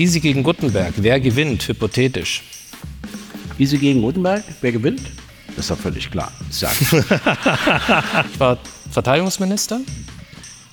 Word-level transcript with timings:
Gysi 0.00 0.20
gegen 0.20 0.42
Gutenberg. 0.42 0.94
Wer 0.96 1.20
gewinnt, 1.20 1.68
hypothetisch? 1.68 2.42
Gysi 3.58 3.76
gegen 3.76 4.00
Gutenberg, 4.00 4.42
wer 4.62 4.72
gewinnt? 4.72 5.02
Das 5.48 5.66
ist 5.66 5.70
doch 5.70 5.76
völlig 5.76 6.10
klar. 6.10 6.32
Sag. 6.48 6.72
ich 6.80 8.40
war 8.40 8.56
Verteidigungsminister 8.90 9.78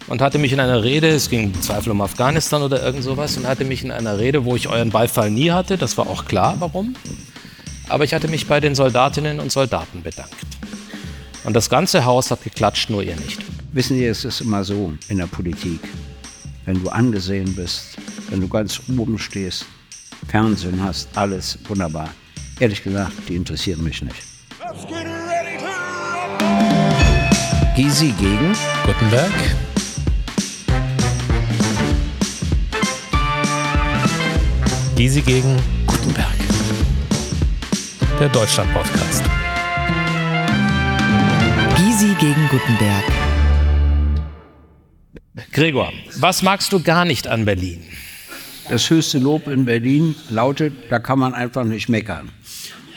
und 0.07 0.21
hatte 0.21 0.37
mich 0.37 0.53
in 0.53 0.61
einer 0.61 0.81
Rede, 0.81 1.09
es 1.09 1.29
ging 1.29 1.43
im 1.53 1.61
Zweifel 1.61 1.91
um 1.91 1.99
Afghanistan 1.99 2.61
oder 2.61 2.81
irgend 2.81 3.03
sowas, 3.03 3.35
und 3.35 3.45
hatte 3.45 3.65
mich 3.65 3.83
in 3.83 3.91
einer 3.91 4.17
Rede, 4.17 4.45
wo 4.45 4.55
ich 4.55 4.69
euren 4.69 4.91
Beifall 4.91 5.29
nie 5.29 5.51
hatte, 5.51 5.77
das 5.77 5.97
war 5.97 6.07
auch 6.07 6.23
klar, 6.23 6.55
warum. 6.59 6.95
Aber 7.89 8.05
ich 8.05 8.13
hatte 8.13 8.29
mich 8.29 8.47
bei 8.47 8.61
den 8.61 8.75
Soldatinnen 8.75 9.41
und 9.41 9.51
Soldaten 9.51 10.03
bedankt. 10.03 10.37
Und 11.43 11.53
das 11.53 11.69
ganze 11.69 12.05
Haus 12.05 12.31
hat 12.31 12.45
geklatscht, 12.45 12.89
nur 12.89 13.03
ihr 13.03 13.17
nicht. 13.17 13.41
Wissen 13.73 13.97
Sie, 13.97 14.05
es 14.05 14.23
ist 14.23 14.39
immer 14.39 14.63
so 14.63 14.93
in 15.09 15.17
der 15.17 15.27
Politik. 15.27 15.81
Wenn 16.63 16.81
du 16.81 16.87
angesehen 16.89 17.53
bist, 17.55 17.97
wenn 18.29 18.41
du 18.41 18.47
ganz 18.47 18.81
oben 18.89 19.17
stehst, 19.17 19.65
Fernsehen 20.27 20.81
hast, 20.83 21.09
alles 21.15 21.57
wunderbar. 21.67 22.09
Ehrlich 22.59 22.83
gesagt, 22.83 23.13
die 23.27 23.35
interessieren 23.35 23.83
mich 23.83 24.01
nicht. 24.01 24.23
Gysi 27.75 28.13
gegen 28.19 28.55
Gutenberg. 28.85 29.31
Gysi 34.95 35.21
gegen 35.21 35.55
Gutenberg. 35.85 36.35
Der 38.19 38.29
Deutschland-Podcast. 38.29 39.23
Gysi 41.77 42.15
gegen 42.19 42.47
Gutenberg. 42.49 43.03
Gregor, 45.51 45.93
was 46.15 46.41
magst 46.41 46.73
du 46.73 46.81
gar 46.81 47.05
nicht 47.05 47.27
an 47.27 47.45
Berlin? 47.45 47.83
Das 48.69 48.89
höchste 48.89 49.17
Lob 49.19 49.47
in 49.47 49.63
Berlin 49.65 50.15
lautet, 50.29 50.73
da 50.89 50.99
kann 50.99 51.19
man 51.19 51.33
einfach 51.33 51.63
nicht 51.63 51.87
meckern. 51.87 52.29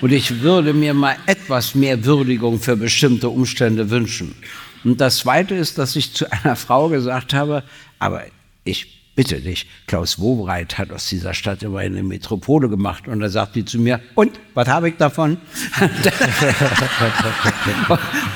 Und 0.01 0.13
ich 0.13 0.41
würde 0.41 0.73
mir 0.73 0.95
mal 0.95 1.17
etwas 1.27 1.75
mehr 1.75 2.05
Würdigung 2.05 2.59
für 2.59 2.77
bestimmte 2.77 3.29
Umstände 3.29 3.91
wünschen. 3.91 4.35
Und 4.83 5.01
das 5.01 5.19
Zweite 5.19 5.55
ist, 5.55 5.79
dass 5.79 5.95
ich 5.95 6.13
zu 6.13 6.31
einer 6.33 6.57
Frau 6.57 6.89
gesagt 6.89 7.35
habe, 7.35 7.63
aber 7.99 8.25
ich 8.65 9.01
bitte 9.15 9.41
dich, 9.41 9.67
Klaus 9.87 10.19
Wobreit 10.19 10.79
hat 10.79 10.91
aus 10.91 11.09
dieser 11.09 11.35
Stadt 11.35 11.63
immer 11.63 11.81
eine 11.81 12.03
Metropole 12.03 12.69
gemacht. 12.69 13.07
Und 13.07 13.21
da 13.21 13.29
sagt 13.29 13.55
die 13.55 13.65
zu 13.65 13.79
mir, 13.79 14.01
und, 14.15 14.41
was 14.55 14.67
habe 14.67 14.89
ich 14.89 14.97
davon? 14.97 15.37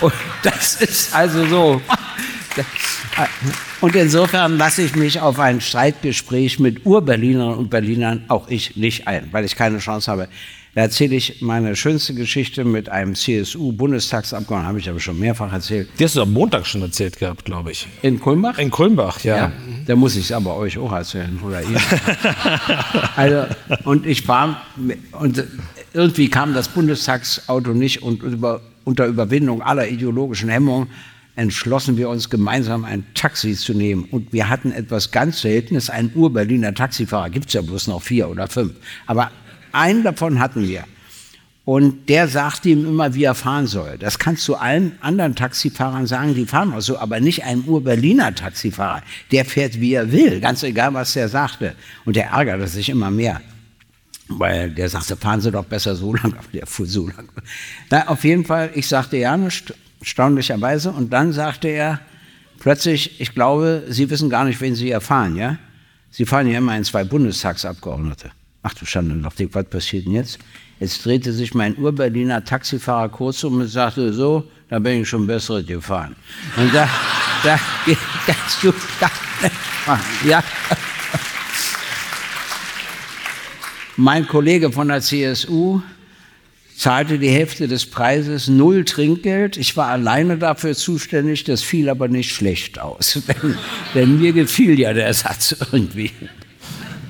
und 0.00 0.14
das 0.42 0.80
ist 0.82 1.14
also 1.14 1.46
so. 1.46 1.80
Und 3.80 3.94
insofern 3.94 4.58
lasse 4.58 4.82
ich 4.82 4.96
mich 4.96 5.20
auf 5.20 5.38
ein 5.38 5.60
Streitgespräch 5.60 6.58
mit 6.58 6.84
Urberlinern 6.86 7.54
und 7.54 7.70
Berlinern 7.70 8.24
auch 8.28 8.48
ich 8.48 8.76
nicht 8.76 9.06
ein, 9.06 9.28
weil 9.32 9.44
ich 9.44 9.56
keine 9.56 9.78
Chance 9.78 10.10
habe. 10.10 10.28
Da 10.74 10.80
erzähle 10.80 11.14
ich 11.14 11.40
meine 11.40 11.76
schönste 11.76 12.14
Geschichte 12.14 12.64
mit 12.64 12.88
einem 12.88 13.14
CSU-Bundestagsabgeordneten, 13.14 14.66
habe 14.66 14.80
ich 14.80 14.88
aber 14.88 14.98
schon 14.98 15.20
mehrfach 15.20 15.52
erzählt. 15.52 15.88
Die 15.98 16.04
hast 16.04 16.16
du 16.16 16.22
am 16.22 16.32
Montag 16.32 16.66
schon 16.66 16.82
erzählt 16.82 17.16
gehabt, 17.16 17.44
glaube 17.44 17.70
ich. 17.70 17.86
In 18.02 18.18
Kulmbach? 18.18 18.58
In 18.58 18.72
Kulmbach, 18.72 19.22
ja. 19.22 19.36
ja 19.36 19.52
da 19.86 19.94
muss 19.94 20.16
ich 20.16 20.24
es 20.24 20.32
aber 20.32 20.56
euch 20.56 20.76
auch 20.76 20.90
erzählen, 20.90 21.38
oder 21.44 21.62
ihr. 21.62 21.80
also, 23.16 23.44
und 23.84 24.04
ich 24.04 24.26
war, 24.26 24.62
und 25.12 25.44
irgendwie 25.92 26.28
kam 26.28 26.54
das 26.54 26.66
Bundestagsauto 26.66 27.70
nicht 27.70 28.02
und 28.02 28.24
über, 28.24 28.60
unter 28.82 29.06
Überwindung 29.06 29.62
aller 29.62 29.86
ideologischen 29.86 30.48
Hemmungen 30.48 30.88
entschlossen 31.36 31.96
wir 31.96 32.08
uns 32.08 32.30
gemeinsam 32.30 32.84
ein 32.84 33.04
Taxi 33.14 33.54
zu 33.54 33.74
nehmen. 33.74 34.04
Und 34.04 34.32
wir 34.32 34.48
hatten 34.48 34.72
etwas 34.72 35.10
ganz 35.10 35.40
Seltenes, 35.40 35.90
einen 35.90 36.12
Ur-Berliner 36.14 36.74
Taxifahrer, 36.74 37.30
gibt 37.30 37.48
es 37.48 37.54
ja 37.54 37.62
bloß 37.62 37.88
noch 37.88 38.02
vier 38.02 38.28
oder 38.28 38.48
fünf. 38.48 38.74
Aber 39.06 39.30
einen 39.72 40.02
davon 40.02 40.38
hatten 40.38 40.68
wir. 40.68 40.84
Und 41.64 42.10
der 42.10 42.28
sagte 42.28 42.68
ihm 42.68 42.84
immer, 42.84 43.14
wie 43.14 43.24
er 43.24 43.34
fahren 43.34 43.66
soll. 43.66 43.96
Das 43.98 44.18
kannst 44.18 44.46
du 44.48 44.54
allen 44.54 44.98
anderen 45.00 45.34
Taxifahrern 45.34 46.06
sagen, 46.06 46.34
die 46.34 46.44
fahren 46.44 46.74
auch 46.74 46.82
so, 46.82 46.98
aber 46.98 47.20
nicht 47.20 47.44
einem 47.44 47.64
Ur-Berliner 47.64 48.34
Taxifahrer. 48.34 49.02
Der 49.32 49.46
fährt, 49.46 49.80
wie 49.80 49.94
er 49.94 50.12
will, 50.12 50.40
ganz 50.40 50.62
egal, 50.62 50.92
was 50.92 51.14
der 51.14 51.30
sagte. 51.30 51.74
Und 52.04 52.16
der 52.16 52.26
ärgerte 52.26 52.68
sich 52.68 52.90
immer 52.90 53.10
mehr. 53.10 53.40
Weil 54.28 54.70
der 54.70 54.90
sagte, 54.90 55.16
fahren 55.16 55.40
Sie 55.40 55.50
doch 55.50 55.64
besser 55.64 55.96
so 55.96 56.12
lang, 56.14 56.34
aber 56.34 56.48
der 56.52 56.66
fuhr 56.66 56.86
so 56.86 57.08
lang. 57.08 57.28
Na, 57.90 58.08
auf 58.08 58.24
jeden 58.24 58.44
Fall, 58.44 58.70
ich 58.74 58.86
sagte 58.86 59.16
ja 59.16 59.36
nicht, 59.36 59.74
erstaunlicherweise. 60.04 60.92
Und 60.92 61.12
dann 61.12 61.32
sagte 61.32 61.68
er 61.68 62.00
plötzlich, 62.58 63.20
ich 63.20 63.34
glaube, 63.34 63.84
Sie 63.88 64.08
wissen 64.10 64.28
gar 64.30 64.44
nicht, 64.44 64.60
wen 64.60 64.74
Sie 64.74 64.86
hier 64.86 65.00
fahren, 65.00 65.36
ja? 65.36 65.56
Sie 66.10 66.26
fahren 66.26 66.46
ja 66.46 66.58
immer 66.58 66.76
in 66.76 66.84
zwei 66.84 67.02
Bundestagsabgeordnete. 67.02 68.30
Ach 68.62 68.74
du 68.74 68.86
Schande, 68.86 69.16
dachte 69.16 69.44
ich, 69.44 69.54
was 69.54 69.64
passiert 69.64 70.06
denn 70.06 70.12
jetzt? 70.12 70.38
Jetzt 70.78 71.04
drehte 71.04 71.32
sich 71.32 71.54
mein 71.54 71.76
Ur-Berliner 71.76 72.44
Taxifahrer 72.44 73.08
kurz 73.08 73.42
um 73.44 73.60
und 73.60 73.66
sagte, 73.66 74.12
so, 74.12 74.48
da 74.68 74.78
bin 74.78 75.02
ich 75.02 75.08
schon 75.08 75.26
bessere 75.26 75.64
gefahren. 75.64 76.14
Und 76.56 76.72
da, 76.74 76.88
da 77.42 77.58
geht 77.84 77.98
ganz 78.26 78.60
gut. 78.60 78.74
Ja. 80.26 80.42
Mein 83.96 84.26
Kollege 84.26 84.72
von 84.72 84.88
der 84.88 85.00
CSU 85.00 85.80
zahlte 86.76 87.18
die 87.18 87.28
Hälfte 87.28 87.68
des 87.68 87.86
Preises, 87.86 88.48
null 88.48 88.84
Trinkgeld. 88.84 89.56
Ich 89.56 89.76
war 89.76 89.88
alleine 89.88 90.38
dafür 90.38 90.74
zuständig, 90.74 91.44
das 91.44 91.62
fiel 91.62 91.88
aber 91.88 92.08
nicht 92.08 92.32
schlecht 92.34 92.78
aus. 92.78 93.20
Denn, 93.28 93.56
denn 93.94 94.20
mir 94.20 94.32
gefiel 94.32 94.78
ja 94.78 94.92
der 94.92 95.12
Satz 95.14 95.56
irgendwie. 95.72 96.10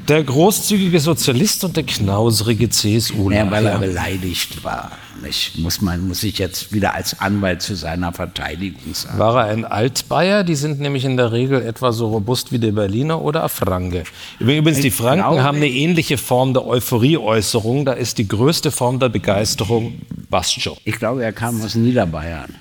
Der 0.08 0.22
großzügige 0.22 1.00
Sozialist 1.00 1.64
und 1.64 1.76
der 1.76 1.84
knauserige 1.84 2.68
CSU. 2.68 3.30
Ja, 3.30 3.50
weil 3.50 3.64
er 3.66 3.78
beleidigt 3.78 4.62
war. 4.62 4.92
Ich 5.26 5.52
muss, 5.56 5.80
man 5.80 6.06
muss 6.06 6.22
ich 6.22 6.38
jetzt 6.38 6.72
wieder 6.72 6.94
als 6.94 7.20
Anwalt 7.20 7.62
zu 7.62 7.74
seiner 7.74 8.12
Verteidigung 8.12 8.92
sagen. 8.92 9.18
War 9.18 9.46
er 9.46 9.52
ein 9.52 9.64
Altbayer? 9.64 10.44
Die 10.44 10.56
sind 10.56 10.80
nämlich 10.80 11.06
in 11.06 11.16
der 11.16 11.32
Regel 11.32 11.62
etwa 11.62 11.92
so 11.92 12.08
robust 12.08 12.52
wie 12.52 12.58
der 12.58 12.72
Berliner 12.72 13.22
oder 13.22 13.44
ein 13.44 13.48
Franke. 13.48 14.04
Übrigens, 14.38 14.80
die 14.80 14.90
Franken 14.90 15.42
haben 15.42 15.56
eine 15.56 15.68
ähnliche 15.68 16.18
Form 16.18 16.52
der 16.52 16.66
Euphorieäußerung. 16.66 17.86
Da 17.86 17.92
ist 17.92 18.18
die 18.18 18.28
größte 18.28 18.70
Form 18.70 18.98
der 18.98 19.08
Begeisterung 19.08 19.94
Bascho. 20.28 20.76
Ich 20.84 20.96
glaube, 20.96 21.24
er 21.24 21.32
kam 21.32 21.62
aus 21.62 21.74
Niederbayern. 21.74 22.54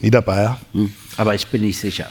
Niederbayer? 0.00 0.58
Hm. 0.72 0.92
Aber 1.16 1.34
ich 1.34 1.46
bin 1.46 1.62
nicht 1.62 1.78
sicher. 1.78 2.10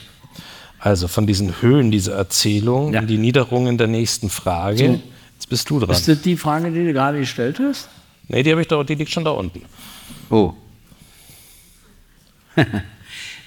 Also 0.79 1.07
von 1.07 1.25
diesen 1.25 1.61
Höhen 1.61 1.91
dieser 1.91 2.13
Erzählung 2.13 2.93
ja. 2.93 3.01
in 3.01 3.07
die 3.07 3.17
Niederungen 3.17 3.77
der 3.77 3.88
nächsten 3.88 4.29
Frage. 4.29 4.77
So. 4.77 5.01
Jetzt 5.33 5.49
bist 5.49 5.69
du 5.69 5.79
dran. 5.79 5.91
Ist 5.91 6.07
das 6.07 6.21
die 6.21 6.38
Frage, 6.38 6.71
die 6.71 6.85
du 6.85 6.93
gerade 6.93 7.19
gestellt 7.19 7.59
hast? 7.59 7.89
Nee, 8.27 8.43
die, 8.43 8.51
ich 8.51 8.67
da, 8.67 8.83
die 8.83 8.95
liegt 8.95 9.11
schon 9.11 9.23
da 9.23 9.31
unten. 9.31 9.61
Oh. 10.29 10.53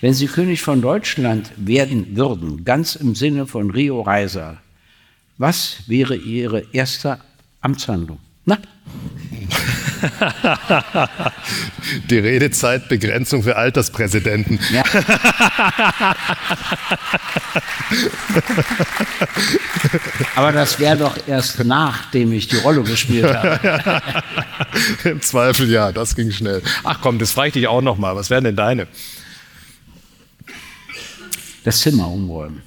Wenn 0.01 0.15
Sie 0.15 0.27
König 0.27 0.63
von 0.63 0.81
Deutschland 0.81 1.53
werden 1.57 2.17
würden, 2.17 2.65
ganz 2.65 2.95
im 2.95 3.15
Sinne 3.15 3.47
von 3.47 3.71
Rio 3.71 4.01
Reiser, 4.01 4.59
was 5.37 5.83
wäre 5.87 6.17
Ihre 6.17 6.65
erste 6.73 7.19
Amtshandlung? 7.61 8.19
Na? 8.51 8.59
Die 12.11 12.19
Redezeitbegrenzung 12.19 13.43
für 13.45 13.57
Alterspräsidenten. 13.57 14.59
Ja. 14.73 14.83
Aber 20.35 20.53
das 20.53 20.81
wäre 20.81 20.97
doch 20.97 21.17
erst 21.29 21.65
nachdem 21.65 22.33
ich 22.33 22.49
die 22.49 22.57
Rolle 22.57 22.83
gespielt 22.83 23.33
habe. 23.33 24.03
Im 25.05 25.21
Zweifel 25.21 25.71
ja, 25.71 25.93
das 25.93 26.17
ging 26.17 26.33
schnell. 26.33 26.63
Ach 26.83 26.99
komm, 27.01 27.19
das 27.19 27.33
frage 27.33 27.49
ich 27.49 27.55
dich 27.55 27.69
auch 27.69 27.83
noch 27.83 27.99
mal. 27.99 28.17
Was 28.17 28.31
wären 28.31 28.45
denn 28.45 28.57
deine? 28.57 28.89
Das 31.63 31.81
Zimmer 31.81 32.09
umräumen. 32.09 32.63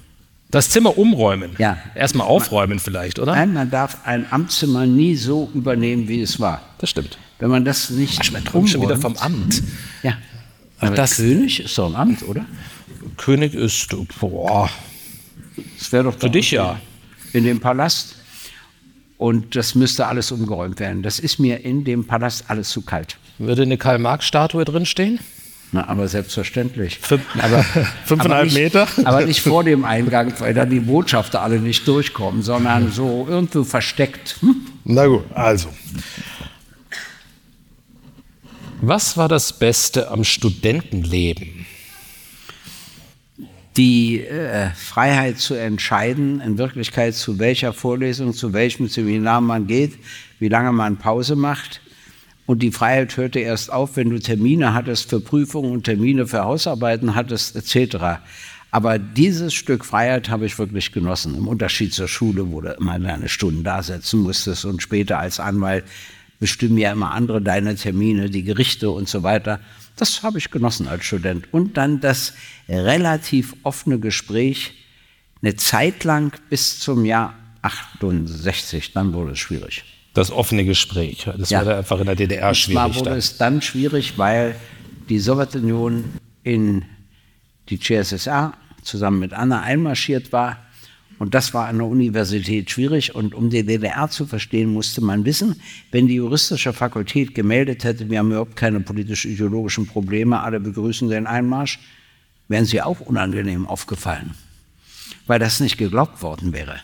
Das 0.54 0.70
Zimmer 0.70 0.96
umräumen? 0.96 1.56
Ja. 1.58 1.78
Erstmal 1.96 2.28
aufräumen 2.28 2.78
vielleicht, 2.78 3.18
oder? 3.18 3.32
Nein, 3.32 3.52
man 3.54 3.72
darf 3.72 3.98
ein 4.04 4.24
Amtszimmer 4.30 4.86
nie 4.86 5.16
so 5.16 5.50
übernehmen, 5.52 6.06
wie 6.06 6.20
es 6.20 6.38
war. 6.38 6.62
Das 6.78 6.90
stimmt. 6.90 7.18
Wenn 7.40 7.50
man 7.50 7.64
das 7.64 7.90
nicht 7.90 8.20
Ach, 8.22 8.30
man 8.30 8.42
umräumt, 8.46 8.70
schon 8.70 8.82
wieder 8.82 8.96
vom 8.96 9.16
Amt. 9.16 9.64
Ja. 10.04 10.12
Ach, 10.78 10.86
Aber 10.86 10.94
das 10.94 11.16
König 11.16 11.58
ist 11.58 11.76
doch 11.76 11.88
ein 11.88 11.96
Amt, 11.96 12.22
oder? 12.22 12.46
König 13.16 13.52
ist, 13.54 13.88
boah. 14.20 14.70
Das 15.76 15.90
wäre 15.90 16.04
doch 16.04 16.16
für 16.16 16.30
dich 16.30 16.52
ja. 16.52 16.78
In 17.32 17.42
dem 17.42 17.58
Palast. 17.58 18.14
Und 19.18 19.56
das 19.56 19.74
müsste 19.74 20.06
alles 20.06 20.30
umgeräumt 20.30 20.78
werden. 20.78 21.02
Das 21.02 21.18
ist 21.18 21.40
mir 21.40 21.64
in 21.64 21.82
dem 21.82 22.06
Palast 22.06 22.44
alles 22.46 22.68
zu 22.68 22.82
kalt. 22.82 23.18
Würde 23.38 23.62
eine 23.62 23.76
Karl-Marx-Statue 23.76 24.64
drinstehen? 24.64 25.18
Na, 25.72 25.88
aber 25.88 26.06
selbstverständlich. 26.08 26.98
Fünf, 27.00 27.22
aber, 27.38 27.62
fünfeinhalb 28.04 28.32
aber 28.32 28.44
nicht, 28.44 28.54
Meter? 28.54 28.88
Aber 29.04 29.26
nicht 29.26 29.40
vor 29.40 29.64
dem 29.64 29.84
Eingang, 29.84 30.32
weil 30.38 30.54
dann 30.54 30.70
die 30.70 30.80
Botschafter 30.80 31.42
alle 31.42 31.58
nicht 31.58 31.86
durchkommen, 31.88 32.42
sondern 32.42 32.92
so 32.92 33.26
irgendwo 33.28 33.64
versteckt. 33.64 34.36
Hm? 34.40 34.56
Na 34.84 35.06
gut, 35.06 35.24
also. 35.34 35.68
Was 38.80 39.16
war 39.16 39.28
das 39.28 39.52
Beste 39.52 40.10
am 40.10 40.24
Studentenleben? 40.24 41.64
die 43.76 44.20
äh, 44.20 44.70
Freiheit 44.70 45.38
zu 45.38 45.54
entscheiden, 45.54 46.40
in 46.40 46.58
Wirklichkeit 46.58 47.14
zu 47.14 47.38
welcher 47.38 47.72
Vorlesung, 47.72 48.32
zu 48.32 48.52
welchem 48.52 48.88
Seminar 48.88 49.40
man 49.40 49.66
geht, 49.66 49.94
wie 50.38 50.48
lange 50.48 50.72
man 50.72 50.96
Pause 50.96 51.34
macht. 51.34 51.80
Und 52.46 52.62
die 52.62 52.72
Freiheit 52.72 53.16
hörte 53.16 53.38
erst 53.40 53.72
auf, 53.72 53.96
wenn 53.96 54.10
du 54.10 54.18
Termine 54.18 54.74
hattest 54.74 55.08
für 55.08 55.20
Prüfungen 55.20 55.72
und 55.72 55.84
Termine 55.84 56.26
für 56.26 56.44
Hausarbeiten 56.44 57.14
hattest, 57.14 57.56
etc. 57.56 58.20
Aber 58.70 58.98
dieses 58.98 59.54
Stück 59.54 59.84
Freiheit 59.84 60.28
habe 60.28 60.46
ich 60.46 60.58
wirklich 60.58 60.92
genossen, 60.92 61.36
im 61.36 61.48
Unterschied 61.48 61.94
zur 61.94 62.08
Schule, 62.08 62.50
wo 62.50 62.60
du 62.60 62.72
immer 62.72 62.98
deine 62.98 63.28
Stunden 63.28 63.64
da 63.64 63.82
setzen 63.82 64.20
musstest 64.20 64.64
und 64.64 64.82
später 64.82 65.18
als 65.18 65.40
Anwalt 65.40 65.84
bestimmen 66.40 66.76
ja 66.76 66.92
immer 66.92 67.12
andere 67.12 67.40
deine 67.40 67.76
Termine, 67.76 68.28
die 68.28 68.42
Gerichte 68.42 68.90
und 68.90 69.08
so 69.08 69.22
weiter. 69.22 69.60
Das 69.96 70.22
habe 70.22 70.38
ich 70.38 70.50
genossen 70.50 70.88
als 70.88 71.04
Student. 71.04 71.46
Und 71.52 71.76
dann 71.76 72.00
das 72.00 72.34
relativ 72.68 73.54
offene 73.62 73.98
Gespräch, 73.98 74.74
eine 75.40 75.56
Zeit 75.56 76.04
lang 76.04 76.36
bis 76.50 76.80
zum 76.80 77.04
Jahr 77.04 77.34
68, 77.62 78.92
dann 78.92 79.12
wurde 79.12 79.32
es 79.32 79.38
schwierig. 79.38 79.84
Das 80.14 80.30
offene 80.30 80.64
Gespräch, 80.64 81.28
das 81.36 81.50
ja. 81.50 81.66
war 81.66 81.78
einfach 81.78 81.98
in 81.98 82.06
der 82.06 82.14
DDR 82.14 82.48
und 82.48 82.54
schwierig. 82.56 82.76
Zwar 82.76 82.94
wurde 82.94 83.10
dann. 83.10 83.18
es 83.18 83.36
dann 83.36 83.62
schwierig, 83.62 84.16
weil 84.16 84.54
die 85.08 85.18
Sowjetunion 85.18 86.04
in 86.44 86.84
die 87.68 87.78
CSSR 87.78 88.54
zusammen 88.82 89.18
mit 89.18 89.32
Anna 89.32 89.62
einmarschiert 89.62 90.32
war 90.32 90.64
und 91.18 91.34
das 91.34 91.54
war 91.54 91.68
an 91.68 91.78
der 91.78 91.86
Universität 91.86 92.70
schwierig. 92.70 93.14
Und 93.14 93.34
um 93.34 93.50
die 93.50 93.64
DDR 93.64 94.10
zu 94.10 94.26
verstehen, 94.26 94.72
musste 94.72 95.00
man 95.00 95.24
wissen, 95.24 95.60
wenn 95.90 96.06
die 96.06 96.14
juristische 96.14 96.72
Fakultät 96.72 97.34
gemeldet 97.34 97.84
hätte, 97.84 98.10
wir 98.10 98.18
haben 98.18 98.30
überhaupt 98.30 98.56
keine 98.56 98.80
politisch-ideologischen 98.80 99.86
Probleme, 99.86 100.40
alle 100.40 100.60
begrüßen 100.60 101.08
den 101.08 101.26
Einmarsch, 101.26 101.78
wären 102.48 102.64
sie 102.64 102.82
auch 102.82 103.00
unangenehm 103.00 103.66
aufgefallen, 103.66 104.34
weil 105.26 105.38
das 105.38 105.60
nicht 105.60 105.78
geglaubt 105.78 106.22
worden 106.22 106.52
wäre. 106.52 106.80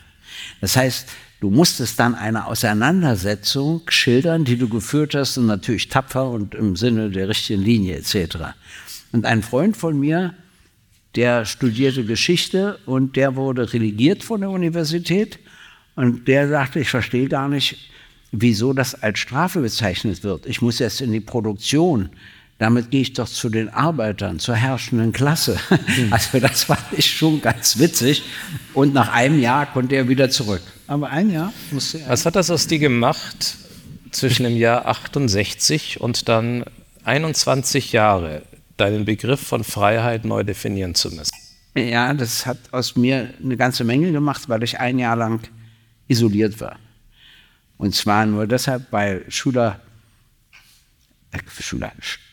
Das 0.60 0.76
heißt, 0.76 1.08
du 1.40 1.50
musstest 1.50 1.98
dann 1.98 2.14
eine 2.14 2.46
Auseinandersetzung 2.46 3.82
schildern, 3.88 4.44
die 4.44 4.56
du 4.56 4.68
geführt 4.68 5.14
hast 5.14 5.38
und 5.38 5.46
natürlich 5.46 5.88
tapfer 5.88 6.30
und 6.30 6.54
im 6.54 6.76
Sinne 6.76 7.10
der 7.10 7.28
richtigen 7.28 7.62
Linie 7.62 7.96
etc. 7.96 8.36
Und 9.12 9.24
ein 9.26 9.42
Freund 9.42 9.76
von 9.76 9.98
mir, 9.98 10.34
der 11.16 11.44
studierte 11.44 12.04
Geschichte 12.04 12.78
und 12.86 13.16
der 13.16 13.36
wurde 13.36 13.72
relegiert 13.72 14.22
von 14.22 14.40
der 14.42 14.50
Universität. 14.50 15.38
Und 15.96 16.28
der 16.28 16.48
sagte, 16.48 16.80
ich 16.80 16.88
verstehe 16.88 17.28
gar 17.28 17.48
nicht, 17.48 17.90
wieso 18.32 18.72
das 18.72 18.94
als 19.02 19.18
Strafe 19.18 19.60
bezeichnet 19.60 20.22
wird. 20.22 20.46
Ich 20.46 20.62
muss 20.62 20.78
jetzt 20.78 21.00
in 21.00 21.12
die 21.12 21.20
Produktion. 21.20 22.10
Damit 22.60 22.92
gehe 22.92 23.00
ich 23.00 23.14
doch 23.14 23.28
zu 23.28 23.48
den 23.48 23.68
Arbeitern, 23.70 24.38
zur 24.38 24.54
herrschenden 24.54 25.10
Klasse. 25.10 25.58
Mhm. 25.70 26.12
Also 26.12 26.38
das 26.38 26.64
fand 26.64 26.84
ich 26.92 27.10
schon 27.10 27.40
ganz 27.40 27.78
witzig. 27.78 28.22
Und 28.74 28.94
nach 28.94 29.12
einem 29.12 29.40
Jahr 29.40 29.66
konnte 29.66 29.96
er 29.96 30.08
wieder 30.08 30.30
zurück. 30.30 30.62
Aber 30.86 31.10
ein 31.10 31.30
Jahr 31.30 31.52
musste 31.72 31.98
er. 31.98 32.10
Was 32.10 32.24
hat 32.24 32.36
das 32.36 32.50
aus 32.50 32.68
dir 32.68 32.78
gemacht 32.78 33.56
zwischen 34.12 34.44
dem 34.44 34.56
Jahr 34.56 34.86
68 34.86 36.00
und 36.00 36.28
dann 36.28 36.64
21 37.02 37.92
Jahre? 37.92 38.42
deinen 38.80 39.04
Begriff 39.04 39.40
von 39.40 39.62
Freiheit 39.62 40.24
neu 40.24 40.42
definieren 40.42 40.94
zu 40.94 41.10
müssen? 41.10 41.30
Ja, 41.76 42.12
das 42.14 42.46
hat 42.46 42.58
aus 42.72 42.96
mir 42.96 43.32
eine 43.42 43.56
ganze 43.56 43.84
Menge 43.84 44.10
gemacht, 44.10 44.48
weil 44.48 44.62
ich 44.62 44.80
ein 44.80 44.98
Jahr 44.98 45.16
lang 45.16 45.40
isoliert 46.08 46.60
war. 46.60 46.76
Und 47.76 47.94
zwar 47.94 48.26
nur 48.26 48.46
deshalb, 48.46 48.90
weil 48.90 49.24
Schüler, 49.28 49.80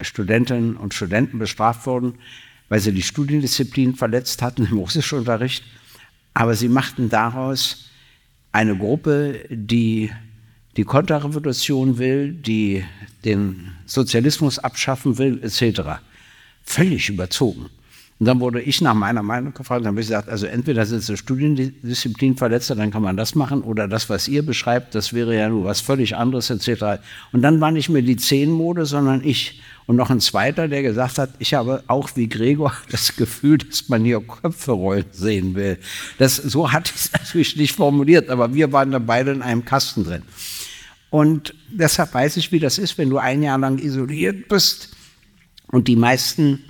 Studentinnen 0.01 0.75
und 0.77 0.93
Studenten 0.93 1.39
bestraft 1.39 1.85
wurden, 1.85 2.15
weil 2.69 2.79
sie 2.79 2.91
die 2.91 3.03
Studiendisziplin 3.03 3.95
verletzt 3.95 4.41
hatten 4.41 4.65
im 4.65 4.77
Russischunterricht. 4.77 5.63
Aber 6.33 6.55
sie 6.55 6.69
machten 6.69 7.09
daraus 7.09 7.89
eine 8.51 8.75
Gruppe, 8.75 9.45
die 9.49 10.11
die 10.75 10.83
Konterrevolution 10.83 11.97
will, 11.97 12.33
die 12.33 12.83
den 13.25 13.71
Sozialismus 13.85 14.59
abschaffen 14.59 15.17
will, 15.17 15.43
etc 15.43 15.99
völlig 16.67 17.09
überzogen. 17.09 17.69
Und 18.19 18.25
dann 18.25 18.39
wurde 18.39 18.61
ich 18.61 18.81
nach 18.81 18.95
meiner 18.95 19.21
Meinung 19.21 19.53
gefragt, 19.53 19.81
dann 19.81 19.89
habe 19.89 20.01
ich 20.01 20.07
gesagt, 20.07 20.27
also 20.27 20.47
entweder 20.47 20.87
sind 20.87 21.03
Sie 21.03 21.17
Studiendisziplinverletzer, 21.17 22.75
dann 22.75 22.89
kann 22.89 23.03
man 23.03 23.15
das 23.15 23.35
machen, 23.35 23.61
oder 23.61 23.87
das, 23.87 24.09
was 24.09 24.27
ihr 24.27 24.43
beschreibt, 24.43 24.95
das 24.95 25.13
wäre 25.13 25.35
ja 25.35 25.49
nur 25.49 25.65
was 25.65 25.81
völlig 25.81 26.15
anderes, 26.15 26.49
etc. 26.49 26.99
Und 27.31 27.43
dann 27.43 27.61
war 27.61 27.69
nicht 27.69 27.89
mehr 27.89 28.01
die 28.01 28.17
Zehnmode, 28.17 28.85
sondern 28.85 29.23
ich. 29.23 29.61
Und 29.85 29.95
noch 29.95 30.09
ein 30.09 30.19
zweiter, 30.19 30.67
der 30.67 30.81
gesagt 30.81 31.17
hat, 31.17 31.29
ich 31.39 31.53
habe 31.53 31.81
auch 31.87 32.09
wie 32.15 32.27
Gregor 32.27 32.73
das 32.91 33.15
Gefühl, 33.15 33.59
dass 33.59 33.87
man 33.87 34.03
hier 34.03 34.19
Köpfe 34.19 34.71
rollen 34.71 35.05
sehen 35.11 35.55
will. 35.55 35.77
Das, 36.17 36.35
so 36.35 36.71
hatte 36.71 36.91
ich 36.93 37.05
es 37.05 37.11
natürlich 37.13 37.55
nicht 37.55 37.75
formuliert, 37.75 38.29
aber 38.29 38.53
wir 38.53 38.73
waren 38.73 38.91
da 38.91 38.99
beide 38.99 39.31
in 39.31 39.43
einem 39.43 39.63
Kasten 39.63 40.03
drin. 40.03 40.23
Und 41.09 41.53
deshalb 41.69 42.13
weiß 42.13 42.35
ich, 42.37 42.51
wie 42.51 42.59
das 42.59 42.79
ist, 42.79 42.97
wenn 42.97 43.09
du 43.09 43.17
ein 43.17 43.43
Jahr 43.43 43.59
lang 43.59 43.77
isoliert 43.77 44.49
bist 44.49 44.95
und 45.67 45.87
die 45.87 45.95
meisten 45.95 46.63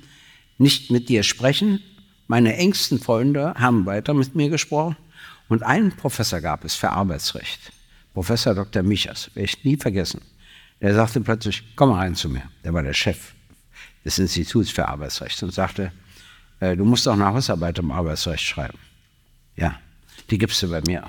nicht 0.57 0.91
mit 0.91 1.09
dir 1.09 1.23
sprechen. 1.23 1.81
Meine 2.27 2.55
engsten 2.57 2.99
Freunde 2.99 3.53
haben 3.57 3.85
weiter 3.85 4.13
mit 4.13 4.35
mir 4.35 4.49
gesprochen. 4.49 4.97
Und 5.49 5.63
einen 5.63 5.91
Professor 5.91 6.41
gab 6.41 6.65
es 6.65 6.75
für 6.75 6.89
Arbeitsrecht, 6.89 7.71
Professor 8.13 8.53
Dr. 8.53 8.83
Michas, 8.83 9.29
werde 9.33 9.45
ich 9.45 9.63
nie 9.63 9.77
vergessen. 9.77 10.21
Der 10.81 10.93
sagte 10.93 11.21
plötzlich, 11.21 11.63
komm 11.75 11.89
mal 11.89 11.99
rein 11.99 12.15
zu 12.15 12.29
mir. 12.29 12.43
Der 12.63 12.73
war 12.73 12.83
der 12.83 12.93
Chef 12.93 13.33
des 14.03 14.19
Instituts 14.19 14.69
für 14.69 14.87
Arbeitsrecht 14.87 15.41
und 15.43 15.53
sagte, 15.53 15.91
äh, 16.59 16.75
du 16.75 16.85
musst 16.85 17.07
auch 17.07 17.13
eine 17.13 17.25
Hausarbeit 17.25 17.79
im 17.79 17.91
Arbeitsrecht 17.91 18.43
schreiben. 18.43 18.77
Ja, 19.55 19.79
die 20.29 20.37
gibst 20.37 20.61
du 20.61 20.69
bei 20.69 20.81
mir. 20.85 21.03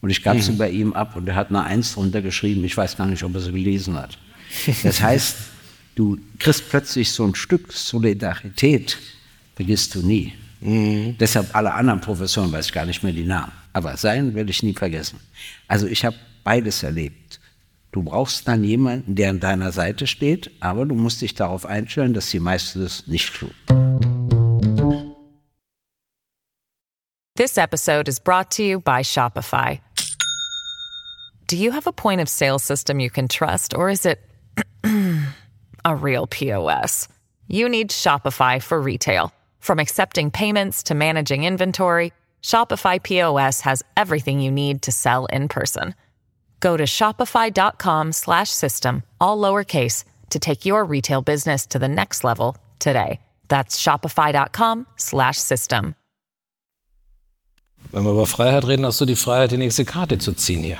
Und 0.00 0.10
ich 0.10 0.22
gab 0.22 0.40
sie 0.40 0.52
bei 0.58 0.70
ihm 0.70 0.92
ab 0.92 1.16
und 1.16 1.28
er 1.28 1.34
hat 1.36 1.48
eine 1.50 1.62
Eins 1.62 1.94
drunter 1.94 2.22
geschrieben. 2.22 2.64
Ich 2.64 2.76
weiß 2.76 2.96
gar 2.96 3.06
nicht, 3.06 3.22
ob 3.22 3.34
er 3.34 3.40
sie 3.40 3.52
gelesen 3.52 3.96
hat. 3.96 4.18
Das 4.82 5.00
heißt, 5.00 5.36
du 5.94 6.18
kriegst 6.38 6.68
plötzlich 6.68 7.12
so 7.12 7.24
ein 7.24 7.34
Stück 7.34 7.72
Solidarität, 7.72 8.98
vergisst 9.54 9.94
du 9.94 10.02
nie. 10.06 10.32
Mhm. 10.60 11.16
Deshalb 11.18 11.54
alle 11.54 11.72
anderen 11.74 12.00
Professoren 12.00 12.50
weiß 12.50 12.66
ich 12.66 12.72
gar 12.72 12.86
nicht 12.86 13.02
mehr 13.02 13.12
die 13.12 13.24
Namen. 13.24 13.52
Aber 13.72 13.96
sein 13.96 14.34
werde 14.34 14.50
ich 14.50 14.62
nie 14.62 14.72
vergessen. 14.72 15.20
Also 15.68 15.86
ich 15.86 16.04
habe 16.04 16.16
beides 16.42 16.82
erlebt. 16.82 17.40
Du 17.92 18.02
brauchst 18.02 18.48
dann 18.48 18.64
jemanden, 18.64 19.14
der 19.14 19.30
an 19.30 19.40
deiner 19.40 19.70
Seite 19.72 20.06
steht, 20.06 20.50
aber 20.60 20.84
du 20.84 20.94
musst 20.94 21.20
dich 21.22 21.34
darauf 21.34 21.64
einstellen, 21.66 22.12
dass 22.12 22.30
die 22.30 22.40
meisten 22.40 22.82
das 22.82 23.06
nicht 23.06 23.34
tun. 23.34 23.50
This 27.36 27.56
episode 27.56 28.08
is 28.08 28.20
brought 28.20 28.50
to 28.56 28.62
you 28.62 28.80
by 28.80 29.02
Shopify. 29.02 29.80
Do 31.46 31.56
you 31.56 31.72
have 31.72 31.86
a 31.86 31.92
point 31.92 32.20
of 32.20 32.28
sale 32.28 32.58
system 32.58 33.00
you 33.00 33.10
can 33.10 33.28
trust 33.28 33.74
or 33.76 33.90
is 33.90 34.06
it 34.06 34.18
a 35.84 35.94
real 35.94 36.26
POS. 36.26 37.06
You 37.48 37.68
need 37.68 37.90
Shopify 37.90 38.62
for 38.62 38.80
retail. 38.80 39.30
From 39.60 39.78
accepting 39.78 40.30
payments 40.30 40.84
to 40.84 40.94
managing 40.94 41.44
inventory, 41.44 42.14
Shopify 42.42 42.98
POS 43.02 43.60
has 43.62 43.82
everything 43.96 44.40
you 44.40 44.50
need 44.50 44.82
to 44.82 44.92
sell 44.92 45.24
in 45.26 45.48
person. 45.48 45.94
Go 46.60 46.76
to 46.76 46.84
shopify.com/system 46.84 49.02
all 49.20 49.38
lowercase 49.38 50.04
to 50.30 50.38
take 50.38 50.64
your 50.64 50.84
retail 50.84 51.22
business 51.22 51.66
to 51.66 51.78
the 51.78 51.88
next 51.88 52.24
level 52.24 52.56
today. 52.78 53.20
That's 53.48 53.78
shopify.com/system. 53.78 55.94
Wenn 57.92 58.04
wir 58.04 58.12
über 58.12 58.26
Freiheit 58.26 58.66
reden, 58.66 58.86
hast 58.86 59.00
du 59.00 59.04
die 59.04 59.16
Freiheit, 59.16 59.52
die 59.52 59.58
nächste 59.58 59.84
Karte 59.84 60.18
zu 60.18 60.32
ziehen 60.32 60.62
hier. 60.62 60.78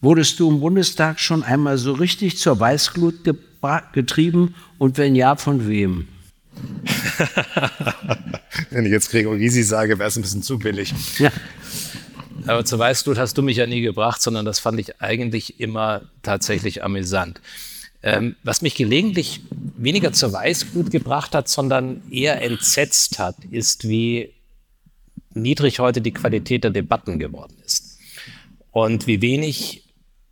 Wurdest 0.00 0.40
du 0.40 0.48
im 0.48 0.60
Bundestag 0.60 1.20
schon 1.20 1.42
einmal 1.42 1.76
so 1.76 1.92
richtig 1.92 2.38
zur 2.38 2.58
Weißglut 2.58 3.16
getrieben 3.92 4.54
und 4.78 4.96
wenn 4.96 5.14
ja, 5.14 5.36
von 5.36 5.68
wem? 5.68 6.08
wenn 8.70 8.86
ich 8.86 8.92
jetzt 8.92 9.10
Gregor 9.10 9.36
Gysi 9.36 9.62
sage, 9.62 9.98
wäre 9.98 10.08
es 10.08 10.16
ein 10.16 10.22
bisschen 10.22 10.42
zu 10.42 10.58
billig. 10.58 10.94
Ja. 11.18 11.30
Aber 12.46 12.64
zur 12.64 12.78
Weißglut 12.78 13.18
hast 13.18 13.36
du 13.36 13.42
mich 13.42 13.58
ja 13.58 13.66
nie 13.66 13.82
gebracht, 13.82 14.22
sondern 14.22 14.46
das 14.46 14.58
fand 14.58 14.80
ich 14.80 15.02
eigentlich 15.02 15.60
immer 15.60 16.02
tatsächlich 16.22 16.82
amüsant. 16.82 17.42
Ähm, 18.02 18.36
was 18.42 18.62
mich 18.62 18.76
gelegentlich 18.76 19.42
weniger 19.76 20.12
zur 20.12 20.32
Weißglut 20.32 20.90
gebracht 20.90 21.34
hat, 21.34 21.48
sondern 21.48 22.02
eher 22.10 22.40
entsetzt 22.40 23.18
hat, 23.18 23.36
ist, 23.50 23.86
wie 23.86 24.32
niedrig 25.34 25.80
heute 25.80 26.00
die 26.00 26.12
Qualität 26.12 26.64
der 26.64 26.70
Debatten 26.70 27.18
geworden 27.18 27.56
ist. 27.64 27.98
Und 28.72 29.06
wie 29.06 29.20
wenig 29.20 29.84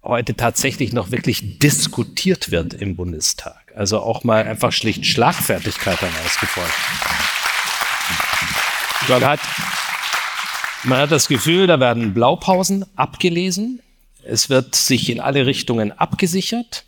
heute 0.08 0.34
tatsächlich 0.34 0.92
noch 0.92 1.10
wirklich 1.10 1.58
diskutiert 1.58 2.50
wird 2.50 2.74
im 2.74 2.96
Bundestag. 2.96 3.72
Also 3.76 4.00
auch 4.00 4.24
mal 4.24 4.42
einfach 4.44 4.72
schlicht 4.72 5.06
Schlagfertigkeit 5.06 6.00
herausgefordert. 6.00 6.72
Man 9.08 9.24
hat, 9.24 9.40
man 10.84 10.98
hat 10.98 11.12
das 11.12 11.28
Gefühl, 11.28 11.66
da 11.66 11.78
werden 11.78 12.14
Blaupausen 12.14 12.86
abgelesen. 12.96 13.80
Es 14.24 14.48
wird 14.50 14.74
sich 14.74 15.10
in 15.10 15.20
alle 15.20 15.46
Richtungen 15.46 15.92
abgesichert. 15.92 16.84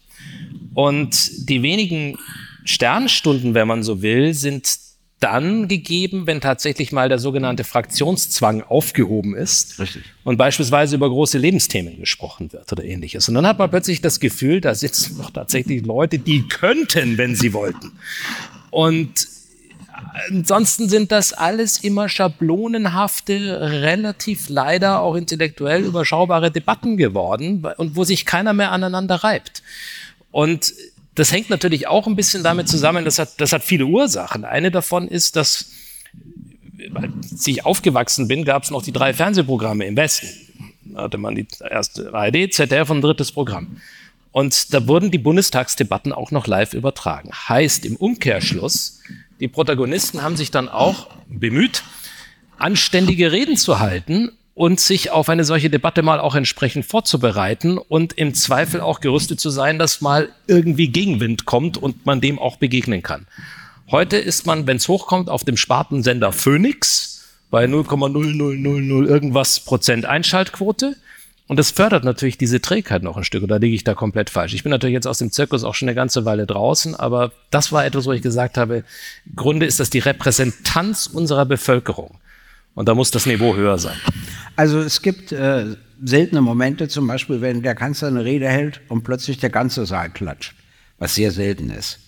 Und 0.75 1.49
die 1.49 1.63
wenigen 1.63 2.19
Sternstunden, 2.65 3.55
wenn 3.55 3.69
man 3.69 3.83
so 3.83 4.03
will, 4.03 4.33
sind 4.33 4.90
dann 5.21 5.69
gegeben, 5.69 6.27
wenn 6.27 6.41
tatsächlich 6.41 6.93
mal 6.93 7.11
der 7.11 7.19
sogenannte 7.19 7.63
Fraktionszwang 7.63 8.63
aufgehoben 8.63 9.37
ist 9.37 9.79
Richtig. 9.79 10.03
und 10.25 10.39
beispielsweise 10.39 10.97
über 10.97 11.11
große 11.11 11.37
Lebensthemen 11.37 12.01
gesprochen 12.01 12.53
wird 12.53 12.73
oder 12.73 12.85
ähnliches. 12.85 13.29
Und 13.29 13.35
dann 13.35 13.47
hat 13.47 13.59
man 13.59 13.71
plötzlich 13.71 14.01
das 14.01 14.19
Gefühl, 14.19 14.63
da 14.63 14.75
sitzen 14.75 15.19
doch 15.23 15.31
tatsächlich 15.31 15.85
Leute, 15.85 16.19
die 16.19 16.49
könnten, 16.49 17.19
wenn 17.19 17.37
sie 17.37 17.53
wollten. 17.53 17.93
Und 18.71 19.29
ansonsten 20.31 20.89
sind 20.89 21.13
das 21.13 21.35
alles 21.35 21.85
immer 21.85 22.09
schablonenhafte, 22.09 23.61
relativ 23.83 24.49
leider 24.49 25.01
auch 25.01 25.17
intellektuell 25.17 25.85
überschaubare 25.85 26.51
Debatten 26.51 26.97
geworden 26.97 27.67
und 27.77 27.95
wo 27.95 28.05
sich 28.05 28.25
keiner 28.25 28.55
mehr 28.55 28.73
aneinander 28.73 29.17
reibt. 29.17 29.63
Und 30.31 30.73
das 31.21 31.33
hängt 31.33 31.51
natürlich 31.51 31.87
auch 31.87 32.07
ein 32.07 32.17
bisschen 32.17 32.43
damit 32.43 32.67
zusammen, 32.67 33.05
das 33.05 33.19
hat, 33.19 33.39
das 33.43 33.53
hat 33.53 33.63
viele 33.63 33.85
Ursachen. 33.85 34.47
Eine 34.47 34.71
davon 34.71 35.07
ist, 35.07 35.37
dass 35.37 35.67
als 36.95 37.47
ich 37.47 37.67
aufgewachsen 37.67 38.27
bin, 38.27 38.47
gab 38.47 38.63
es 38.63 38.71
noch 38.71 38.83
die 38.83 38.91
drei 38.91 39.13
Fernsehprogramme 39.13 39.85
im 39.85 39.97
Westen. 39.97 40.29
Da 40.83 41.03
hatte 41.03 41.19
man 41.19 41.35
die 41.35 41.47
erste 41.69 42.15
ARD, 42.15 42.55
ZDF 42.55 42.89
und 42.89 43.03
drittes 43.03 43.33
Programm. 43.33 43.83
Und 44.33 44.73
da 44.73 44.87
wurden 44.87 45.11
die 45.11 45.19
Bundestagsdebatten 45.19 46.15
auch 46.15 46.31
noch 46.31 46.47
live 46.47 46.73
übertragen. 46.73 47.31
Heißt 47.33 47.85
im 47.85 47.97
Umkehrschluss, 47.97 49.03
die 49.41 49.49
Protagonisten 49.49 50.23
haben 50.23 50.39
sich 50.39 50.51
dann 50.51 50.71
auch 50.71 51.09
bemüht, 51.29 51.83
anständige 52.57 53.31
Reden 53.31 53.59
zu 53.59 53.79
halten 53.79 54.33
und 54.55 54.81
sich 54.81 55.11
auf 55.11 55.29
eine 55.29 55.45
solche 55.45 55.71
Debatte 55.71 56.03
mal 56.03 56.21
auch 56.21 56.35
entsprechend 56.35 56.85
vorzubereiten 56.85 57.79
und 57.79 58.13
im 58.15 58.35
Zweifel 58.35 58.81
auch 58.81 59.01
gerüstet 59.01 59.41
zu 59.41 59.51
sein, 59.51 59.79
dass 59.79 60.01
mal 60.01 60.29
irgendwie 60.47 60.89
Gegenwind 60.89 61.45
kommt 61.45 61.79
und 61.79 62.05
man 62.07 62.21
dem 62.21 62.39
auch 62.39 62.57
begegnen 62.57 63.03
kann. 63.03 63.27
Heute 63.91 64.17
ist 64.17 64.47
man, 64.47 64.67
wenn 64.67 64.77
es 64.77 64.89
hochkommt, 64.89 65.29
auf 65.31 65.45
dem 65.45 65.57
Spartensender 65.57 66.33
Phoenix 66.33 67.29
bei 67.51 67.65
0,0000 67.65 69.07
irgendwas 69.07 69.61
Prozent 69.61 70.05
Einschaltquote. 70.07 70.97
Und 71.49 71.59
das 71.59 71.73
fördert 71.73 72.05
natürlich 72.05 72.39
diese 72.39 72.61
Trägheit 72.61 73.03
noch 73.03 73.17
ein 73.17 73.25
Stück. 73.25 73.43
Oder 73.43 73.59
liege 73.59 73.75
ich 73.75 73.83
da 73.83 73.95
komplett 73.95 74.31
falsch? 74.31 74.55
Ich 74.55 74.63
bin 74.63 74.71
natürlich 74.71 74.95
jetzt 74.95 75.09
aus 75.09 75.19
dem 75.19 75.33
Zirkus 75.33 75.65
auch 75.65 75.75
schon 75.75 75.89
eine 75.89 75.97
ganze 75.97 76.25
Weile 76.25 76.47
draußen, 76.47 76.95
aber 76.95 77.33
das 77.51 77.73
war 77.73 77.85
etwas, 77.85 78.07
wo 78.07 78.13
ich 78.13 78.23
gesagt 78.23 78.57
habe, 78.57 78.85
im 79.27 79.35
Grunde 79.35 79.67
ist 79.67 79.81
das 79.81 79.91
die 79.91 79.99
Repräsentanz 79.99 81.09
unserer 81.09 81.47
Bevölkerung. 81.47 82.19
Und 82.77 82.89
da 82.89 82.95
muss 82.95 83.11
das 83.11 83.27
Niveau 83.27 83.57
höher 83.57 83.79
sein. 83.79 83.97
Also 84.61 84.81
es 84.81 85.01
gibt 85.01 85.33
äh, 85.33 85.75
seltene 86.05 86.43
Momente, 86.43 86.87
zum 86.87 87.07
Beispiel, 87.07 87.41
wenn 87.41 87.63
der 87.63 87.75
Kanzler 87.75 88.09
eine 88.09 88.27
Rede 88.27 88.47
hält 88.47 88.83
und 88.89 89.05
plötzlich 89.05 89.39
der 89.39 89.49
ganze 89.49 89.87
Saal 89.87 90.11
klatscht, 90.11 90.55
was 90.99 91.15
sehr 91.15 91.31
selten 91.31 91.71
ist. 91.71 91.99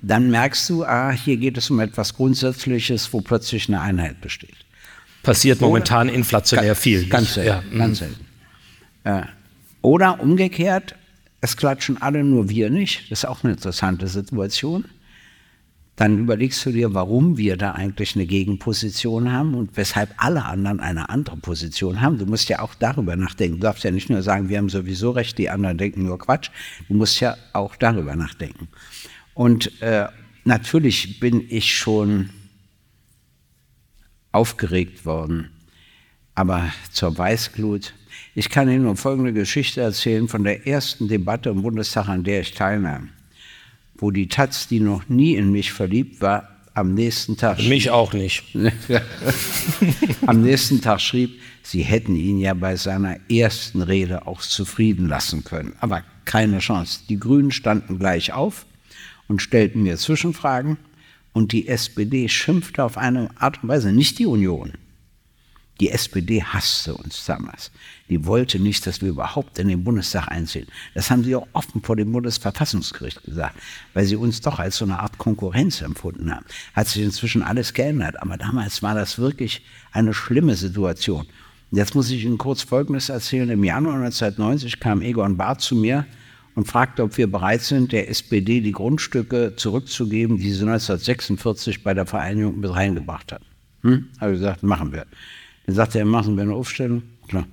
Dann 0.00 0.30
merkst 0.30 0.70
du, 0.70 0.86
ah, 0.86 1.10
hier 1.10 1.36
geht 1.36 1.58
es 1.58 1.68
um 1.68 1.78
etwas 1.80 2.14
Grundsätzliches, 2.14 3.12
wo 3.12 3.20
plötzlich 3.20 3.68
eine 3.68 3.82
Einheit 3.82 4.22
besteht. 4.22 4.56
Passiert 5.22 5.60
momentan 5.60 6.08
inflationär 6.08 6.68
Ganz- 6.68 6.78
viel. 6.78 7.06
Ganz 7.10 7.34
selten. 7.34 7.50
Ja. 7.50 7.62
mhm. 7.70 7.78
Ganz 7.78 7.98
selten. 7.98 8.26
Äh, 9.04 9.22
oder 9.82 10.18
umgekehrt, 10.20 10.94
es 11.42 11.58
klatschen 11.58 12.00
alle, 12.00 12.24
nur 12.24 12.48
wir 12.48 12.70
nicht. 12.70 13.10
Das 13.10 13.18
ist 13.18 13.24
auch 13.26 13.44
eine 13.44 13.52
interessante 13.52 14.08
Situation. 14.08 14.86
Dann 15.96 16.18
überlegst 16.18 16.64
du 16.66 16.72
dir, 16.72 16.92
warum 16.92 17.38
wir 17.38 17.56
da 17.56 17.72
eigentlich 17.72 18.14
eine 18.14 18.26
Gegenposition 18.26 19.32
haben 19.32 19.54
und 19.54 19.78
weshalb 19.78 20.12
alle 20.18 20.44
anderen 20.44 20.80
eine 20.80 21.08
andere 21.08 21.38
Position 21.38 22.02
haben. 22.02 22.18
Du 22.18 22.26
musst 22.26 22.50
ja 22.50 22.60
auch 22.60 22.74
darüber 22.74 23.16
nachdenken. 23.16 23.56
Du 23.56 23.62
darfst 23.62 23.82
ja 23.82 23.90
nicht 23.90 24.10
nur 24.10 24.22
sagen, 24.22 24.50
wir 24.50 24.58
haben 24.58 24.68
sowieso 24.68 25.10
recht, 25.10 25.38
die 25.38 25.48
anderen 25.48 25.78
denken 25.78 26.04
nur 26.04 26.18
Quatsch. 26.18 26.50
Du 26.88 26.94
musst 26.94 27.18
ja 27.20 27.36
auch 27.54 27.76
darüber 27.76 28.14
nachdenken. 28.14 28.68
Und 29.32 29.80
äh, 29.80 30.06
natürlich 30.44 31.18
bin 31.18 31.42
ich 31.48 31.74
schon 31.74 32.28
aufgeregt 34.32 35.06
worden. 35.06 35.50
Aber 36.34 36.70
zur 36.92 37.16
Weißglut. 37.16 37.94
Ich 38.34 38.50
kann 38.50 38.68
Ihnen 38.68 38.82
nur 38.82 38.96
folgende 38.96 39.32
Geschichte 39.32 39.80
erzählen 39.80 40.28
von 40.28 40.44
der 40.44 40.66
ersten 40.66 41.08
Debatte 41.08 41.48
im 41.48 41.62
Bundestag, 41.62 42.08
an 42.08 42.22
der 42.22 42.42
ich 42.42 42.52
teilnahm, 42.52 43.08
wo 43.98 44.10
die 44.10 44.28
Taz, 44.28 44.68
die 44.68 44.80
noch 44.80 45.08
nie 45.08 45.34
in 45.34 45.52
mich 45.52 45.72
verliebt 45.72 46.20
war, 46.20 46.48
am 46.74 46.92
nächsten 46.92 47.36
Tag 47.36 47.58
Mich 47.58 47.90
auch 47.90 48.12
nicht. 48.12 48.44
am 50.26 50.42
nächsten 50.42 50.82
Tag 50.82 51.00
schrieb, 51.00 51.40
sie 51.62 51.82
hätten 51.82 52.14
ihn 52.16 52.38
ja 52.38 52.52
bei 52.52 52.76
seiner 52.76 53.16
ersten 53.30 53.80
Rede 53.80 54.26
auch 54.26 54.42
zufrieden 54.42 55.08
lassen 55.08 55.42
können. 55.42 55.74
Aber 55.80 56.02
keine 56.26 56.58
Chance. 56.58 57.00
Die 57.08 57.18
Grünen 57.18 57.50
standen 57.50 57.98
gleich 57.98 58.34
auf 58.34 58.66
und 59.26 59.40
stellten 59.40 59.84
mir 59.84 59.96
Zwischenfragen 59.96 60.76
und 61.32 61.52
die 61.52 61.68
SPD 61.68 62.28
schimpfte 62.28 62.84
auf 62.84 62.98
eine 62.98 63.30
Art 63.40 63.62
und 63.62 63.70
Weise, 63.70 63.92
nicht 63.92 64.18
die 64.18 64.26
Union. 64.26 64.72
Die 65.80 65.90
SPD 65.90 66.42
hasste 66.42 66.94
uns 66.94 67.24
damals. 67.26 67.70
Die 68.08 68.24
wollte 68.24 68.58
nicht, 68.58 68.86
dass 68.86 69.02
wir 69.02 69.10
überhaupt 69.10 69.58
in 69.58 69.68
den 69.68 69.84
Bundestag 69.84 70.28
einziehen. 70.28 70.66
Das 70.94 71.10
haben 71.10 71.22
sie 71.22 71.36
auch 71.36 71.46
offen 71.52 71.82
vor 71.82 71.96
dem 71.96 72.12
Bundesverfassungsgericht 72.12 73.22
gesagt, 73.24 73.58
weil 73.92 74.06
sie 74.06 74.16
uns 74.16 74.40
doch 74.40 74.58
als 74.58 74.76
so 74.76 74.86
eine 74.86 74.98
Art 75.00 75.18
Konkurrenz 75.18 75.82
empfunden 75.82 76.34
haben. 76.34 76.46
Hat 76.74 76.88
sich 76.88 77.02
inzwischen 77.02 77.42
alles 77.42 77.74
geändert, 77.74 78.20
aber 78.22 78.38
damals 78.38 78.82
war 78.82 78.94
das 78.94 79.18
wirklich 79.18 79.62
eine 79.92 80.14
schlimme 80.14 80.54
Situation. 80.54 81.26
Jetzt 81.72 81.94
muss 81.94 82.10
ich 82.10 82.24
Ihnen 82.24 82.38
kurz 82.38 82.62
Folgendes 82.62 83.08
erzählen. 83.08 83.50
Im 83.50 83.64
Januar 83.64 83.96
1990 83.96 84.80
kam 84.80 85.02
Egon 85.02 85.36
Barth 85.36 85.60
zu 85.60 85.74
mir 85.74 86.06
und 86.54 86.66
fragte, 86.66 87.02
ob 87.02 87.18
wir 87.18 87.30
bereit 87.30 87.60
sind, 87.60 87.92
der 87.92 88.08
SPD 88.08 88.60
die 88.60 88.72
Grundstücke 88.72 89.54
zurückzugeben, 89.56 90.38
die 90.38 90.52
sie 90.52 90.62
1946 90.62 91.82
bei 91.82 91.92
der 91.92 92.06
Vereinigung 92.06 92.60
mit 92.60 92.72
reingebracht 92.72 93.32
hat. 93.32 93.42
Hm? 93.82 94.08
Habe 94.20 94.32
ich 94.32 94.38
gesagt, 94.38 94.62
machen 94.62 94.92
wir. 94.92 95.06
Dann 95.66 95.74
sagte 95.74 95.98
er, 95.98 96.04
machen 96.04 96.36
wir 96.36 96.42
eine 96.42 96.54
Aufstellung? 96.54 97.02
Klar. 97.28 97.46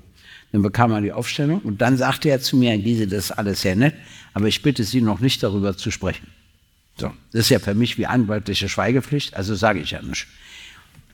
Dann 0.51 0.61
bekam 0.61 0.91
er 0.91 1.01
die 1.01 1.11
Aufstellung 1.11 1.59
und 1.61 1.81
dann 1.81 1.97
sagte 1.97 2.29
er 2.29 2.39
zu 2.39 2.55
mir, 2.57 2.77
Giese, 2.77 3.07
das 3.07 3.25
ist 3.25 3.31
alles 3.31 3.61
sehr 3.61 3.75
nett, 3.75 3.95
aber 4.33 4.47
ich 4.47 4.61
bitte 4.61 4.83
Sie 4.83 5.01
noch 5.01 5.19
nicht 5.19 5.41
darüber 5.41 5.75
zu 5.75 5.89
sprechen. 5.89 6.27
So, 6.97 7.11
das 7.31 7.41
ist 7.41 7.49
ja 7.49 7.57
für 7.57 7.73
mich 7.73 7.97
wie 7.97 8.05
anwaltliche 8.05 8.69
Schweigepflicht, 8.69 9.35
also 9.35 9.55
sage 9.55 9.79
ich 9.79 9.91
ja 9.91 10.01
nicht. 10.03 10.27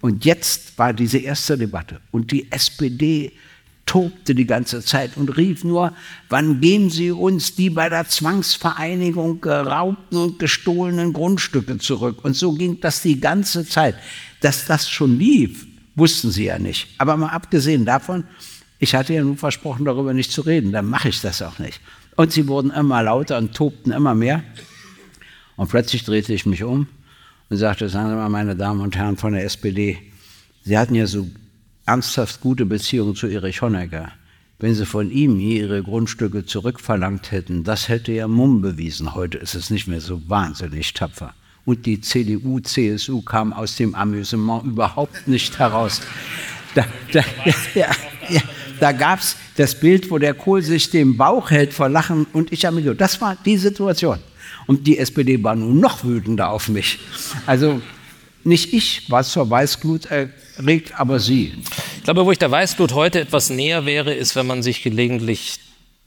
Und 0.02 0.26
jetzt 0.26 0.78
war 0.78 0.94
diese 0.94 1.20
erste 1.20 1.58
Debatte 1.58 2.02
und 2.12 2.32
die 2.32 2.52
SPD 2.52 3.32
tobte 3.86 4.36
die 4.36 4.46
ganze 4.46 4.84
Zeit 4.84 5.18
und 5.18 5.36
rief 5.36 5.64
nur, 5.64 5.94
wann 6.30 6.62
geben 6.62 6.90
Sie 6.90 7.12
uns 7.12 7.56
die 7.56 7.72
bei 7.72 7.90
der 7.90 8.08
Zwangsvereinigung 8.08 9.42
geraubten 9.42 10.18
und 10.18 10.38
gestohlenen 10.38 11.12
Grundstücke 11.12 11.80
zurück? 11.80 12.24
Und 12.24 12.36
so 12.36 12.54
ging 12.54 12.80
das 12.82 13.02
die 13.02 13.20
ganze 13.20 13.66
Zeit. 13.66 13.96
Dass 14.42 14.66
das 14.66 14.90
schon 14.90 15.18
lief, 15.18 15.66
wussten 16.00 16.32
sie 16.32 16.46
ja 16.46 16.58
nicht. 16.58 16.88
Aber 16.98 17.16
mal 17.18 17.30
abgesehen 17.30 17.86
davon, 17.86 18.24
ich 18.80 18.96
hatte 18.96 19.14
ja 19.14 19.24
nun 19.24 19.38
versprochen, 19.38 19.86
darüber 19.86 20.14
nicht 20.14 20.32
zu 20.32 20.42
reden, 20.42 20.72
dann 20.72 20.86
mache 20.86 21.10
ich 21.10 21.22
das 21.22 21.42
auch 21.42 21.60
nicht. 21.60 21.82
Und 22.16 22.32
sie 22.32 22.48
wurden 22.48 22.72
immer 22.72 23.04
lauter 23.04 23.38
und 23.38 23.54
tobten 23.54 23.92
immer 23.92 24.16
mehr. 24.16 24.44
Und 25.56 25.70
plötzlich 25.70 26.04
drehte 26.06 26.34
ich 26.34 26.46
mich 26.46 26.64
um 26.64 26.88
und 27.50 27.58
sagte, 27.58 27.90
sagen 27.90 28.10
Sie 28.10 28.16
mal, 28.16 28.30
meine 28.30 28.56
Damen 28.56 28.82
und 28.82 28.96
Herren 28.96 29.18
von 29.18 29.34
der 29.34 29.44
SPD, 29.44 29.98
Sie 30.64 30.78
hatten 30.78 30.96
ja 30.96 31.08
so 31.08 31.28
ernsthaft 31.86 32.42
gute 32.42 32.66
Beziehungen 32.66 33.16
zu 33.16 33.28
Erich 33.28 33.62
Honecker. 33.62 34.12
Wenn 34.60 34.76
Sie 34.76 34.86
von 34.86 35.10
ihm 35.12 35.38
hier 35.38 35.64
Ihre 35.64 35.84
Grundstücke 35.84 36.46
zurückverlangt 36.46 37.32
hätten, 37.32 37.64
das 37.64 37.88
hätte 37.88 38.12
ja 38.12 38.28
Mumm 38.28 38.62
bewiesen. 38.62 39.16
Heute 39.16 39.38
ist 39.38 39.56
es 39.56 39.70
nicht 39.70 39.88
mehr 39.88 40.02
so 40.02 40.22
wahnsinnig 40.30 40.94
tapfer. 40.94 41.34
Und 41.70 41.86
die 41.86 42.02
CDU, 42.02 42.60
CSU 42.60 43.22
kam 43.22 43.54
aus 43.54 43.76
dem 43.76 43.94
Amüsement 43.94 44.64
überhaupt 44.64 45.28
nicht 45.28 45.60
heraus. 45.60 46.02
Da, 46.74 46.84
da, 47.14 47.24
ja, 47.76 47.86
ja, 48.28 48.42
da 48.80 48.92
gab 48.92 49.20
es 49.20 49.36
das 49.56 49.80
Bild, 49.80 50.10
wo 50.10 50.18
der 50.18 50.34
Kohl 50.34 50.64
sich 50.64 50.90
den 50.90 51.16
Bauch 51.16 51.52
hält 51.52 51.72
vor 51.72 51.88
Lachen 51.88 52.26
und 52.34 52.52
ich 52.52 52.66
habe 52.66 52.96
Das 52.96 53.22
war 53.22 53.38
die 53.46 53.56
Situation. 53.56 54.18
Und 54.66 54.88
die 54.88 54.98
SPD 54.98 55.44
war 55.44 55.56
nun 55.56 55.80
noch 55.80 56.04
wütender 56.04 56.50
auf 56.50 56.70
mich. 56.70 56.98
Also 57.46 57.80
nicht 58.44 58.74
ich 58.74 59.08
war 59.12 59.24
zur 59.24 59.48
Weißglut 59.48 60.08
erregt, 60.08 61.00
aber 61.00 61.20
sie. 61.20 61.54
Ich 61.98 62.04
glaube, 62.04 62.26
wo 62.26 62.32
ich 62.32 62.40
der 62.40 62.50
Weißglut 62.50 62.94
heute 62.94 63.20
etwas 63.20 63.52
näher 63.52 63.86
wäre, 63.86 64.12
ist, 64.12 64.36
wenn 64.36 64.48
man 64.48 64.64
sich 64.64 64.82
gelegentlich 64.82 65.60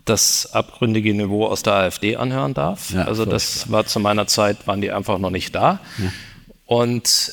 das 0.04 0.52
abgründige 0.52 1.14
Niveau 1.14 1.46
aus 1.46 1.62
der 1.62 1.74
AfD 1.74 2.16
anhören 2.16 2.54
darf. 2.54 2.90
Ja, 2.90 3.04
also 3.04 3.24
das 3.24 3.70
war 3.70 3.86
zu 3.86 4.00
meiner 4.00 4.26
Zeit, 4.26 4.66
waren 4.66 4.80
die 4.80 4.90
einfach 4.90 5.18
noch 5.18 5.30
nicht 5.30 5.54
da. 5.54 5.80
Ja. 5.98 6.12
Und 6.66 7.32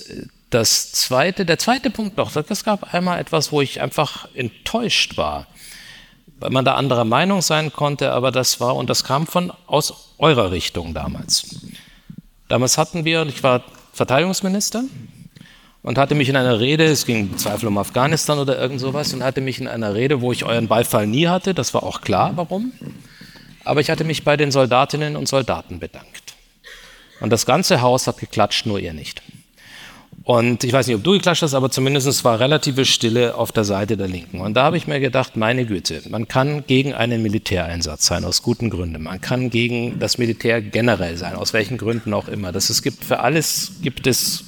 das 0.50 0.92
zweite, 0.92 1.46
der 1.46 1.60
zweite 1.60 1.90
Punkt 1.90 2.18
noch, 2.18 2.32
das 2.32 2.64
gab 2.64 2.94
einmal 2.94 3.20
etwas, 3.20 3.52
wo 3.52 3.62
ich 3.62 3.82
einfach 3.82 4.28
enttäuscht 4.34 5.18
war, 5.18 5.48
weil 6.40 6.50
man 6.50 6.66
da 6.66 6.76
anderer 6.76 7.06
Meinung 7.06 7.42
sein 7.42 7.72
konnte, 7.72 8.12
aber 8.12 8.32
das 8.32 8.60
war, 8.60 8.76
und 8.76 8.90
das 8.90 9.04
kam 9.04 9.28
von 9.28 9.52
aus 9.68 10.16
eurer 10.18 10.52
Richtung 10.52 10.94
damals. 10.94 11.62
Damals 12.48 12.78
hatten 12.78 13.06
wir, 13.06 13.26
ich 13.28 13.44
war 13.44 13.64
Verteidigungsminister 13.94 14.84
und 15.84 15.98
hatte 15.98 16.16
mich 16.16 16.30
in 16.30 16.36
einer 16.36 16.60
Rede, 16.60 16.86
es 16.86 17.06
ging 17.06 17.32
im 17.32 17.38
Zweifel 17.38 17.68
um 17.68 17.78
Afghanistan 17.78 18.40
oder 18.40 18.60
irgend 18.60 18.80
sowas, 18.80 19.14
und 19.14 19.24
hatte 19.24 19.42
mich 19.42 19.60
in 19.60 19.68
einer 19.68 19.94
Rede, 19.94 20.22
wo 20.22 20.32
ich 20.32 20.46
euren 20.46 20.68
Beifall 20.68 21.08
nie 21.08 21.28
hatte, 21.28 21.54
das 21.54 21.74
war 21.74 21.84
auch 21.84 22.02
klar, 22.02 22.34
warum, 22.36 22.72
aber 23.64 23.82
ich 23.82 23.90
hatte 23.90 24.04
mich 24.04 24.24
bei 24.24 24.38
den 24.38 24.52
Soldatinnen 24.52 25.16
und 25.16 25.28
Soldaten 25.28 25.80
bedankt. 25.80 26.36
Und 27.22 27.32
das 27.32 27.46
ganze 27.46 27.82
Haus 27.82 28.08
hat 28.08 28.18
geklatscht, 28.18 28.66
nur 28.66 28.80
ihr 28.80 28.94
nicht. 28.94 29.22
Und 30.24 30.64
ich 30.64 30.72
weiß 30.72 30.86
nicht, 30.86 30.96
ob 30.96 31.04
du 31.04 31.14
geklatscht 31.14 31.42
hast, 31.42 31.56
aber 31.56 31.72
zumindest 31.72 32.24
war 32.24 32.40
relative 32.40 32.86
Stille 32.86 33.34
auf 33.34 33.52
der 33.52 33.64
Seite 33.64 33.98
der 33.98 34.08
Linken. 34.08 34.42
Und 34.42 34.54
da 34.54 34.64
habe 34.64 34.78
ich 34.78 34.86
mir 34.86 35.00
gedacht, 35.00 35.36
meine 35.38 35.66
Güte, 35.66 36.04
man 36.10 36.28
kann 36.28 36.66
gegen 36.68 36.94
einen 36.94 37.24
Militäreinsatz 37.24 38.06
sein, 38.06 38.24
aus 38.24 38.44
guten 38.44 38.70
Gründen. 38.70 39.02
Man 39.02 39.22
kann 39.22 39.50
gegen 39.50 39.98
das 40.00 40.18
Militär 40.18 40.62
generell 40.62 41.18
sein, 41.18 41.36
aus 41.36 41.54
welchen 41.54 41.78
Gründen 41.78 42.14
auch 42.14 42.28
immer. 42.28 42.52
Das 42.52 42.70
es 42.70 42.84
gibt, 42.84 43.06
für 43.06 43.22
alles 43.22 43.72
gibt 43.82 44.06
es, 44.06 44.44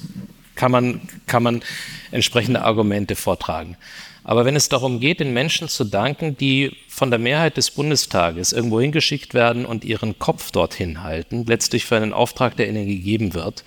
kann 0.54 0.72
man, 0.72 1.00
kann 1.26 1.42
man 1.42 1.62
entsprechende 2.10 2.62
Argumente 2.62 3.16
vortragen. 3.16 3.76
Aber 4.24 4.44
wenn 4.44 4.54
es 4.54 4.68
darum 4.68 5.00
geht, 5.00 5.18
den 5.18 5.32
Menschen 5.32 5.68
zu 5.68 5.84
danken, 5.84 6.36
die 6.36 6.76
von 6.88 7.10
der 7.10 7.18
Mehrheit 7.18 7.56
des 7.56 7.72
Bundestages 7.72 8.52
irgendwo 8.52 8.80
hingeschickt 8.80 9.34
werden 9.34 9.66
und 9.66 9.84
ihren 9.84 10.18
Kopf 10.18 10.52
dorthin 10.52 11.02
halten, 11.02 11.44
letztlich 11.46 11.86
für 11.86 11.96
einen 11.96 12.12
Auftrag, 12.12 12.56
der 12.56 12.68
ihnen 12.68 12.86
gegeben 12.86 13.34
wird, 13.34 13.64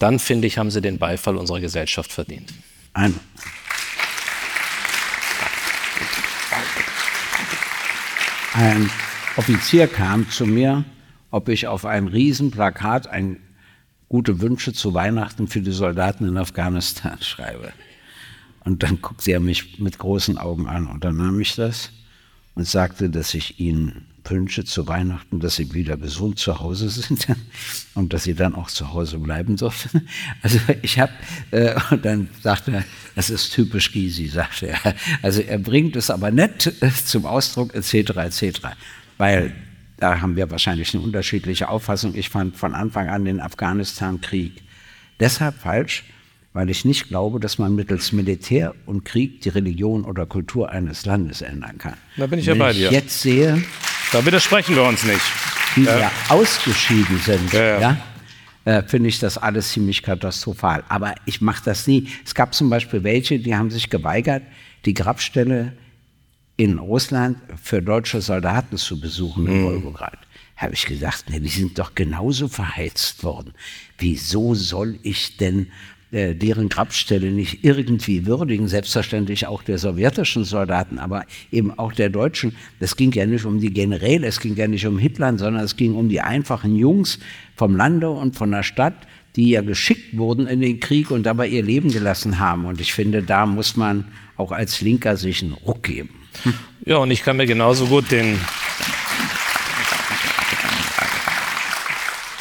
dann 0.00 0.18
finde 0.18 0.48
ich, 0.48 0.58
haben 0.58 0.72
sie 0.72 0.80
den 0.80 0.98
Beifall 0.98 1.36
unserer 1.36 1.60
Gesellschaft 1.60 2.10
verdient. 2.10 2.52
Ein, 2.94 3.20
ein 8.54 8.90
Offizier 9.36 9.86
kam 9.86 10.28
zu 10.28 10.44
mir, 10.44 10.84
ob 11.30 11.48
ich 11.48 11.68
auf 11.68 11.84
ein 11.84 12.08
Riesenplakat 12.08 13.06
ein 13.06 13.38
gute 14.12 14.42
Wünsche 14.42 14.74
zu 14.74 14.92
Weihnachten 14.92 15.48
für 15.48 15.62
die 15.62 15.72
Soldaten 15.72 16.28
in 16.28 16.36
Afghanistan 16.36 17.16
schreibe. 17.22 17.72
Und 18.62 18.82
dann 18.82 19.00
guckte 19.00 19.32
er 19.32 19.40
mich 19.40 19.78
mit 19.78 19.96
großen 19.96 20.36
Augen 20.36 20.68
an 20.68 20.86
und 20.86 21.02
dann 21.02 21.16
nahm 21.16 21.40
ich 21.40 21.54
das 21.54 21.90
und 22.54 22.68
sagte, 22.68 23.08
dass 23.08 23.32
ich 23.32 23.58
ihnen 23.58 24.04
wünsche 24.26 24.66
zu 24.66 24.86
Weihnachten, 24.86 25.40
dass 25.40 25.56
sie 25.56 25.72
wieder 25.72 25.96
gesund 25.96 26.38
zu 26.38 26.60
Hause 26.60 26.90
sind 26.90 27.26
und 27.94 28.12
dass 28.12 28.24
sie 28.24 28.34
dann 28.34 28.54
auch 28.54 28.68
zu 28.68 28.92
Hause 28.92 29.18
bleiben 29.18 29.56
dürfen. 29.56 30.06
Also 30.42 30.58
ich 30.82 31.00
habe, 31.00 31.12
äh, 31.50 31.74
und 31.90 32.04
dann 32.04 32.28
sagte 32.42 32.72
er, 32.72 32.84
das 33.14 33.30
ist 33.30 33.54
typisch 33.54 33.92
Gysi, 33.92 34.28
sagte 34.28 34.68
er. 34.68 34.94
Also 35.22 35.40
er 35.40 35.58
bringt 35.58 35.96
es 35.96 36.10
aber 36.10 36.30
nett 36.30 36.70
äh, 36.82 36.90
zum 36.90 37.24
Ausdruck 37.24 37.74
etc. 37.74 38.10
etc. 38.18 38.60
Weil 39.16 39.54
da 40.02 40.20
haben 40.20 40.34
wir 40.34 40.50
wahrscheinlich 40.50 40.92
eine 40.94 41.02
unterschiedliche 41.04 41.68
Auffassung. 41.68 42.14
Ich 42.16 42.28
fand 42.28 42.56
von 42.56 42.74
Anfang 42.74 43.08
an 43.08 43.24
den 43.24 43.40
Afghanistan-Krieg 43.40 44.62
deshalb 45.20 45.54
falsch, 45.60 46.04
weil 46.52 46.68
ich 46.70 46.84
nicht 46.84 47.08
glaube, 47.08 47.38
dass 47.38 47.58
man 47.58 47.74
mittels 47.76 48.10
Militär 48.12 48.74
und 48.84 49.04
Krieg 49.04 49.40
die 49.42 49.48
Religion 49.50 50.04
oder 50.04 50.26
Kultur 50.26 50.70
eines 50.70 51.06
Landes 51.06 51.40
ändern 51.40 51.78
kann. 51.78 51.94
Da 52.16 52.26
bin 52.26 52.40
ich 52.40 52.46
ja 52.46 52.54
bei 52.54 52.72
ich 52.72 52.78
dir. 52.78 52.90
jetzt 52.90 53.20
sehe, 53.20 53.62
Da 54.12 54.26
widersprechen 54.26 54.74
wir 54.74 54.82
uns 54.82 55.04
nicht. 55.04 55.22
die 55.76 55.84
Ja. 55.84 55.98
ja, 56.00 56.12
ausgeschieden 56.28 57.18
sind, 57.18 57.52
Ja, 57.52 57.62
ja, 57.64 57.80
ja. 57.80 58.78
äh, 58.78 58.82
finde 58.82 59.08
ich 59.08 59.20
das 59.20 59.38
alles 59.38 59.70
ziemlich 59.70 60.02
katastrophal. 60.02 60.82
Aber 60.88 61.14
ich 61.26 61.40
mache 61.40 61.62
das 61.64 61.86
nie. 61.86 62.08
Es 62.26 62.34
gab 62.34 62.54
zum 62.54 62.68
Beispiel 62.68 63.04
welche, 63.04 63.38
die 63.38 63.54
haben 63.54 63.70
sich 63.70 63.88
geweigert, 63.88 64.42
die 64.84 64.94
Grabstelle 64.94 65.72
in 66.56 66.78
Russland 66.78 67.38
für 67.60 67.82
deutsche 67.82 68.20
Soldaten 68.20 68.76
zu 68.76 69.00
besuchen 69.00 69.46
in 69.46 69.64
Wolgograd. 69.64 70.18
Habe 70.56 70.74
ich 70.74 70.86
gesagt, 70.86 71.24
nee, 71.28 71.40
die 71.40 71.48
sind 71.48 71.78
doch 71.78 71.94
genauso 71.94 72.46
verheizt 72.48 73.24
worden. 73.24 73.52
Wieso 73.98 74.54
soll 74.54 74.98
ich 75.02 75.36
denn 75.36 75.68
äh, 76.12 76.34
deren 76.34 76.68
Grabstelle 76.68 77.32
nicht 77.32 77.64
irgendwie 77.64 78.26
würdigen, 78.26 78.68
selbstverständlich 78.68 79.46
auch 79.46 79.62
der 79.62 79.78
sowjetischen 79.78 80.44
Soldaten, 80.44 80.98
aber 80.98 81.24
eben 81.50 81.76
auch 81.78 81.94
der 81.94 82.10
Deutschen. 82.10 82.54
Das 82.80 82.96
ging 82.96 83.12
ja 83.12 83.24
nicht 83.24 83.46
um 83.46 83.60
die 83.60 83.72
Generäle, 83.72 84.26
es 84.26 84.38
ging 84.38 84.54
ja 84.54 84.68
nicht 84.68 84.86
um 84.86 84.98
Hitler, 84.98 85.38
sondern 85.38 85.64
es 85.64 85.74
ging 85.74 85.94
um 85.94 86.10
die 86.10 86.20
einfachen 86.20 86.76
Jungs 86.76 87.18
vom 87.56 87.76
Lande 87.76 88.10
und 88.10 88.36
von 88.36 88.50
der 88.50 88.62
Stadt, 88.62 89.06
die 89.36 89.48
ja 89.48 89.62
geschickt 89.62 90.14
wurden 90.18 90.46
in 90.46 90.60
den 90.60 90.80
Krieg 90.80 91.10
und 91.10 91.22
dabei 91.22 91.48
ihr 91.48 91.62
Leben 91.62 91.90
gelassen 91.90 92.38
haben. 92.38 92.66
Und 92.66 92.82
ich 92.82 92.92
finde, 92.92 93.22
da 93.22 93.46
muss 93.46 93.78
man 93.78 94.04
auch 94.36 94.52
als 94.52 94.82
Linker 94.82 95.16
sich 95.16 95.42
einen 95.42 95.54
Ruck 95.54 95.84
geben. 95.84 96.10
Ja, 96.84 96.96
und 96.96 97.12
ich 97.12 97.22
kann 97.22 97.36
mir 97.36 97.46
genauso 97.46 97.86
gut 97.86 98.10
den. 98.10 98.40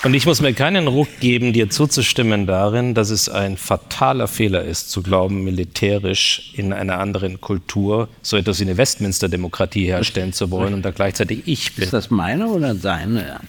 Und 0.03 0.15
ich 0.15 0.25
muss 0.25 0.41
mir 0.41 0.53
keinen 0.53 0.87
Ruck 0.87 1.19
geben, 1.19 1.53
dir 1.53 1.69
zuzustimmen 1.69 2.47
darin, 2.47 2.95
dass 2.95 3.11
es 3.11 3.29
ein 3.29 3.55
fataler 3.55 4.27
Fehler 4.27 4.63
ist, 4.63 4.89
zu 4.89 5.03
glauben, 5.03 5.43
militärisch 5.43 6.53
in 6.55 6.73
einer 6.73 6.97
anderen 6.97 7.39
Kultur 7.39 8.09
so 8.23 8.35
etwas 8.35 8.59
wie 8.59 8.63
eine 8.63 8.77
Westminster-Demokratie 8.77 9.85
herstellen 9.85 10.33
zu 10.33 10.49
wollen 10.49 10.73
und 10.73 10.81
da 10.81 10.89
gleichzeitig 10.89 11.43
ich 11.45 11.75
bin. 11.75 11.83
Ist 11.83 11.93
das 11.93 12.09
meine 12.09 12.47
oder 12.47 12.73
seine? 12.73 13.41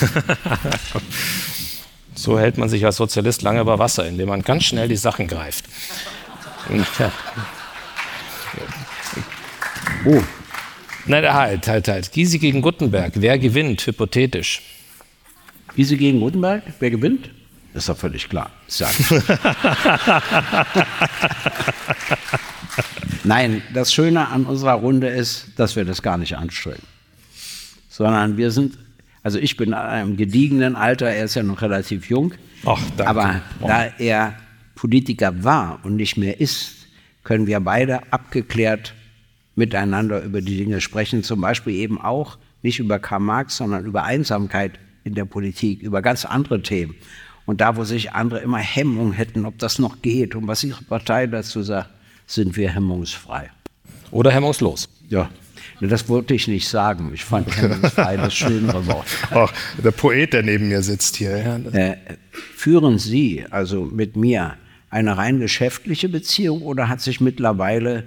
So 2.18 2.38
hält 2.38 2.56
man 2.56 2.70
sich 2.70 2.84
als 2.84 2.96
Sozialist 2.96 3.42
lange 3.42 3.60
über 3.60 3.78
Wasser, 3.78 4.06
indem 4.06 4.30
man 4.30 4.40
ganz 4.40 4.64
schnell 4.64 4.88
die 4.88 4.96
Sachen 4.96 5.28
greift. 5.28 5.66
Oh, 10.04 10.22
Nein, 11.08 11.32
halt, 11.32 11.68
halt, 11.68 11.86
halt. 11.86 12.12
Gysi 12.12 12.38
gegen 12.38 12.62
Guttenberg. 12.62 13.12
Wer 13.16 13.38
gewinnt, 13.38 13.86
hypothetisch? 13.86 14.62
Wiese 15.76 15.96
gegen 15.96 16.20
Gutenberg, 16.20 16.64
wer 16.80 16.90
gewinnt? 16.90 17.30
Ist 17.74 17.88
doch 17.88 17.96
völlig 17.96 18.28
klar. 18.28 18.50
Sag. 18.66 18.92
Nein, 23.24 23.62
das 23.72 23.92
Schöne 23.92 24.28
an 24.28 24.46
unserer 24.46 24.72
Runde 24.72 25.08
ist, 25.08 25.48
dass 25.56 25.76
wir 25.76 25.84
das 25.84 26.02
gar 26.02 26.16
nicht 26.16 26.36
anstrengen. 26.36 26.82
Sondern 27.88 28.36
wir 28.36 28.50
sind, 28.50 28.76
also 29.22 29.38
ich 29.38 29.56
bin 29.56 29.68
in 29.68 29.74
einem 29.74 30.16
gediegenen 30.16 30.74
Alter, 30.74 31.08
er 31.10 31.26
ist 31.26 31.34
ja 31.36 31.42
noch 31.42 31.62
relativ 31.62 32.08
jung. 32.08 32.32
Ach, 32.64 32.80
danke. 32.96 33.10
Aber 33.10 33.40
da 33.60 33.84
er 33.98 34.34
Politiker 34.74 35.44
war 35.44 35.80
und 35.84 35.96
nicht 35.96 36.16
mehr 36.16 36.40
ist, 36.40 36.72
können 37.22 37.46
wir 37.46 37.60
beide 37.60 38.12
abgeklärt 38.12 38.94
miteinander 39.56 40.22
über 40.22 40.40
die 40.40 40.56
Dinge 40.56 40.80
sprechen. 40.80 41.24
Zum 41.24 41.40
Beispiel 41.40 41.74
eben 41.74 42.00
auch 42.00 42.38
nicht 42.62 42.78
über 42.78 42.98
Karl 42.98 43.20
Marx, 43.20 43.56
sondern 43.56 43.84
über 43.84 44.04
Einsamkeit 44.04 44.78
in 45.02 45.14
der 45.14 45.24
Politik, 45.24 45.82
über 45.82 46.02
ganz 46.02 46.24
andere 46.24 46.62
Themen. 46.62 46.94
Und 47.46 47.60
da, 47.60 47.76
wo 47.76 47.84
sich 47.84 48.12
andere 48.12 48.40
immer 48.40 48.58
Hemmung 48.58 49.12
hätten, 49.12 49.46
ob 49.46 49.58
das 49.58 49.78
noch 49.78 50.02
geht 50.02 50.34
und 50.34 50.46
was 50.46 50.62
ihre 50.64 50.82
Partei 50.82 51.26
dazu 51.26 51.62
sagt, 51.62 51.90
sind 52.26 52.56
wir 52.56 52.70
hemmungsfrei. 52.70 53.50
Oder 54.10 54.32
hemmungslos. 54.32 54.88
Ja, 55.08 55.30
das 55.80 56.08
wollte 56.08 56.34
ich 56.34 56.48
nicht 56.48 56.68
sagen. 56.68 57.12
Ich 57.14 57.24
fand 57.24 57.56
hemmungsfrei 57.56 58.16
das 58.16 58.34
schönere 58.34 58.86
Wort. 58.86 59.06
Auch 59.30 59.52
der 59.82 59.92
Poet, 59.92 60.32
der 60.32 60.42
neben 60.42 60.68
mir 60.68 60.82
sitzt 60.82 61.16
hier. 61.16 61.62
Äh, 61.72 61.96
führen 62.30 62.98
Sie 62.98 63.44
also 63.50 63.84
mit 63.84 64.16
mir 64.16 64.54
eine 64.90 65.16
rein 65.16 65.38
geschäftliche 65.38 66.08
Beziehung 66.08 66.62
oder 66.62 66.88
hat 66.88 67.00
sich 67.00 67.20
mittlerweile 67.20 68.04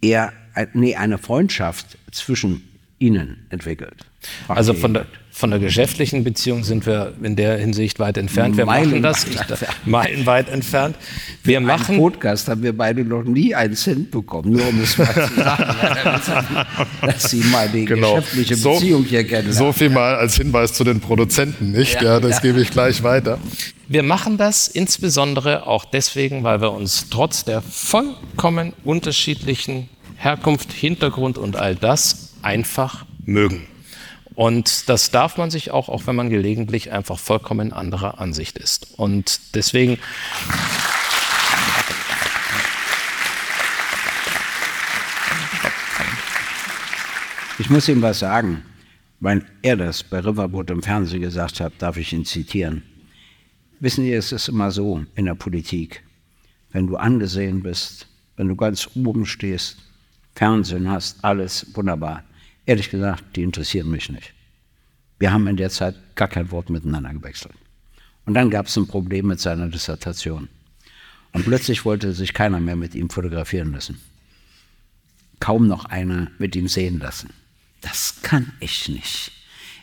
eher 0.00 0.32
äh, 0.54 0.66
nee, 0.72 0.96
eine 0.96 1.18
Freundschaft 1.18 1.98
zwischen 2.10 2.68
Ihnen 2.98 3.46
entwickelt? 3.50 4.06
Also 4.48 4.74
von 4.74 4.94
der. 4.94 5.06
Von 5.38 5.50
der 5.50 5.58
geschäftlichen 5.60 6.24
Beziehung 6.24 6.64
sind 6.64 6.86
wir 6.86 7.12
in 7.22 7.36
der 7.36 7.58
Hinsicht 7.58 7.98
weit 7.98 8.16
entfernt. 8.16 8.56
Wir 8.56 8.64
machen 8.64 8.88
Meilenweit 9.02 9.04
das 9.04 9.26
ich, 9.26 9.38
meilenweit 9.84 10.48
entfernt. 10.48 10.96
Wir 11.44 11.58
Ein 11.58 11.64
machen, 11.64 11.98
Podcast 11.98 12.48
haben 12.48 12.62
wir 12.62 12.74
beide 12.74 13.04
noch 13.04 13.22
nie 13.22 13.54
einen 13.54 13.74
Cent 13.74 14.10
bekommen, 14.10 14.52
nur 14.52 14.66
um 14.66 14.80
es 14.80 14.96
mal 14.96 15.12
zu 15.12 15.34
sagen, 15.34 16.66
dass 17.02 17.30
Sie 17.30 17.40
mal 17.52 17.68
die 17.68 17.84
Genau. 17.84 18.14
geschäftliche 18.14 18.56
So- 18.56 18.72
Beziehung 18.72 19.04
hier 19.04 19.24
kennen. 19.24 19.52
So 19.52 19.72
viel 19.72 19.90
mal 19.90 20.14
als 20.14 20.36
Hinweis 20.38 20.72
zu 20.72 20.84
den 20.84 21.00
Produzenten, 21.00 21.70
nicht? 21.72 21.96
Ja, 21.96 22.14
Ja, 22.14 22.20
das 22.20 22.36
ja. 22.36 22.40
gebe 22.40 22.60
ich 22.62 22.70
gleich 22.70 23.02
weiter. 23.02 23.38
wir 23.88 24.02
machen 24.02 24.38
das 24.38 24.68
insbesondere 24.68 25.66
auch 25.66 25.84
deswegen, 25.84 26.44
weil 26.44 26.62
wir 26.62 26.72
uns 26.72 27.08
trotz 27.10 27.44
der 27.44 27.60
vollkommen 27.60 28.72
unterschiedlichen 28.84 29.90
Herkunft, 30.16 30.72
Hintergrund 30.72 31.36
und 31.36 31.56
all 31.56 31.74
das 31.74 32.32
einfach 32.40 33.04
mögen. 33.26 33.66
Und 34.36 34.88
das 34.88 35.10
darf 35.10 35.38
man 35.38 35.50
sich 35.50 35.70
auch, 35.72 35.88
auch 35.88 36.06
wenn 36.06 36.14
man 36.14 36.30
gelegentlich 36.30 36.92
einfach 36.92 37.18
vollkommen 37.18 37.72
anderer 37.72 38.20
Ansicht 38.20 38.58
ist. 38.58 38.98
Und 38.98 39.40
deswegen 39.54 39.98
Ich 47.58 47.70
muss 47.70 47.88
ihm 47.88 48.02
was 48.02 48.18
sagen. 48.18 48.62
Weil 49.18 49.46
er 49.62 49.78
das 49.78 50.02
bei 50.02 50.20
Riverboat 50.20 50.70
im 50.70 50.82
Fernsehen 50.82 51.22
gesagt 51.22 51.60
hat, 51.60 51.72
darf 51.78 51.96
ich 51.96 52.12
ihn 52.12 52.26
zitieren. 52.26 52.82
Wissen 53.80 54.04
Sie, 54.04 54.12
es 54.12 54.30
ist 54.30 54.48
immer 54.48 54.70
so 54.70 55.06
in 55.14 55.24
der 55.24 55.34
Politik. 55.34 56.04
Wenn 56.70 56.86
du 56.86 56.96
angesehen 56.96 57.62
bist, 57.62 58.08
wenn 58.36 58.48
du 58.48 58.56
ganz 58.56 58.90
oben 58.94 59.24
stehst, 59.24 59.78
Fernsehen 60.34 60.90
hast, 60.90 61.24
alles 61.24 61.66
wunderbar. 61.74 62.24
Ehrlich 62.66 62.90
gesagt, 62.90 63.24
die 63.36 63.42
interessieren 63.42 63.90
mich 63.90 64.10
nicht. 64.10 64.34
Wir 65.18 65.32
haben 65.32 65.46
in 65.46 65.56
der 65.56 65.70
Zeit 65.70 65.94
gar 66.14 66.28
kein 66.28 66.50
Wort 66.50 66.68
miteinander 66.68 67.12
gewechselt. 67.12 67.54
Und 68.26 68.34
dann 68.34 68.50
gab 68.50 68.66
es 68.66 68.76
ein 68.76 68.86
Problem 68.86 69.28
mit 69.28 69.40
seiner 69.40 69.68
Dissertation. 69.68 70.48
Und 71.32 71.44
plötzlich 71.44 71.84
wollte 71.84 72.12
sich 72.12 72.34
keiner 72.34 72.60
mehr 72.60 72.76
mit 72.76 72.94
ihm 72.94 73.08
fotografieren 73.08 73.72
lassen 73.72 74.00
kaum 75.40 75.66
noch 75.66 75.84
einer 75.86 76.28
mit 76.38 76.56
ihm 76.56 76.68
sehen 76.68 76.98
lassen. 76.98 77.30
Das 77.80 78.16
kann 78.22 78.52
ich 78.60 78.88
nicht. 78.88 79.32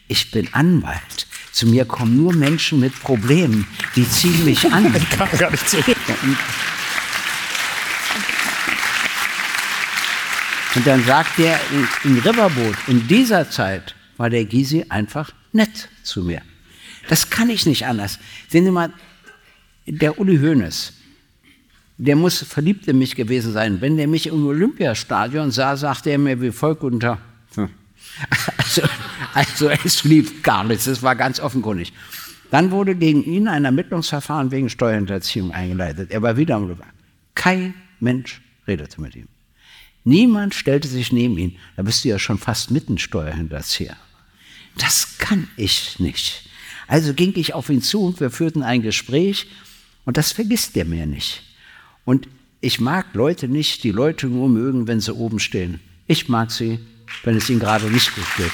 Ich 0.08 0.32
bin 0.32 0.54
Anwalt. 0.54 1.28
Zu 1.52 1.68
mir 1.68 1.86
kommen 1.86 2.18
nur 2.18 2.34
Menschen 2.34 2.80
mit 2.80 3.00
Problemen, 3.00 3.68
die 3.96 4.08
ziehen 4.10 4.44
mich 4.44 4.72
an. 4.72 4.94
Kam 5.18 5.30
gar 5.38 5.52
nicht 5.52 5.70
zurück. 5.70 5.98
Und 10.76 10.88
dann 10.88 11.04
sagt 11.04 11.38
der 11.38 11.60
in, 11.72 12.12
in 12.12 12.20
Riverboot, 12.20 12.76
in 12.88 13.08
dieser 13.08 13.50
Zeit 13.50 13.96
war 14.18 14.30
der 14.30 14.46
Gysi 14.46 14.86
einfach 14.90 15.32
nett 15.52 15.90
zu 16.04 16.24
mir. 16.24 16.42
Das 17.10 17.30
kann 17.30 17.50
ich 17.50 17.66
nicht 17.66 17.86
anders. 17.86 18.20
Sehen 18.50 18.66
Sie 18.66 18.72
mal, 18.72 18.92
der 19.86 20.20
Uli 20.20 20.38
Hoeneß, 20.38 20.94
der 21.98 22.16
muss 22.16 22.42
verliebt 22.42 22.88
in 22.88 22.98
mich 22.98 23.16
gewesen 23.16 23.54
sein. 23.54 23.82
Wenn 23.82 23.98
der 23.98 24.08
mich 24.08 24.28
im 24.28 24.46
Olympiastadion 24.46 25.52
sah, 25.52 25.78
sagte 25.78 26.10
er 26.10 26.18
mir 26.18 26.42
wie 26.42 26.52
folgt 26.52 27.02
Tag. 27.02 27.20
Hm. 27.56 27.70
Also, 28.58 28.82
also 29.34 29.70
es 29.70 30.04
lief 30.04 30.44
gar 30.44 30.64
nichts, 30.64 30.86
das 30.86 31.02
war 31.02 31.16
ganz 31.16 31.40
offenkundig. 31.40 31.94
Dann 32.52 32.70
wurde 32.70 32.96
gegen 32.96 33.24
ihn 33.24 33.48
ein 33.48 33.66
Ermittlungsverfahren 33.66 34.52
wegen 34.52 34.70
Steuerhinterziehung 34.70 35.52
eingeleitet. 35.52 36.12
Er 36.12 36.22
war 36.22 36.38
wieder 36.38 36.56
am. 36.56 36.76
Kein 37.34 37.74
Mensch 38.00 38.42
redete 38.68 39.02
mit 39.02 39.16
ihm. 39.16 39.28
Niemand 40.04 40.54
stellte 40.54 40.88
sich 40.88 41.12
neben 41.12 41.38
ihn. 41.38 41.58
Da 41.76 41.84
bist 41.84 42.04
du 42.04 42.10
ja 42.10 42.20
schon 42.20 42.38
fast 42.38 42.72
mitten 42.72 42.98
Steuerhinterzieher. 42.98 43.96
Das 44.78 45.18
kann 45.18 45.48
ich 45.56 46.00
nicht. 46.00 46.44
Also 46.88 47.14
ging 47.14 47.34
ich 47.36 47.54
auf 47.54 47.70
ihn 47.70 47.82
zu 47.82 48.04
und 48.04 48.20
wir 48.20 48.30
führten 48.30 48.64
ein 48.64 48.82
Gespräch 48.82 49.48
und 50.06 50.18
das 50.18 50.32
vergisst 50.32 50.76
er 50.76 50.86
mir 50.86 51.06
nicht. 51.06 51.44
Und 52.06 52.28
ich 52.60 52.80
mag 52.80 53.08
Leute 53.14 53.48
nicht, 53.48 53.84
die 53.84 53.92
Leute 53.92 54.28
nur 54.28 54.50
mögen, 54.50 54.88
wenn 54.88 55.00
sie 55.00 55.14
oben 55.14 55.40
stehen. 55.40 55.80
Ich 56.08 56.28
mag 56.28 56.52
sie, 56.52 56.80
wenn 57.24 57.38
es 57.38 57.50
ihnen 57.50 57.60
gerade 57.60 57.90
nicht 57.90 58.14
gut 58.16 58.28
geht. 58.38 58.52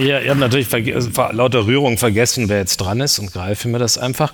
Ja, 0.00 0.20
ich 0.20 0.28
habe 0.30 0.40
natürlich 0.40 0.68
vor 1.12 1.32
lauter 1.32 1.66
Rührung 1.66 1.98
vergessen, 1.98 2.48
wer 2.48 2.58
jetzt 2.58 2.78
dran 2.78 3.00
ist 3.00 3.18
und 3.18 3.32
greife 3.32 3.68
mir 3.68 3.78
das 3.78 3.98
einfach. 3.98 4.32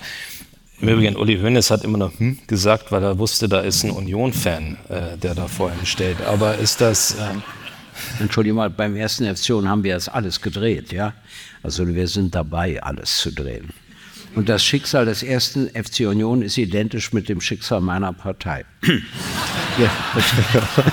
Im 0.81 0.89
Übrigen, 0.89 1.17
Uli 1.17 1.39
Hoeneß 1.41 1.73
hat 1.73 1.83
immer 1.83 1.99
noch 1.99 2.19
hm 2.19 2.39
gesagt, 2.47 2.93
weil 2.93 3.03
er 3.03 3.19
wusste, 3.19 3.49
da 3.49 3.61
ist 3.61 3.83
ein 3.83 3.91
Union-Fan, 3.91 4.77
äh, 4.89 5.17
der 5.17 5.35
da 5.35 5.49
vor 5.49 5.73
ihm 5.73 5.85
steht. 5.85 6.21
Aber 6.23 6.57
ist 6.57 6.81
das... 6.81 7.17
Ähm 7.19 7.43
Entschuldigung 8.21 8.59
mal, 8.59 8.71
beim 8.71 8.95
ersten 8.95 9.25
FC 9.25 9.51
haben 9.65 9.83
wir 9.83 9.95
das 9.95 10.09
alles 10.09 10.41
gedreht, 10.41 10.93
ja? 10.93 11.15
Also 11.65 11.89
wir 11.89 12.07
sind 12.07 12.33
dabei, 12.37 12.81
alles 12.81 13.19
zu 13.19 13.33
drehen. 13.33 13.71
Und 14.37 14.49
das 14.49 14.65
Schicksal 14.65 15.05
des 15.05 15.25
ersten 15.25 15.69
FC 15.69 16.01
Union 16.07 16.43
ist 16.43 16.59
identisch 16.59 17.13
mit 17.13 17.29
dem 17.29 17.41
Schicksal 17.41 17.81
meiner 17.81 18.13
Partei. 18.13 18.65
ja. 19.79 19.91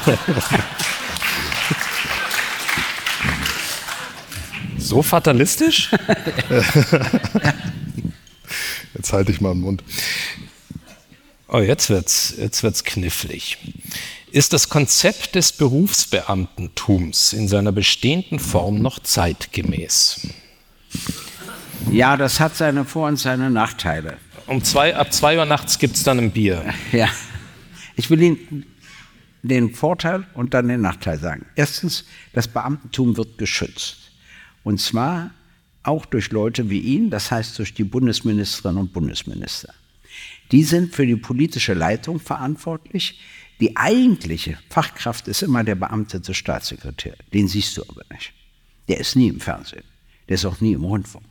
So 4.85 5.01
fatalistisch? 5.01 5.89
Jetzt 8.93 9.11
halte 9.11 9.31
ich 9.31 9.41
mal 9.41 9.53
den 9.53 9.61
Mund. 9.61 9.83
Oh, 11.47 11.59
jetzt 11.59 11.89
wird's, 11.89 12.35
jetzt 12.37 12.61
wird's 12.63 12.83
knifflig. 12.83 13.57
Ist 14.31 14.53
das 14.53 14.69
Konzept 14.69 15.35
des 15.35 15.51
Berufsbeamtentums 15.53 17.33
in 17.33 17.47
seiner 17.47 17.71
bestehenden 17.71 18.39
Form 18.39 18.81
noch 18.81 18.99
zeitgemäß? 18.99 20.27
Ja, 21.91 22.15
das 22.15 22.39
hat 22.39 22.55
seine 22.55 22.85
Vor- 22.85 23.07
und 23.07 23.17
seine 23.17 23.49
Nachteile. 23.49 24.17
Um 24.47 24.63
zwei, 24.63 24.95
ab 24.95 25.11
zwei 25.13 25.37
Uhr 25.37 25.45
nachts 25.45 25.79
gibt 25.79 25.95
es 25.95 26.03
dann 26.03 26.19
ein 26.19 26.31
Bier. 26.31 26.63
Ja. 26.91 27.09
Ich 27.95 28.09
will 28.09 28.21
Ihnen 28.21 28.65
den 29.41 29.73
Vorteil 29.73 30.27
und 30.33 30.53
dann 30.53 30.67
den 30.67 30.81
Nachteil 30.81 31.17
sagen. 31.19 31.45
Erstens, 31.55 32.05
das 32.33 32.47
Beamtentum 32.47 33.17
wird 33.17 33.37
geschützt. 33.37 34.04
Und 34.65 34.81
zwar 34.81 35.31
auch 35.83 36.05
durch 36.05 36.31
Leute 36.31 36.71
wie 36.71 36.79
ihn, 36.79 37.11
das 37.11 37.29
heißt 37.31 37.57
durch 37.59 37.75
die 37.75 37.83
Bundesministerinnen 37.83 38.81
und 38.81 38.93
Bundesminister. 38.93 39.73
Die 40.51 40.63
sind 40.63 40.93
für 40.93 41.05
die 41.05 41.15
politische 41.15 41.75
Leitung 41.75 42.19
verantwortlich. 42.19 43.21
Die 43.59 43.77
eigentliche 43.77 44.57
Fachkraft 44.69 45.27
ist 45.27 45.43
immer 45.43 45.63
der 45.63 45.75
beamtete 45.75 46.33
Staatssekretär. 46.33 47.15
Den 47.31 47.47
siehst 47.47 47.77
du 47.77 47.83
aber 47.87 48.01
nicht. 48.11 48.33
Der 48.87 48.99
ist 48.99 49.15
nie 49.15 49.27
im 49.27 49.39
Fernsehen. 49.39 49.83
Der 50.27 50.35
ist 50.35 50.45
auch 50.45 50.59
nie 50.59 50.73
im 50.73 50.83
Rundfunk. 50.83 51.25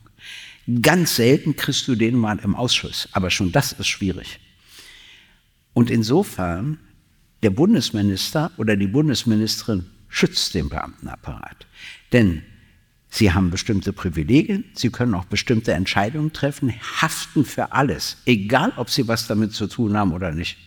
Ganz 0.81 1.17
selten 1.17 1.57
kriegst 1.57 1.87
du 1.89 1.95
den 1.95 2.17
mal 2.17 2.39
im 2.39 2.55
Ausschuss. 2.55 3.09
Aber 3.11 3.29
schon 3.29 3.51
das 3.51 3.73
ist 3.73 3.87
schwierig. 3.87 4.39
Und 5.73 5.89
insofern, 5.89 6.79
der 7.43 7.49
Bundesminister 7.49 8.51
oder 8.55 8.77
die 8.77 8.87
Bundesministerin 8.87 9.87
schützt 10.07 10.53
den 10.53 10.69
Beamtenapparat. 10.69 11.67
Denn 12.13 12.43
Sie 13.15 13.31
haben 13.31 13.49
bestimmte 13.49 13.93
Privilegien, 13.93 14.65
Sie 14.73 14.89
können 14.89 15.15
auch 15.15 15.23
bestimmte 15.23 15.71
Entscheidungen 15.71 16.33
treffen, 16.33 16.73
haften 17.01 17.45
für 17.45 17.71
alles, 17.71 18.17
egal 18.25 18.73
ob 18.75 18.89
Sie 18.89 19.07
was 19.07 19.25
damit 19.25 19.53
zu 19.53 19.67
tun 19.67 19.95
haben 19.95 20.11
oder 20.11 20.33
nicht. 20.33 20.57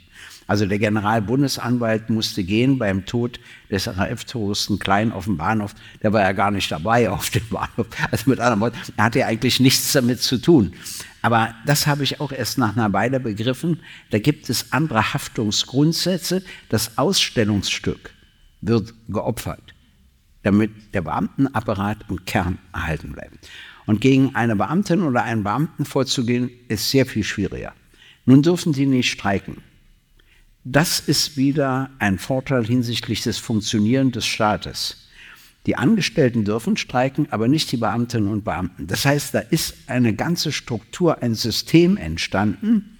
Also 0.47 0.65
der 0.65 0.79
Generalbundesanwalt 0.79 2.09
musste 2.09 2.43
gehen 2.45 2.79
beim 2.79 3.05
Tod 3.05 3.39
des 3.71 3.87
RAF-Touristen 3.87 4.79
Klein 4.79 5.13
auf 5.13 5.27
dem 5.27 5.37
Bahnhof. 5.37 5.75
Der 6.03 6.15
war 6.15 6.23
ja 6.23 6.33
gar 6.33 6.51
nicht 6.51 6.73
dabei 6.73 7.11
auf 7.11 7.29
dem 7.29 7.47
Bahnhof. 7.51 7.87
Also 8.11 8.31
mit 8.31 8.41
anderen 8.41 8.61
Worten, 8.61 8.79
er 8.97 9.05
hatte 9.05 9.19
ja 9.19 9.27
eigentlich 9.27 9.61
nichts 9.61 9.93
damit 9.93 10.23
zu 10.23 10.39
tun. 10.41 10.73
Aber 11.21 11.55
das 11.67 11.87
habe 11.87 12.03
ich 12.03 12.19
auch 12.19 12.33
erst 12.33 12.57
nach 12.57 12.75
einer 12.75 12.91
Weile 12.95 13.21
begriffen. 13.21 13.81
Da 14.09 14.21
gibt 14.21 14.49
es 14.49 14.73
andere 14.73 15.13
Haftungsgrundsätze. 15.13 16.43
Das 16.71 16.97
Ausstellungsstück 16.97 18.15
wird 18.63 18.95
geopfert 19.07 19.75
damit 20.42 20.70
der 20.94 21.03
Beamtenapparat 21.03 22.07
im 22.09 22.24
Kern 22.24 22.59
erhalten 22.72 23.12
bleibt. 23.12 23.48
Und 23.87 24.01
gegen 24.01 24.35
eine 24.35 24.57
Beamtin 24.57 25.03
oder 25.03 25.24
einen 25.24 25.42
Beamten 25.42 25.85
vorzugehen, 25.85 26.51
ist 26.68 26.90
sehr 26.90 27.07
viel 27.07 27.24
schwieriger. 27.24 27.72
Nun 28.27 28.42
dürfen 28.42 28.72
die 28.72 28.87
nicht 28.87 29.11
streiken. 29.11 29.62
Das 30.64 31.01
ist 31.01 31.37
wieder 31.38 31.90
ein 31.98 32.18
Vorteil 32.18 32.66
hinsichtlich 32.66 33.22
des 33.22 33.38
Funktionierens 33.38 34.12
des 34.12 34.27
Staates. 34.27 35.09
Die 35.66 35.77
Angestellten 35.77 36.44
dürfen 36.44 36.77
streiken, 36.77 37.29
aber 37.31 37.48
nicht 37.48 37.72
die 37.72 37.77
Beamtinnen 37.79 38.31
und 38.31 38.44
Beamten. 38.44 38.87
Das 38.87 39.05
heißt, 39.05 39.35
da 39.35 39.38
ist 39.38 39.74
eine 39.87 40.14
ganze 40.14 40.53
Struktur, 40.53 41.22
ein 41.22 41.35
System 41.35 41.96
entstanden, 41.96 42.98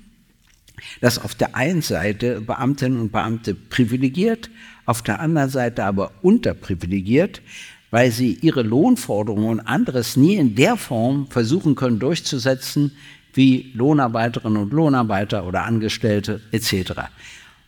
das 1.01 1.19
auf 1.19 1.35
der 1.35 1.57
einen 1.57 1.83
Seite 1.83 2.41
Beamtinnen 2.41 3.01
und 3.01 3.13
Beamte 3.13 3.55
privilegiert, 3.55 4.51
auf 4.89 5.03
der 5.03 5.21
anderen 5.21 5.51
Seite 5.51 5.85
aber 5.85 6.13
unterprivilegiert, 6.23 7.43
weil 7.91 8.11
sie 8.11 8.39
ihre 8.41 8.63
Lohnforderungen 8.63 9.51
und 9.51 9.61
anderes 9.61 10.17
nie 10.17 10.37
in 10.37 10.55
der 10.55 10.79
Form 10.79 11.27
versuchen 11.29 11.75
können 11.75 11.99
durchzusetzen 11.99 12.93
wie 13.35 13.71
Lohnarbeiterinnen 13.75 14.63
und 14.63 14.73
Lohnarbeiter 14.73 15.47
oder 15.47 15.65
Angestellte 15.65 16.41
etc. 16.53 16.93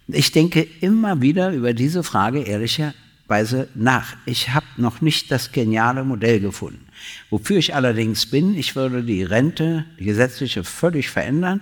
Ich 0.09 0.33
denke 0.33 0.67
immer 0.81 1.21
wieder 1.21 1.53
über 1.53 1.75
diese 1.75 2.03
Frage 2.03 2.41
ehrlicherweise 2.41 3.69
nach. 3.75 4.17
Ich 4.25 4.55
habe 4.55 4.67
noch 4.79 5.03
nicht 5.03 5.31
das 5.31 5.53
geniale 5.53 6.05
Modell 6.05 6.41
gefunden. 6.41 6.87
Wofür 7.29 7.59
ich 7.59 7.75
allerdings 7.75 8.25
bin, 8.25 8.57
ich 8.57 8.77
würde 8.77 9.03
die 9.03 9.25
Rente, 9.25 9.85
die 9.99 10.05
gesetzliche, 10.05 10.65
völlig 10.65 11.11
verändern. 11.11 11.61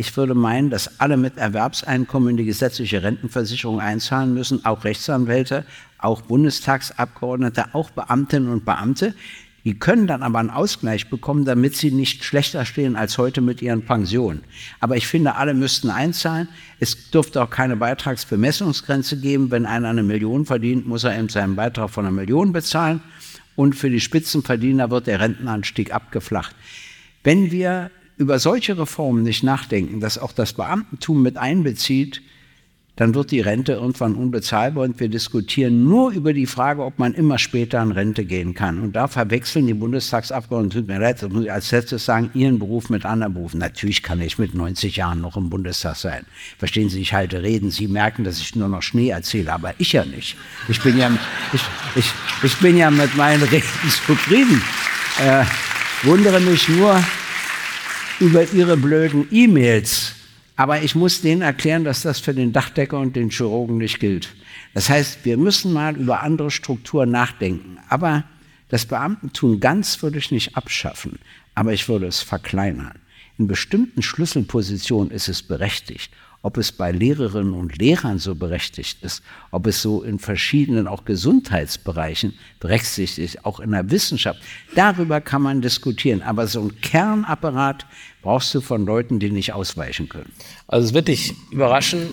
Ich 0.00 0.16
würde 0.16 0.34
meinen, 0.34 0.70
dass 0.70 1.00
alle 1.00 1.16
mit 1.16 1.38
Erwerbseinkommen 1.38 2.30
in 2.30 2.36
die 2.36 2.44
gesetzliche 2.44 3.02
Rentenversicherung 3.02 3.80
einzahlen 3.80 4.32
müssen, 4.32 4.64
auch 4.64 4.84
Rechtsanwälte, 4.84 5.64
auch 5.98 6.22
Bundestagsabgeordnete, 6.22 7.74
auch 7.74 7.90
Beamtinnen 7.90 8.48
und 8.48 8.64
Beamte. 8.64 9.14
Die 9.64 9.76
können 9.76 10.06
dann 10.06 10.22
aber 10.22 10.38
einen 10.38 10.50
Ausgleich 10.50 11.10
bekommen, 11.10 11.44
damit 11.44 11.74
sie 11.74 11.90
nicht 11.90 12.22
schlechter 12.22 12.64
stehen 12.64 12.94
als 12.94 13.18
heute 13.18 13.40
mit 13.40 13.60
ihren 13.60 13.82
Pensionen. 13.82 14.44
Aber 14.78 14.96
ich 14.96 15.08
finde, 15.08 15.34
alle 15.34 15.52
müssten 15.52 15.90
einzahlen. 15.90 16.48
Es 16.78 17.10
dürfte 17.10 17.42
auch 17.42 17.50
keine 17.50 17.76
Beitragsbemessungsgrenze 17.76 19.20
geben. 19.20 19.50
Wenn 19.50 19.66
einer 19.66 19.88
eine 19.88 20.04
Million 20.04 20.46
verdient, 20.46 20.86
muss 20.86 21.02
er 21.02 21.18
eben 21.18 21.28
seinen 21.28 21.56
Beitrag 21.56 21.90
von 21.90 22.06
einer 22.06 22.14
Million 22.14 22.52
bezahlen. 22.52 23.02
Und 23.56 23.74
für 23.74 23.90
die 23.90 24.00
Spitzenverdiener 24.00 24.92
wird 24.92 25.08
der 25.08 25.18
Rentenanstieg 25.18 25.92
abgeflacht. 25.92 26.54
Wenn 27.24 27.50
wir 27.50 27.90
über 28.18 28.38
solche 28.38 28.76
Reformen 28.76 29.22
nicht 29.22 29.42
nachdenken, 29.42 30.00
dass 30.00 30.18
auch 30.18 30.32
das 30.32 30.52
Beamtentum 30.52 31.22
mit 31.22 31.36
einbezieht, 31.36 32.20
dann 32.98 33.14
wird 33.14 33.30
die 33.30 33.40
Rente 33.40 33.74
irgendwann 33.74 34.16
unbezahlbar 34.16 34.82
und 34.82 34.98
wir 34.98 35.08
diskutieren 35.08 35.84
nur 35.84 36.10
über 36.10 36.32
die 36.32 36.46
Frage, 36.46 36.82
ob 36.82 36.98
man 36.98 37.14
immer 37.14 37.38
später 37.38 37.80
in 37.80 37.92
Rente 37.92 38.24
gehen 38.24 38.54
kann. 38.54 38.80
Und 38.80 38.96
da 38.96 39.06
verwechseln 39.06 39.68
die 39.68 39.74
Bundestagsabgeordneten, 39.74 40.80
tut 40.80 40.88
mir 40.88 40.98
leid, 40.98 41.22
das 41.22 41.30
muss 41.30 41.44
ich 41.44 41.52
als 41.52 41.70
letztes 41.70 42.04
sagen, 42.04 42.30
ihren 42.34 42.58
Beruf 42.58 42.90
mit 42.90 43.04
anderen 43.04 43.34
Berufen. 43.34 43.60
Natürlich 43.60 44.02
kann 44.02 44.20
ich 44.20 44.36
mit 44.38 44.52
90 44.52 44.96
Jahren 44.96 45.20
noch 45.20 45.36
im 45.36 45.48
Bundestag 45.48 45.94
sein. 45.94 46.26
Verstehen 46.58 46.88
Sie, 46.88 47.00
ich 47.00 47.12
halte 47.12 47.40
Reden. 47.40 47.70
Sie 47.70 47.86
merken, 47.86 48.24
dass 48.24 48.40
ich 48.40 48.56
nur 48.56 48.66
noch 48.66 48.82
Schnee 48.82 49.10
erzähle, 49.10 49.52
aber 49.52 49.74
ich 49.78 49.92
ja 49.92 50.04
nicht. 50.04 50.36
Ich 50.68 50.82
bin 50.82 50.98
ja, 50.98 51.08
ich, 51.52 51.62
ich, 51.94 52.12
ich 52.42 52.56
bin 52.56 52.76
ja 52.76 52.90
mit 52.90 53.16
meinen 53.16 53.44
Reden 53.44 53.62
zufrieden. 54.06 54.60
Äh, 55.24 55.44
wundere 56.02 56.40
mich 56.40 56.68
nur, 56.68 57.00
über 58.20 58.50
ihre 58.52 58.76
blöden 58.76 59.28
E-Mails. 59.30 60.14
Aber 60.56 60.82
ich 60.82 60.94
muss 60.94 61.20
denen 61.20 61.42
erklären, 61.42 61.84
dass 61.84 62.02
das 62.02 62.18
für 62.18 62.34
den 62.34 62.52
Dachdecker 62.52 62.98
und 62.98 63.14
den 63.14 63.30
Chirurgen 63.30 63.78
nicht 63.78 64.00
gilt. 64.00 64.34
Das 64.74 64.88
heißt, 64.88 65.24
wir 65.24 65.36
müssen 65.36 65.72
mal 65.72 65.96
über 65.96 66.22
andere 66.22 66.50
Strukturen 66.50 67.10
nachdenken. 67.10 67.78
Aber 67.88 68.24
das 68.68 68.86
Beamtentum 68.86 69.60
ganz 69.60 70.02
würde 70.02 70.18
ich 70.18 70.32
nicht 70.32 70.56
abschaffen, 70.56 71.20
aber 71.54 71.72
ich 71.72 71.88
würde 71.88 72.06
es 72.06 72.20
verkleinern. 72.20 72.98
In 73.38 73.46
bestimmten 73.46 74.02
Schlüsselpositionen 74.02 75.12
ist 75.12 75.28
es 75.28 75.42
berechtigt 75.42 76.12
ob 76.42 76.56
es 76.56 76.70
bei 76.70 76.92
Lehrerinnen 76.92 77.52
und 77.52 77.78
Lehrern 77.78 78.18
so 78.18 78.34
berechtigt 78.34 79.02
ist, 79.02 79.22
ob 79.50 79.66
es 79.66 79.82
so 79.82 80.02
in 80.02 80.18
verschiedenen 80.18 80.86
auch 80.86 81.04
Gesundheitsbereichen 81.04 82.34
berechtigt 82.60 83.18
ist, 83.18 83.44
auch 83.44 83.60
in 83.60 83.72
der 83.72 83.90
Wissenschaft. 83.90 84.40
Darüber 84.74 85.20
kann 85.20 85.42
man 85.42 85.60
diskutieren. 85.60 86.22
Aber 86.22 86.46
so 86.46 86.62
ein 86.62 86.80
Kernapparat 86.80 87.86
brauchst 88.22 88.54
du 88.54 88.60
von 88.60 88.86
Leuten, 88.86 89.18
die 89.18 89.30
nicht 89.30 89.52
ausweichen 89.52 90.08
können. 90.08 90.32
Also 90.68 90.88
es 90.88 90.94
wird 90.94 91.08
dich 91.08 91.34
überraschen. 91.50 92.10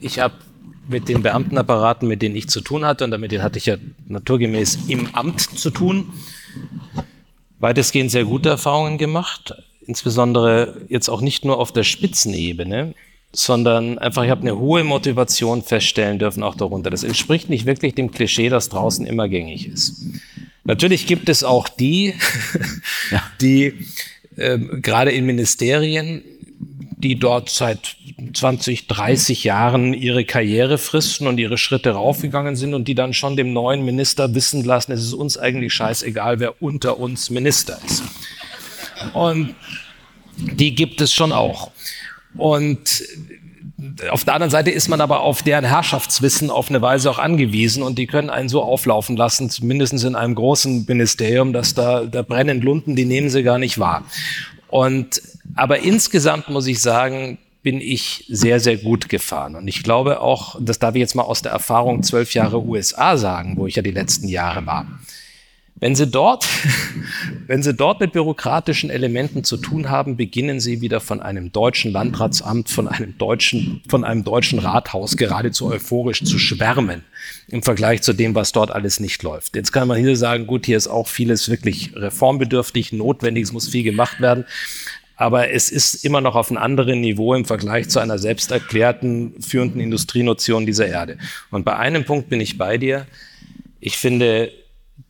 Ich 0.00 0.18
habe 0.18 0.34
mit 0.88 1.08
den 1.08 1.22
Beamtenapparaten, 1.22 2.08
mit 2.08 2.22
denen 2.22 2.36
ich 2.36 2.48
zu 2.48 2.60
tun 2.60 2.84
hatte, 2.84 3.04
und 3.04 3.10
damit 3.10 3.32
hatte 3.40 3.58
ich 3.58 3.66
ja 3.66 3.76
naturgemäß 4.06 4.80
im 4.88 5.14
Amt 5.14 5.40
zu 5.40 5.70
tun, 5.70 6.12
weitestgehend 7.58 8.10
sehr 8.10 8.24
gute 8.24 8.50
Erfahrungen 8.50 8.98
gemacht 8.98 9.54
insbesondere 9.86 10.82
jetzt 10.88 11.08
auch 11.08 11.20
nicht 11.20 11.44
nur 11.44 11.58
auf 11.58 11.72
der 11.72 11.84
Spitzenebene, 11.84 12.94
sondern 13.32 13.98
einfach, 13.98 14.24
ich 14.24 14.30
habe 14.30 14.42
eine 14.42 14.58
hohe 14.58 14.84
Motivation 14.84 15.62
feststellen 15.62 16.18
dürfen 16.18 16.42
auch 16.42 16.54
darunter. 16.54 16.90
Das 16.90 17.02
entspricht 17.02 17.50
nicht 17.50 17.66
wirklich 17.66 17.94
dem 17.94 18.10
Klischee, 18.10 18.48
das 18.48 18.68
draußen 18.68 19.06
immer 19.06 19.28
gängig 19.28 19.68
ist. 19.68 20.04
Natürlich 20.64 21.06
gibt 21.06 21.28
es 21.28 21.44
auch 21.44 21.68
die, 21.68 22.14
ja. 23.10 23.22
die 23.40 23.74
äh, 24.36 24.58
gerade 24.58 25.10
in 25.10 25.26
Ministerien, 25.26 26.22
die 26.96 27.16
dort 27.16 27.50
seit 27.50 27.96
20, 28.32 28.86
30 28.86 29.44
Jahren 29.44 29.92
ihre 29.92 30.24
Karriere 30.24 30.78
fristen 30.78 31.26
und 31.26 31.38
ihre 31.38 31.58
Schritte 31.58 31.90
raufgegangen 31.90 32.56
sind 32.56 32.72
und 32.72 32.88
die 32.88 32.94
dann 32.94 33.12
schon 33.12 33.36
dem 33.36 33.52
neuen 33.52 33.84
Minister 33.84 34.34
wissen 34.34 34.64
lassen, 34.64 34.92
es 34.92 35.02
ist 35.02 35.12
uns 35.12 35.36
eigentlich 35.36 35.74
scheißegal, 35.74 36.40
wer 36.40 36.62
unter 36.62 36.98
uns 36.98 37.30
Minister 37.30 37.78
ist. 37.84 38.04
Und 39.12 39.54
die 40.36 40.74
gibt 40.74 41.00
es 41.00 41.12
schon 41.12 41.32
auch. 41.32 41.70
Und 42.36 43.04
auf 44.10 44.24
der 44.24 44.34
anderen 44.34 44.50
Seite 44.50 44.70
ist 44.70 44.88
man 44.88 45.00
aber 45.00 45.20
auf 45.20 45.42
deren 45.42 45.64
Herrschaftswissen 45.64 46.50
auf 46.50 46.68
eine 46.68 46.80
Weise 46.80 47.10
auch 47.10 47.18
angewiesen 47.18 47.82
und 47.82 47.98
die 47.98 48.06
können 48.06 48.30
einen 48.30 48.48
so 48.48 48.62
auflaufen 48.62 49.16
lassen, 49.16 49.50
zumindest 49.50 50.04
in 50.04 50.14
einem 50.14 50.34
großen 50.34 50.84
Ministerium, 50.86 51.52
dass 51.52 51.74
da, 51.74 52.04
da 52.04 52.22
brennen 52.22 52.60
Lunden, 52.60 52.96
die 52.96 53.04
nehmen 53.04 53.30
sie 53.30 53.42
gar 53.42 53.58
nicht 53.58 53.78
wahr. 53.78 54.04
Und, 54.68 55.20
aber 55.54 55.80
insgesamt 55.80 56.48
muss 56.48 56.66
ich 56.66 56.80
sagen, 56.80 57.38
bin 57.62 57.80
ich 57.80 58.26
sehr, 58.28 58.60
sehr 58.60 58.76
gut 58.76 59.08
gefahren. 59.08 59.56
Und 59.56 59.68
ich 59.68 59.82
glaube 59.82 60.20
auch, 60.20 60.56
das 60.60 60.78
darf 60.78 60.94
ich 60.94 61.00
jetzt 61.00 61.14
mal 61.14 61.22
aus 61.22 61.42
der 61.42 61.52
Erfahrung 61.52 62.02
zwölf 62.02 62.34
Jahre 62.34 62.62
USA 62.62 63.16
sagen, 63.16 63.56
wo 63.56 63.66
ich 63.66 63.76
ja 63.76 63.82
die 63.82 63.90
letzten 63.90 64.28
Jahre 64.28 64.66
war. 64.66 64.86
Wenn 65.84 65.94
Sie 65.94 66.06
dort, 66.06 66.48
wenn 67.46 67.62
Sie 67.62 67.74
dort 67.74 68.00
mit 68.00 68.12
bürokratischen 68.12 68.88
Elementen 68.88 69.44
zu 69.44 69.58
tun 69.58 69.90
haben, 69.90 70.16
beginnen 70.16 70.58
Sie 70.58 70.80
wieder 70.80 70.98
von 70.98 71.20
einem 71.20 71.52
deutschen 71.52 71.92
Landratsamt, 71.92 72.70
von 72.70 72.88
einem 72.88 73.18
deutschen, 73.18 73.82
von 73.90 74.02
einem 74.02 74.24
deutschen 74.24 74.60
Rathaus 74.60 75.18
geradezu 75.18 75.66
euphorisch 75.66 76.24
zu 76.24 76.38
schwärmen 76.38 77.04
im 77.48 77.62
Vergleich 77.62 78.00
zu 78.00 78.14
dem, 78.14 78.34
was 78.34 78.52
dort 78.52 78.70
alles 78.70 78.98
nicht 78.98 79.22
läuft. 79.22 79.56
Jetzt 79.56 79.72
kann 79.72 79.86
man 79.86 79.98
hier 79.98 80.16
sagen, 80.16 80.46
gut, 80.46 80.64
hier 80.64 80.78
ist 80.78 80.88
auch 80.88 81.06
vieles 81.06 81.50
wirklich 81.50 81.94
reformbedürftig, 81.94 82.94
notwendig, 82.94 83.44
es 83.44 83.52
muss 83.52 83.68
viel 83.68 83.82
gemacht 83.82 84.22
werden. 84.22 84.46
Aber 85.16 85.50
es 85.50 85.68
ist 85.68 86.02
immer 86.02 86.22
noch 86.22 86.34
auf 86.34 86.48
einem 86.50 86.62
anderen 86.62 87.02
Niveau 87.02 87.34
im 87.34 87.44
Vergleich 87.44 87.90
zu 87.90 87.98
einer 88.00 88.18
selbsterklärten 88.18 89.34
führenden 89.38 89.82
Industrienotion 89.82 90.64
dieser 90.64 90.86
Erde. 90.86 91.18
Und 91.50 91.66
bei 91.66 91.76
einem 91.76 92.06
Punkt 92.06 92.30
bin 92.30 92.40
ich 92.40 92.56
bei 92.56 92.78
dir. 92.78 93.06
Ich 93.80 93.98
finde, 93.98 94.50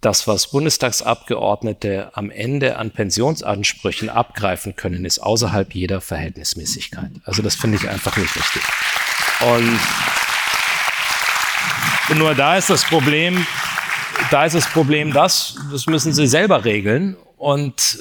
das, 0.01 0.27
was 0.27 0.51
Bundestagsabgeordnete 0.51 2.11
am 2.15 2.31
Ende 2.31 2.77
an 2.77 2.91
Pensionsansprüchen 2.91 4.09
abgreifen 4.09 4.77
können, 4.77 5.05
ist 5.05 5.19
außerhalb 5.19 5.75
jeder 5.75 6.01
Verhältnismäßigkeit. 6.01 7.11
Also 7.25 7.43
das 7.43 7.55
finde 7.55 7.77
ich 7.79 7.89
einfach 7.89 8.17
nicht 8.17 8.35
richtig. 8.37 8.63
Und 9.41 9.79
nur 12.19 12.35
da 12.35 12.57
ist 12.57 12.71
das 12.71 12.85
Problem, 12.85 13.47
da 14.31 14.47
ist 14.47 14.55
das 14.55 14.67
Problem 14.67 15.13
das, 15.13 15.57
das 15.71 15.87
müssen 15.87 16.13
sie 16.13 16.27
selber 16.27 16.65
regeln 16.65 17.17
und 17.37 17.99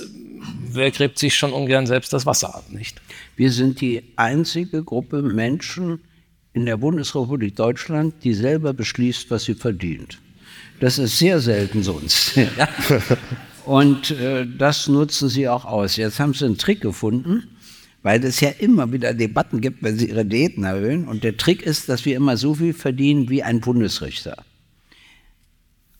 wer 0.73 0.91
gräbt 0.91 1.19
sich 1.19 1.35
schon 1.35 1.53
ungern 1.53 1.85
selbst 1.85 2.13
das 2.13 2.25
Wasser 2.25 2.55
ab, 2.55 2.65
nicht? 2.69 3.01
Wir 3.35 3.51
sind 3.51 3.81
die 3.81 4.13
einzige 4.15 4.83
Gruppe 4.83 5.21
Menschen 5.21 6.01
in 6.53 6.65
der 6.65 6.77
Bundesrepublik 6.77 7.55
Deutschland, 7.55 8.15
die 8.23 8.33
selber 8.33 8.73
beschließt, 8.73 9.31
was 9.31 9.45
sie 9.45 9.55
verdient. 9.55 10.19
Das 10.83 10.97
ist 10.97 11.17
sehr 11.17 11.39
selten 11.39 11.81
sonst. 11.81 12.37
Und 13.65 14.11
äh, 14.11 14.45
das 14.45 14.89
nutzen 14.89 15.29
sie 15.29 15.47
auch 15.47 15.63
aus. 15.63 15.95
Jetzt 15.95 16.19
haben 16.19 16.33
sie 16.33 16.43
einen 16.43 16.57
Trick 16.57 16.81
gefunden, 16.81 17.55
weil 18.01 18.21
es 18.25 18.41
ja 18.41 18.49
immer 18.49 18.91
wieder 18.91 19.13
Debatten 19.13 19.61
gibt, 19.61 19.81
wenn 19.81 19.97
sie 19.97 20.09
ihre 20.09 20.25
Diäten 20.25 20.65
erhöhen. 20.65 21.07
Und 21.07 21.23
der 21.23 21.37
Trick 21.37 21.61
ist, 21.61 21.87
dass 21.87 22.03
wir 22.03 22.17
immer 22.17 22.35
so 22.35 22.55
viel 22.55 22.73
verdienen 22.73 23.29
wie 23.29 23.41
ein 23.43 23.61
Bundesrichter 23.61 24.43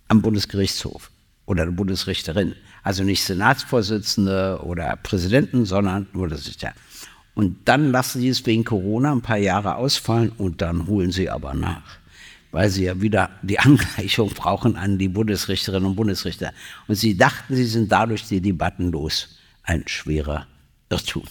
am 0.10 0.22
Bundesgerichtshof 0.22 1.12
oder 1.46 1.64
eine 1.64 1.72
Bundesrichterin. 1.72 2.54
Also 2.84 3.06
nicht 3.06 3.24
Senatsvorsitzende 3.24 4.60
oder 4.66 4.98
Präsidenten, 4.98 5.64
sondern 5.64 6.08
Bundesrichter. 6.08 6.74
Und 7.36 7.56
dann 7.70 7.94
lassen 7.94 8.20
sie 8.20 8.28
es 8.28 8.46
wegen 8.46 8.66
Corona 8.66 9.14
ein 9.14 9.22
paar 9.22 9.38
Jahre 9.38 9.78
ausfallen 9.78 10.34
und 10.38 10.62
dann 10.62 10.88
holen 10.88 11.14
sie 11.14 11.30
aber 11.30 11.54
nach 11.54 12.03
weil 12.54 12.70
sie 12.70 12.86
ja 12.86 13.02
wieder 13.02 13.32
die 13.42 13.60
Angleichung 13.60 14.30
brauchen 14.30 14.78
an 14.78 14.98
die 14.98 15.10
Bundesrichterinnen 15.10 15.90
und 15.90 15.96
Bundesrichter. 15.96 16.54
Und 16.88 16.96
sie 16.96 17.18
dachten, 17.18 17.56
sie 17.56 17.66
sind 17.66 17.92
dadurch 17.92 18.26
die 18.28 18.40
Debatten 18.40 18.92
los. 18.92 19.40
Ein 19.64 19.84
schwerer 19.88 20.48
Irrtum. 20.90 21.24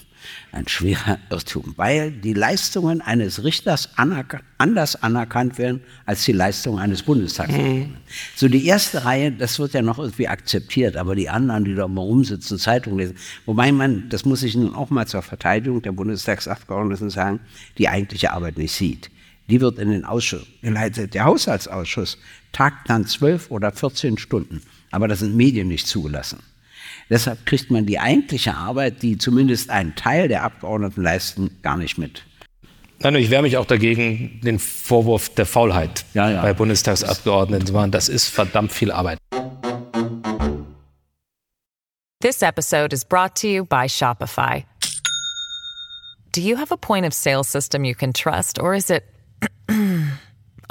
Ein 0.52 0.68
schwerer 0.68 1.18
Irrtum, 1.30 1.74
weil 1.76 2.12
die 2.12 2.32
Leistungen 2.32 3.00
eines 3.00 3.42
Richters 3.42 3.90
anerk 3.96 4.42
anders 4.58 5.02
anerkannt 5.02 5.58
werden 5.58 5.80
als 6.06 6.24
die 6.24 6.32
Leistungen 6.32 6.78
eines 6.78 7.02
Bundestags. 7.02 7.52
Mhm. 7.52 7.96
So 8.36 8.48
die 8.48 8.64
erste 8.66 9.04
Reihe, 9.04 9.32
das 9.32 9.58
wird 9.58 9.74
ja 9.74 9.82
noch 9.82 9.98
irgendwie 9.98 10.28
akzeptiert, 10.28 10.96
aber 10.96 11.16
die 11.16 11.28
anderen, 11.28 11.64
die 11.64 11.74
da 11.74 11.88
mal 11.88 12.02
rumsitzen, 12.02 12.58
Zeitung 12.58 12.98
lesen, 12.98 13.16
wobei 13.46 13.72
man, 13.72 14.08
das 14.10 14.24
muss 14.24 14.44
ich 14.44 14.54
nun 14.54 14.74
auch 14.74 14.90
mal 14.90 15.06
zur 15.06 15.22
Verteidigung 15.22 15.82
der 15.82 15.92
Bundestagsabgeordneten 15.92 17.10
sagen, 17.10 17.40
die 17.78 17.88
eigentliche 17.88 18.32
Arbeit 18.32 18.58
nicht 18.58 18.72
sieht. 18.72 19.10
Die 19.48 19.60
wird 19.60 19.78
in 19.78 19.90
den 19.90 20.04
Ausschuss 20.04 20.46
geleitet. 20.62 21.14
Der 21.14 21.24
Haushaltsausschuss 21.24 22.18
tagt 22.52 22.88
dann 22.88 23.06
zwölf 23.06 23.50
oder 23.50 23.72
14 23.72 24.18
Stunden. 24.18 24.62
Aber 24.90 25.08
da 25.08 25.16
sind 25.16 25.36
Medien 25.36 25.68
nicht 25.68 25.86
zugelassen. 25.86 26.40
Deshalb 27.10 27.44
kriegt 27.46 27.70
man 27.70 27.86
die 27.86 27.98
eigentliche 27.98 28.54
Arbeit, 28.54 29.02
die 29.02 29.18
zumindest 29.18 29.70
einen 29.70 29.94
Teil 29.94 30.28
der 30.28 30.44
Abgeordneten 30.44 31.02
leisten, 31.02 31.50
gar 31.62 31.76
nicht 31.76 31.98
mit. 31.98 32.24
Nein, 33.00 33.16
ich 33.16 33.30
wehre 33.30 33.42
mich 33.42 33.56
auch 33.56 33.66
dagegen, 33.66 34.40
den 34.42 34.58
Vorwurf 34.58 35.28
der 35.34 35.44
Faulheit 35.44 36.04
ja, 36.14 36.30
ja. 36.30 36.42
bei 36.42 36.52
Bundestagsabgeordneten 36.54 37.66
zu 37.66 37.72
machen. 37.72 37.90
Das 37.90 38.08
ist 38.08 38.28
verdammt 38.28 38.72
viel 38.72 38.92
Arbeit. 38.92 39.18
This 42.20 42.40
episode 42.42 42.94
is 42.94 43.04
brought 43.04 43.34
to 43.40 43.48
you 43.48 43.64
by 43.64 43.88
Shopify. 43.88 44.64
Do 46.30 46.40
you 46.40 46.56
have 46.56 46.72
a 46.72 46.76
point 46.76 47.04
of 47.04 47.12
sale 47.12 47.42
system 47.42 47.84
you 47.84 47.96
can 47.96 48.12
trust, 48.12 48.60
or 48.60 48.74
is 48.74 48.88
it 48.88 49.02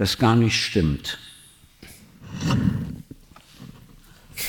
das 0.00 0.18
gar 0.18 0.34
nicht 0.34 0.56
stimmt? 0.56 1.18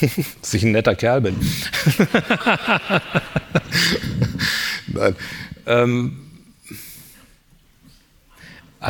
Dass 0.40 0.54
ich 0.54 0.62
ein 0.62 0.72
netter 0.72 0.94
Kerl 0.94 1.20
bin. 1.20 1.36
Nein. 4.86 5.14
Ähm, 5.66 6.16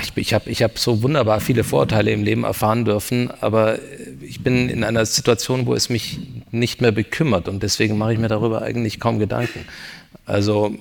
ich, 0.00 0.16
ich 0.16 0.32
habe 0.32 0.48
ich 0.48 0.62
hab 0.62 0.78
so 0.78 1.02
wunderbar 1.02 1.40
viele 1.40 1.64
Vorurteile 1.64 2.12
im 2.12 2.22
Leben 2.22 2.44
erfahren 2.44 2.84
dürfen, 2.84 3.32
aber 3.40 3.80
ich 4.20 4.44
bin 4.44 4.68
in 4.68 4.84
einer 4.84 5.04
Situation, 5.04 5.66
wo 5.66 5.74
es 5.74 5.88
mich 5.88 6.20
nicht 6.52 6.80
mehr 6.80 6.92
bekümmert 6.92 7.48
und 7.48 7.64
deswegen 7.64 7.98
mache 7.98 8.12
ich 8.12 8.20
mir 8.20 8.28
darüber 8.28 8.62
eigentlich 8.62 9.00
kaum 9.00 9.18
Gedanken. 9.18 9.66
Also 10.26 10.76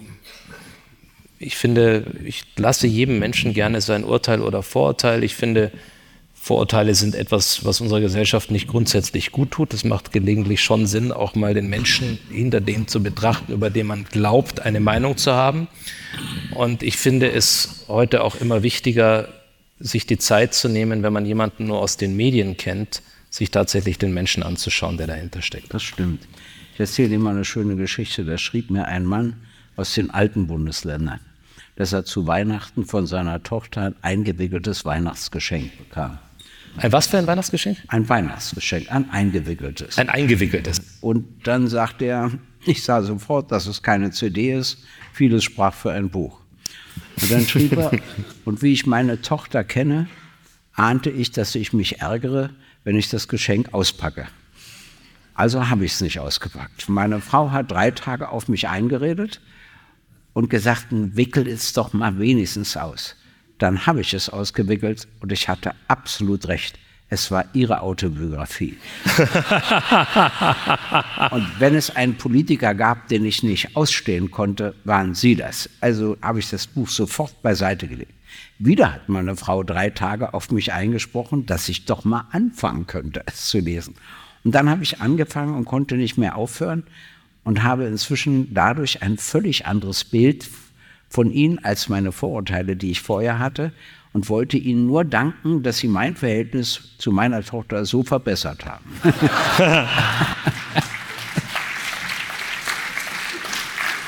ich 1.41 1.55
finde, 1.55 2.05
ich 2.23 2.43
lasse 2.55 2.87
jedem 2.87 3.19
Menschen 3.19 3.53
gerne 3.53 3.81
sein 3.81 4.03
Urteil 4.03 4.41
oder 4.41 4.61
Vorurteil. 4.61 5.23
Ich 5.23 5.35
finde, 5.35 5.71
Vorurteile 6.33 6.95
sind 6.95 7.15
etwas, 7.15 7.65
was 7.65 7.81
unserer 7.81 7.99
Gesellschaft 7.99 8.51
nicht 8.51 8.67
grundsätzlich 8.67 9.31
gut 9.31 9.51
tut. 9.51 9.73
Es 9.73 9.83
macht 9.83 10.11
gelegentlich 10.11 10.61
schon 10.61 10.85
Sinn, 10.85 11.11
auch 11.11 11.35
mal 11.35 11.53
den 11.53 11.67
Menschen 11.67 12.19
hinter 12.31 12.61
dem 12.61 12.87
zu 12.87 13.01
betrachten, 13.01 13.53
über 13.53 13.69
den 13.69 13.87
man 13.87 14.05
glaubt, 14.05 14.59
eine 14.59 14.79
Meinung 14.79 15.17
zu 15.17 15.33
haben. 15.33 15.67
Und 16.53 16.83
ich 16.83 16.97
finde 16.97 17.31
es 17.31 17.85
heute 17.87 18.23
auch 18.23 18.35
immer 18.35 18.63
wichtiger, 18.63 19.29
sich 19.79 20.05
die 20.05 20.19
Zeit 20.19 20.53
zu 20.53 20.69
nehmen, 20.69 21.01
wenn 21.01 21.13
man 21.13 21.25
jemanden 21.25 21.65
nur 21.65 21.79
aus 21.79 21.97
den 21.97 22.15
Medien 22.15 22.55
kennt, 22.55 23.01
sich 23.31 23.49
tatsächlich 23.49 23.97
den 23.97 24.13
Menschen 24.13 24.43
anzuschauen, 24.43 24.97
der 24.97 25.07
dahinter 25.07 25.41
steckt. 25.41 25.73
Das 25.73 25.81
stimmt. 25.81 26.27
Ich 26.73 26.79
erzähle 26.79 27.09
dir 27.09 27.19
mal 27.19 27.35
eine 27.35 27.45
schöne 27.45 27.75
Geschichte. 27.75 28.25
Da 28.25 28.37
schrieb 28.37 28.69
mir 28.69 28.85
ein 28.85 29.05
Mann 29.05 29.37
aus 29.75 29.93
den 29.93 30.11
alten 30.11 30.47
Bundesländern, 30.47 31.19
dass 31.81 31.93
er 31.93 32.05
zu 32.05 32.27
Weihnachten 32.27 32.85
von 32.85 33.07
seiner 33.07 33.41
Tochter 33.41 33.81
ein 33.81 33.95
eingewickeltes 34.03 34.85
Weihnachtsgeschenk 34.85 35.75
bekam. 35.79 36.19
Ein 36.77 36.91
was 36.91 37.07
für 37.07 37.17
ein 37.17 37.25
Weihnachtsgeschenk? 37.25 37.79
Ein 37.87 38.07
Weihnachtsgeschenk, 38.07 38.91
ein 38.91 39.09
eingewickeltes. 39.09 39.97
Ein 39.97 40.09
eingewickeltes. 40.09 40.99
Und 41.01 41.25
dann 41.47 41.67
sagte 41.67 42.05
er, 42.05 42.31
ich 42.67 42.83
sah 42.83 43.01
sofort, 43.01 43.51
dass 43.51 43.65
es 43.65 43.81
keine 43.81 44.11
CD 44.11 44.53
ist, 44.53 44.85
vieles 45.11 45.43
sprach 45.43 45.73
für 45.73 45.91
ein 45.91 46.11
Buch. 46.11 46.39
Und 47.19 47.31
dann 47.31 47.47
schrieb 47.47 47.75
er, 47.75 47.89
und 48.45 48.61
wie 48.61 48.73
ich 48.73 48.85
meine 48.85 49.23
Tochter 49.23 49.63
kenne, 49.63 50.07
ahnte 50.73 51.09
ich, 51.09 51.31
dass 51.31 51.55
ich 51.55 51.73
mich 51.73 51.99
ärgere, 51.99 52.51
wenn 52.83 52.95
ich 52.95 53.09
das 53.09 53.27
Geschenk 53.27 53.73
auspacke. 53.73 54.27
Also 55.33 55.67
habe 55.67 55.83
ich 55.85 55.93
es 55.93 56.01
nicht 56.01 56.19
ausgepackt. 56.19 56.89
Meine 56.89 57.21
Frau 57.21 57.49
hat 57.49 57.71
drei 57.71 57.89
Tage 57.89 58.29
auf 58.29 58.49
mich 58.49 58.67
eingeredet 58.67 59.41
und 60.33 60.49
gesagt, 60.49 60.87
wickel 60.89 61.47
es 61.47 61.73
doch 61.73 61.93
mal 61.93 62.19
wenigstens 62.19 62.77
aus. 62.77 63.15
Dann 63.57 63.85
habe 63.85 64.01
ich 64.01 64.13
es 64.13 64.29
ausgewickelt 64.29 65.07
und 65.19 65.31
ich 65.31 65.47
hatte 65.47 65.73
absolut 65.87 66.47
recht. 66.47 66.79
Es 67.09 67.29
war 67.29 67.45
ihre 67.53 67.81
Autobiografie. 67.81 68.77
und 71.31 71.47
wenn 71.59 71.75
es 71.75 71.93
einen 71.93 72.15
Politiker 72.15 72.73
gab, 72.73 73.09
den 73.09 73.25
ich 73.25 73.43
nicht 73.43 73.75
ausstehen 73.75 74.31
konnte, 74.31 74.75
waren 74.85 75.13
Sie 75.13 75.35
das. 75.35 75.69
Also 75.81 76.15
habe 76.21 76.39
ich 76.39 76.49
das 76.49 76.67
Buch 76.67 76.87
sofort 76.87 77.41
beiseite 77.41 77.89
gelegt. 77.89 78.13
Wieder 78.59 78.93
hat 78.93 79.09
meine 79.09 79.35
Frau 79.35 79.61
drei 79.61 79.89
Tage 79.89 80.33
auf 80.33 80.51
mich 80.51 80.71
eingesprochen, 80.71 81.45
dass 81.45 81.67
ich 81.67 81.83
doch 81.83 82.05
mal 82.05 82.27
anfangen 82.31 82.87
könnte, 82.87 83.23
es 83.25 83.47
zu 83.47 83.59
lesen. 83.59 83.95
Und 84.45 84.55
dann 84.55 84.69
habe 84.69 84.83
ich 84.83 85.01
angefangen 85.01 85.55
und 85.55 85.65
konnte 85.65 85.95
nicht 85.97 86.17
mehr 86.17 86.37
aufhören 86.37 86.83
und 87.43 87.63
habe 87.63 87.85
inzwischen 87.85 88.53
dadurch 88.53 89.01
ein 89.01 89.17
völlig 89.17 89.65
anderes 89.65 90.03
Bild 90.03 90.49
von 91.09 91.31
Ihnen 91.31 91.59
als 91.63 91.89
meine 91.89 92.11
Vorurteile, 92.11 92.75
die 92.75 92.91
ich 92.91 93.01
vorher 93.01 93.39
hatte, 93.39 93.71
und 94.13 94.29
wollte 94.29 94.57
Ihnen 94.57 94.87
nur 94.87 95.05
danken, 95.05 95.63
dass 95.63 95.77
Sie 95.77 95.87
mein 95.87 96.15
Verhältnis 96.15 96.95
zu 96.97 97.11
meiner 97.11 97.43
Tochter 97.43 97.85
so 97.85 98.03
verbessert 98.03 98.65
haben. 98.65 98.85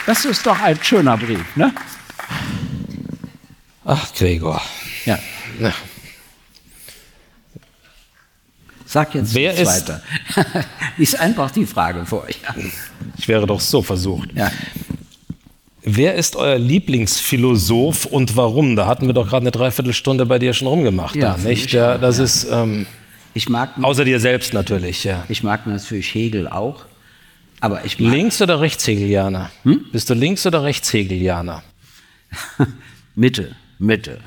das 0.06 0.26
ist 0.26 0.46
doch 0.46 0.60
ein 0.62 0.78
schöner 0.84 1.18
Brief, 1.18 1.56
ne? 1.56 1.74
Ach, 3.86 4.14
Gregor. 4.14 4.62
Ja. 5.06 5.20
Ja. 5.60 5.74
Sag 8.94 9.16
jetzt 9.16 9.34
Wer 9.34 9.56
ist- 9.58 9.68
weiter. 9.68 10.04
ist 11.00 11.20
einfach 11.20 11.50
die 11.50 11.66
Frage 11.66 12.06
für 12.06 12.26
euch. 12.26 12.38
Ich 13.18 13.28
wäre 13.28 13.48
doch 13.48 13.60
so 13.60 13.82
versucht. 13.82 14.30
Ja. 14.36 14.52
Wer 15.82 16.14
ist 16.14 16.36
euer 16.36 16.60
Lieblingsphilosoph 16.60 18.06
und 18.06 18.36
warum? 18.38 18.76
Da 18.76 18.86
hatten 18.86 19.08
wir 19.08 19.16
doch 19.16 19.28
gerade 19.28 19.42
eine 19.46 19.50
Dreiviertelstunde 19.52 20.28
bei 20.28 20.38
dir 20.38 20.54
schon 20.54 20.68
rumgemacht. 20.68 21.16
Ja, 21.16 21.36
da, 21.42 21.50
nicht? 21.50 21.72
auch, 21.74 21.98
das 21.98 22.20
ja. 22.20 22.24
ist 22.24 22.48
ähm, 22.52 22.86
Ich 23.34 23.50
mag, 23.50 23.72
außer 23.82 24.06
dir 24.06 24.20
selbst 24.20 24.54
natürlich. 24.54 25.04
Ja. 25.04 25.26
ich 25.28 25.42
mag 25.42 25.66
natürlich 25.66 26.14
Hegel 26.14 26.48
auch, 26.48 26.86
aber 27.62 27.86
ich 27.86 27.98
Links- 27.98 28.44
oder 28.44 28.62
Rechtshegelianer? 28.62 29.50
Hm? 29.64 29.86
Bist 29.92 30.08
du 30.08 30.14
Links- 30.14 30.46
oder 30.46 30.62
Rechtshegelianer? 30.62 31.64
Mitte, 33.16 33.56
Mitte. 33.84 34.20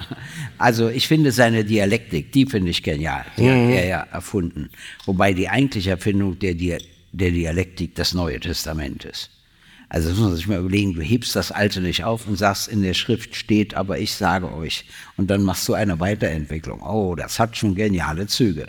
Also 0.59 0.89
ich 0.89 1.09
finde 1.09 1.33
seine 1.33 1.65
Dialektik, 1.65 2.33
die 2.33 2.47
finde 2.47 2.71
ich 2.71 2.83
genial. 2.83 3.25
Die 3.37 3.49
hat 3.49 3.57
er 3.57 3.87
ja 3.87 4.01
erfunden. 4.01 4.71
Wobei 5.05 5.33
die 5.33 5.49
eigentliche 5.49 5.91
Erfindung 5.91 6.39
der, 6.39 6.55
Dia 6.55 6.79
der 7.13 7.31
Dialektik 7.31 7.95
das 7.95 8.15
Neue 8.15 8.41
Testament 8.41 9.05
ist. 9.05 9.31
Also 9.89 10.09
das 10.09 10.19
muss 10.19 10.29
man 10.29 10.37
sich 10.37 10.49
mal 10.49 10.59
überlegen, 10.59 10.95
du 10.95 11.01
hebst 11.01 11.37
das 11.37 11.53
Alte 11.53 11.81
nicht 11.81 12.05
auf 12.05 12.27
und 12.27 12.37
sagst, 12.37 12.69
in 12.69 12.83
der 12.83 12.95
Schrift 12.95 13.37
steht, 13.37 13.75
aber 13.75 13.99
ich 13.99 14.13
sage 14.15 14.53
euch. 14.53 14.85
Und 15.17 15.31
dann 15.31 15.43
machst 15.43 15.69
du 15.69 15.75
eine 15.75 16.01
Weiterentwicklung. 16.01 16.83
Oh, 16.83 17.15
das 17.15 17.39
hat 17.39 17.57
schon 17.57 17.75
geniale 17.75 18.27
Züge. 18.27 18.69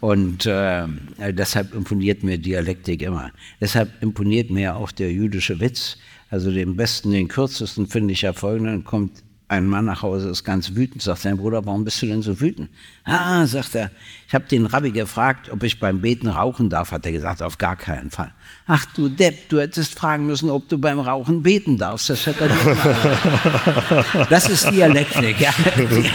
Und 0.00 0.46
äh, 0.46 0.86
deshalb 1.32 1.74
imponiert 1.74 2.22
mir 2.22 2.38
Dialektik 2.38 3.02
immer. 3.02 3.30
Deshalb 3.60 3.90
imponiert 4.02 4.50
mir 4.50 4.76
auch 4.76 4.92
der 4.92 5.12
jüdische 5.12 5.60
Witz. 5.60 5.98
Also 6.30 6.50
den 6.50 6.76
besten, 6.76 7.12
den 7.12 7.28
kürzesten 7.28 7.86
finde 7.86 8.12
ich 8.12 8.22
ja 8.22 8.32
folgenden, 8.32 8.84
kommt 8.84 9.22
ein 9.48 9.66
Mann 9.68 9.84
nach 9.84 10.02
Hause, 10.02 10.28
ist 10.28 10.42
ganz 10.42 10.74
wütend, 10.74 11.02
sagt 11.02 11.20
sein 11.20 11.36
Bruder, 11.36 11.64
warum 11.64 11.84
bist 11.84 12.02
du 12.02 12.06
denn 12.06 12.20
so 12.20 12.40
wütend? 12.40 12.68
Ah, 13.04 13.46
sagt 13.46 13.76
er, 13.76 13.90
ich 14.26 14.34
habe 14.34 14.44
den 14.46 14.66
Rabbi 14.66 14.90
gefragt, 14.90 15.50
ob 15.50 15.62
ich 15.62 15.78
beim 15.78 16.00
Beten 16.00 16.26
rauchen 16.26 16.68
darf, 16.68 16.90
hat 16.90 17.06
er 17.06 17.12
gesagt, 17.12 17.42
auf 17.42 17.56
gar 17.56 17.76
keinen 17.76 18.10
Fall. 18.10 18.32
Ach 18.66 18.84
du 18.96 19.08
Depp, 19.08 19.48
du 19.48 19.60
hättest 19.60 19.96
fragen 19.96 20.26
müssen, 20.26 20.50
ob 20.50 20.68
du 20.68 20.78
beim 20.78 20.98
Rauchen 20.98 21.42
beten 21.42 21.78
darfst, 21.78 22.10
das 22.10 22.26
hätte 22.26 22.48
er 22.48 24.04
nicht. 24.04 24.30
Das 24.30 24.48
ist 24.48 24.68
Dialektik, 24.70 25.40
ja. 25.40 25.52
Die, 25.76 26.10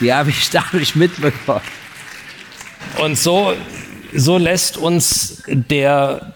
die 0.00 0.12
habe 0.12 0.30
ich 0.30 0.50
dadurch 0.50 0.96
mitbekommen. 0.96 1.62
Und 2.98 3.16
so, 3.16 3.54
so 4.14 4.36
lässt 4.38 4.76
uns 4.76 5.42
der 5.46 6.34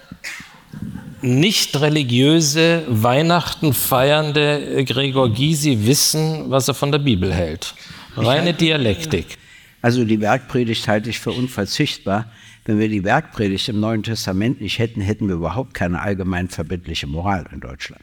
nicht 1.22 1.80
religiöse, 1.80 2.85
Weihnachten 2.88 3.72
feiernde 3.72 4.85
Gregor 4.85 5.30
Gysi 5.33 5.87
wissen, 5.87 6.50
was 6.50 6.68
er 6.68 6.74
von 6.74 6.92
der 6.92 6.98
Bibel 6.98 7.33
hält. 7.33 7.74
Reine 8.16 8.54
Dialektik. 8.54 9.38
Also 9.83 10.04
die 10.04 10.18
Bergpredigt 10.18 10.87
halte 10.88 11.11
ich 11.11 11.18
für 11.18 11.33
unverzichtbar. 11.33 12.30
Wenn 12.64 12.78
wir 12.78 12.88
die 12.88 13.00
Bergpredigt 13.00 13.68
im 13.68 13.80
Neuen 13.80 14.02
Testament 14.02 14.61
nicht 14.61 14.78
hätten, 14.78 15.00
hätten 15.00 15.28
wir 15.28 15.37
überhaupt 15.37 15.74
keine 15.74 16.00
allgemein 16.00 16.48
verbindliche 16.48 17.06
Moral 17.06 17.46
in 17.52 17.61
Deutschland. 17.61 18.02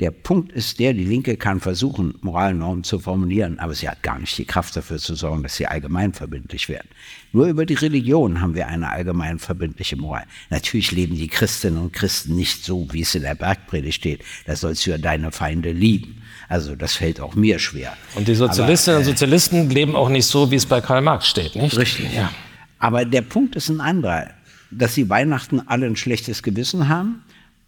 Der 0.00 0.10
Punkt 0.10 0.50
ist 0.52 0.78
der, 0.80 0.94
die 0.94 1.04
Linke 1.04 1.36
kann 1.36 1.60
versuchen, 1.60 2.14
Moralnormen 2.22 2.84
zu 2.84 2.98
formulieren, 2.98 3.58
aber 3.58 3.74
sie 3.74 3.86
hat 3.86 4.02
gar 4.02 4.18
nicht 4.18 4.36
die 4.38 4.46
Kraft 4.46 4.74
dafür 4.74 4.96
zu 4.96 5.14
sorgen, 5.14 5.42
dass 5.42 5.56
sie 5.56 5.66
allgemein 5.66 6.14
verbindlich 6.14 6.70
werden. 6.70 6.88
Nur 7.32 7.48
über 7.48 7.66
die 7.66 7.74
Religion 7.74 8.40
haben 8.40 8.54
wir 8.54 8.66
eine 8.66 8.88
allgemein 8.88 9.38
verbindliche 9.38 9.96
Moral. 9.96 10.24
Natürlich 10.48 10.90
leben 10.90 11.16
die 11.16 11.28
Christinnen 11.28 11.78
und 11.78 11.92
Christen 11.92 12.34
nicht 12.34 12.64
so, 12.64 12.88
wie 12.92 13.02
es 13.02 13.14
in 13.14 13.22
der 13.22 13.34
Bergpredigt 13.34 13.96
steht. 13.96 14.24
Da 14.46 14.56
sollst 14.56 14.86
du 14.86 14.90
ja 14.90 14.98
deine 14.98 15.32
Feinde 15.32 15.70
lieben. 15.70 16.22
Also 16.48 16.74
das 16.76 16.94
fällt 16.94 17.20
auch 17.20 17.34
mir 17.34 17.58
schwer. 17.58 17.92
Und 18.14 18.26
die 18.26 18.34
Sozialistinnen 18.34 19.00
und 19.00 19.04
Sozialisten 19.04 19.68
leben 19.68 19.94
auch 19.94 20.08
nicht 20.08 20.26
so, 20.26 20.50
wie 20.50 20.56
es 20.56 20.64
bei 20.64 20.80
Karl 20.80 21.02
Marx 21.02 21.28
steht, 21.28 21.54
nicht? 21.56 21.76
Richtig. 21.76 22.14
Ja. 22.14 22.32
Aber 22.78 23.04
der 23.04 23.22
Punkt 23.22 23.54
ist 23.54 23.68
ein 23.68 23.82
anderer, 23.82 24.30
dass 24.70 24.94
sie 24.94 25.10
Weihnachten 25.10 25.60
alle 25.60 25.84
ein 25.84 25.96
schlechtes 25.96 26.42
Gewissen 26.42 26.88
haben 26.88 27.22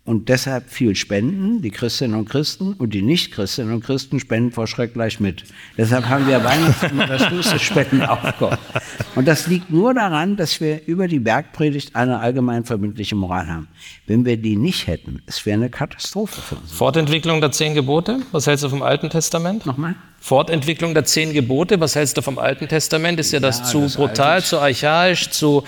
und 0.04 0.28
deshalb 0.28 0.68
viel 0.68 0.96
spenden, 0.96 1.62
die 1.62 1.70
Christinnen 1.70 2.18
und 2.18 2.28
Christen, 2.28 2.72
und 2.72 2.92
die 2.92 3.02
Nicht-Christinnen 3.02 3.72
und 3.72 3.84
Christen 3.84 4.18
spenden 4.18 4.50
vor 4.50 4.66
Schreck 4.66 4.94
gleich 4.94 5.20
mit. 5.20 5.44
Deshalb 5.78 6.08
haben 6.08 6.26
wir 6.26 6.42
Weihnachten 6.42 6.98
und 6.98 7.08
das 7.08 7.26
größte 7.28 7.58
Spendenaufkommen. 7.60 8.58
Und 9.14 9.28
das 9.28 9.46
liegt 9.46 9.70
nur 9.70 9.92
daran, 9.92 10.36
dass 10.36 10.58
wir 10.62 10.86
über 10.86 11.06
die 11.06 11.18
Bergpredigt 11.18 11.94
eine 11.94 12.18
allgemein 12.20 12.64
verbindliche 12.64 13.14
Moral 13.14 13.46
haben. 13.46 13.68
Wenn 14.06 14.24
wir 14.24 14.38
die 14.38 14.56
nicht 14.56 14.86
hätten, 14.86 15.20
es 15.26 15.44
wäre 15.44 15.58
eine 15.58 15.68
Katastrophe 15.68 16.40
für 16.40 16.54
uns. 16.54 16.72
Fortentwicklung 16.72 17.42
der 17.42 17.52
zehn 17.52 17.74
Gebote, 17.74 18.20
was 18.32 18.46
hältst 18.46 18.64
du 18.64 18.70
vom 18.70 18.80
Alten 18.82 19.10
Testament? 19.10 19.66
Nochmal? 19.66 19.94
Fortentwicklung 20.18 20.94
der 20.94 21.04
zehn 21.04 21.34
Gebote, 21.34 21.78
was 21.78 21.94
hältst 21.94 22.16
du 22.16 22.22
vom 22.22 22.38
Alten 22.38 22.68
Testament? 22.68 23.20
Ist 23.20 23.32
ja 23.32 23.40
das 23.40 23.58
Ja, 23.58 23.64
zu 23.66 23.80
das 23.82 23.96
brutal, 23.96 24.30
Alte- 24.36 24.46
zu 24.46 24.58
archaisch, 24.58 25.28
zu... 25.30 25.62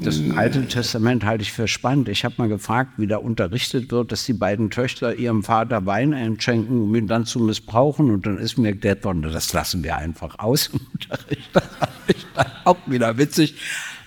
Das 0.00 0.20
Alte 0.36 0.66
Testament 0.66 1.24
halte 1.24 1.42
ich 1.42 1.52
für 1.52 1.68
spannend. 1.68 2.08
Ich 2.08 2.24
habe 2.24 2.34
mal 2.38 2.48
gefragt, 2.48 2.92
wie 2.96 3.06
da 3.06 3.16
unterrichtet 3.18 3.90
wird, 3.90 4.12
dass 4.12 4.24
die 4.24 4.32
beiden 4.32 4.70
Töchter 4.70 5.14
ihrem 5.14 5.42
Vater 5.42 5.86
Wein 5.86 6.14
einschenken, 6.14 6.82
um 6.82 6.94
ihn 6.94 7.06
dann 7.06 7.26
zu 7.26 7.40
missbrauchen. 7.40 8.10
Und 8.10 8.26
dann 8.26 8.38
ist 8.38 8.58
mir 8.58 8.68
erklärt 8.68 9.04
worden, 9.04 9.22
das 9.22 9.52
lassen 9.52 9.82
wir 9.82 9.96
einfach 9.96 10.38
aus 10.38 10.68
im 10.68 10.80
Unterricht. 10.92 11.50
Das 12.06 12.16
dann 12.34 12.52
auch 12.64 12.76
wieder 12.86 13.16
witzig. 13.16 13.54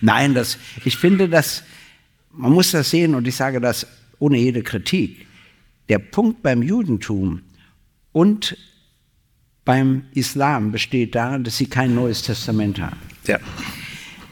Nein, 0.02 0.36
das, 0.36 0.60
ich 0.86 0.98
finde 0.98 1.30
das, 1.30 1.64
man 2.32 2.52
muss 2.52 2.70
das 2.70 2.92
sehen 2.92 3.16
und 3.16 3.28
ich 3.28 3.36
sage 3.36 3.60
das 3.60 3.88
ohne 4.20 4.38
jede 4.38 4.62
Kritik. 4.62 5.26
Der 5.90 5.98
Punkt 5.98 6.44
beim 6.44 6.62
Judentum 6.62 7.42
und 8.12 8.56
beim 9.66 10.04
Islam 10.14 10.72
besteht 10.72 11.16
darin, 11.16 11.44
dass 11.44 11.58
sie 11.58 11.66
kein 11.66 11.96
neues 11.96 12.22
Testament 12.22 12.80
haben. 12.80 12.98
Ja. 13.26 13.40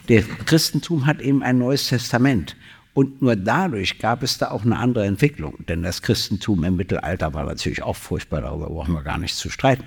Der 0.07 0.21
Christentum 0.21 1.05
hat 1.05 1.21
eben 1.21 1.41
ein 1.41 1.57
neues 1.57 1.87
Testament. 1.87 2.55
Und 2.93 3.21
nur 3.21 3.35
dadurch 3.35 3.99
gab 3.99 4.23
es 4.23 4.37
da 4.37 4.51
auch 4.51 4.63
eine 4.63 4.77
andere 4.77 5.05
Entwicklung. 5.05 5.65
Denn 5.67 5.83
das 5.83 6.01
Christentum 6.01 6.63
im 6.63 6.75
Mittelalter 6.77 7.33
war 7.33 7.43
natürlich 7.43 7.83
auch 7.83 7.95
furchtbar, 7.95 8.41
darüber 8.41 8.67
brauchen 8.67 8.93
wir 8.93 9.03
gar 9.03 9.17
nicht 9.17 9.35
zu 9.35 9.49
streiten. 9.49 9.83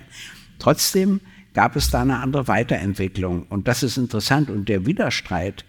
Trotzdem 0.59 1.21
gab 1.53 1.75
es 1.75 1.89
da 1.89 2.01
eine 2.01 2.19
andere 2.19 2.47
Weiterentwicklung. 2.47 3.47
Und 3.49 3.67
das 3.67 3.81
ist 3.81 3.97
interessant. 3.97 4.49
Und 4.49 4.69
der 4.69 4.85
Widerstreit 4.85 5.65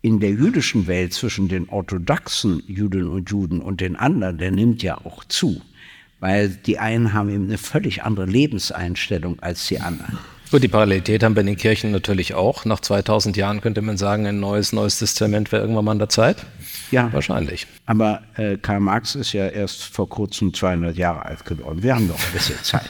in 0.00 0.20
der 0.20 0.30
jüdischen 0.30 0.86
Welt 0.86 1.12
zwischen 1.12 1.48
den 1.48 1.68
orthodoxen 1.68 2.62
Juden 2.66 3.08
und 3.08 3.30
Juden 3.30 3.60
und 3.60 3.80
den 3.80 3.96
anderen, 3.96 4.38
der 4.38 4.50
nimmt 4.50 4.82
ja 4.82 4.98
auch 4.98 5.24
zu. 5.24 5.60
Weil 6.20 6.48
die 6.48 6.78
einen 6.78 7.12
haben 7.12 7.28
eben 7.28 7.44
eine 7.44 7.58
völlig 7.58 8.02
andere 8.02 8.26
Lebenseinstellung 8.26 9.38
als 9.40 9.66
die 9.68 9.80
anderen. 9.80 10.18
Gut, 10.50 10.62
die 10.62 10.68
Parallelität 10.68 11.22
haben 11.22 11.36
wir 11.36 11.42
in 11.42 11.46
den 11.46 11.58
Kirchen 11.58 11.90
natürlich 11.90 12.32
auch. 12.32 12.64
Nach 12.64 12.80
2000 12.80 13.36
Jahren 13.36 13.60
könnte 13.60 13.82
man 13.82 13.98
sagen, 13.98 14.26
ein 14.26 14.40
neues, 14.40 14.72
neues 14.72 14.98
Testament 14.98 15.52
wäre 15.52 15.60
irgendwann 15.60 15.84
mal 15.84 15.92
an 15.92 15.98
der 15.98 16.08
Zeit. 16.08 16.38
Ja. 16.90 17.12
Wahrscheinlich. 17.12 17.66
Aber 17.84 18.22
äh, 18.36 18.56
Karl 18.56 18.80
Marx 18.80 19.14
ist 19.14 19.34
ja 19.34 19.46
erst 19.46 19.82
vor 19.82 20.08
kurzem 20.08 20.54
200 20.54 20.96
Jahre 20.96 21.26
alt 21.26 21.44
geworden. 21.44 21.82
Wir 21.82 21.94
haben 21.94 22.06
noch 22.06 22.18
ein 22.18 22.32
bisschen 22.32 22.56
Zeit. 22.62 22.88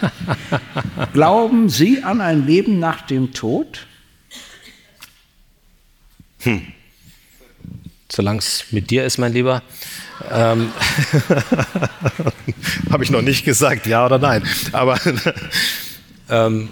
Glauben 1.13 1.69
Sie 1.69 2.05
an 2.05 2.21
ein 2.21 2.47
Leben 2.47 2.79
nach 2.79 3.03
dem 3.03 3.33
Tod? 3.33 3.87
Hm. 6.43 6.63
Solange 8.09 8.39
es 8.39 8.67
mit 8.71 8.91
dir 8.91 9.05
ist, 9.05 9.19
mein 9.19 9.33
Lieber. 9.33 9.63
Ähm, 10.31 10.71
Habe 12.91 13.03
ich 13.03 13.11
noch 13.11 13.23
nicht 13.23 13.45
gesagt, 13.45 13.89
ja 13.89 14.07
oder 14.07 14.19
nein. 14.19 14.45
Aber 14.71 14.97
ähm, 16.31 16.69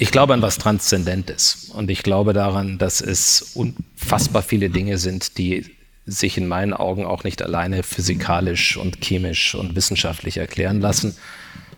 ich 0.00 0.12
glaube 0.12 0.32
an 0.32 0.40
was 0.40 0.56
Transzendentes 0.56 1.70
und 1.74 1.90
ich 1.90 2.02
glaube 2.02 2.32
daran, 2.32 2.78
dass 2.78 3.02
es 3.02 3.52
unfassbar 3.52 4.42
viele 4.42 4.70
Dinge 4.70 4.96
sind, 4.96 5.36
die 5.36 5.76
sich 6.06 6.38
in 6.38 6.48
meinen 6.48 6.72
Augen 6.72 7.04
auch 7.04 7.22
nicht 7.22 7.42
alleine 7.42 7.82
physikalisch 7.82 8.78
und 8.78 9.04
chemisch 9.04 9.54
und 9.54 9.76
wissenschaftlich 9.76 10.38
erklären 10.38 10.80
lassen. 10.80 11.16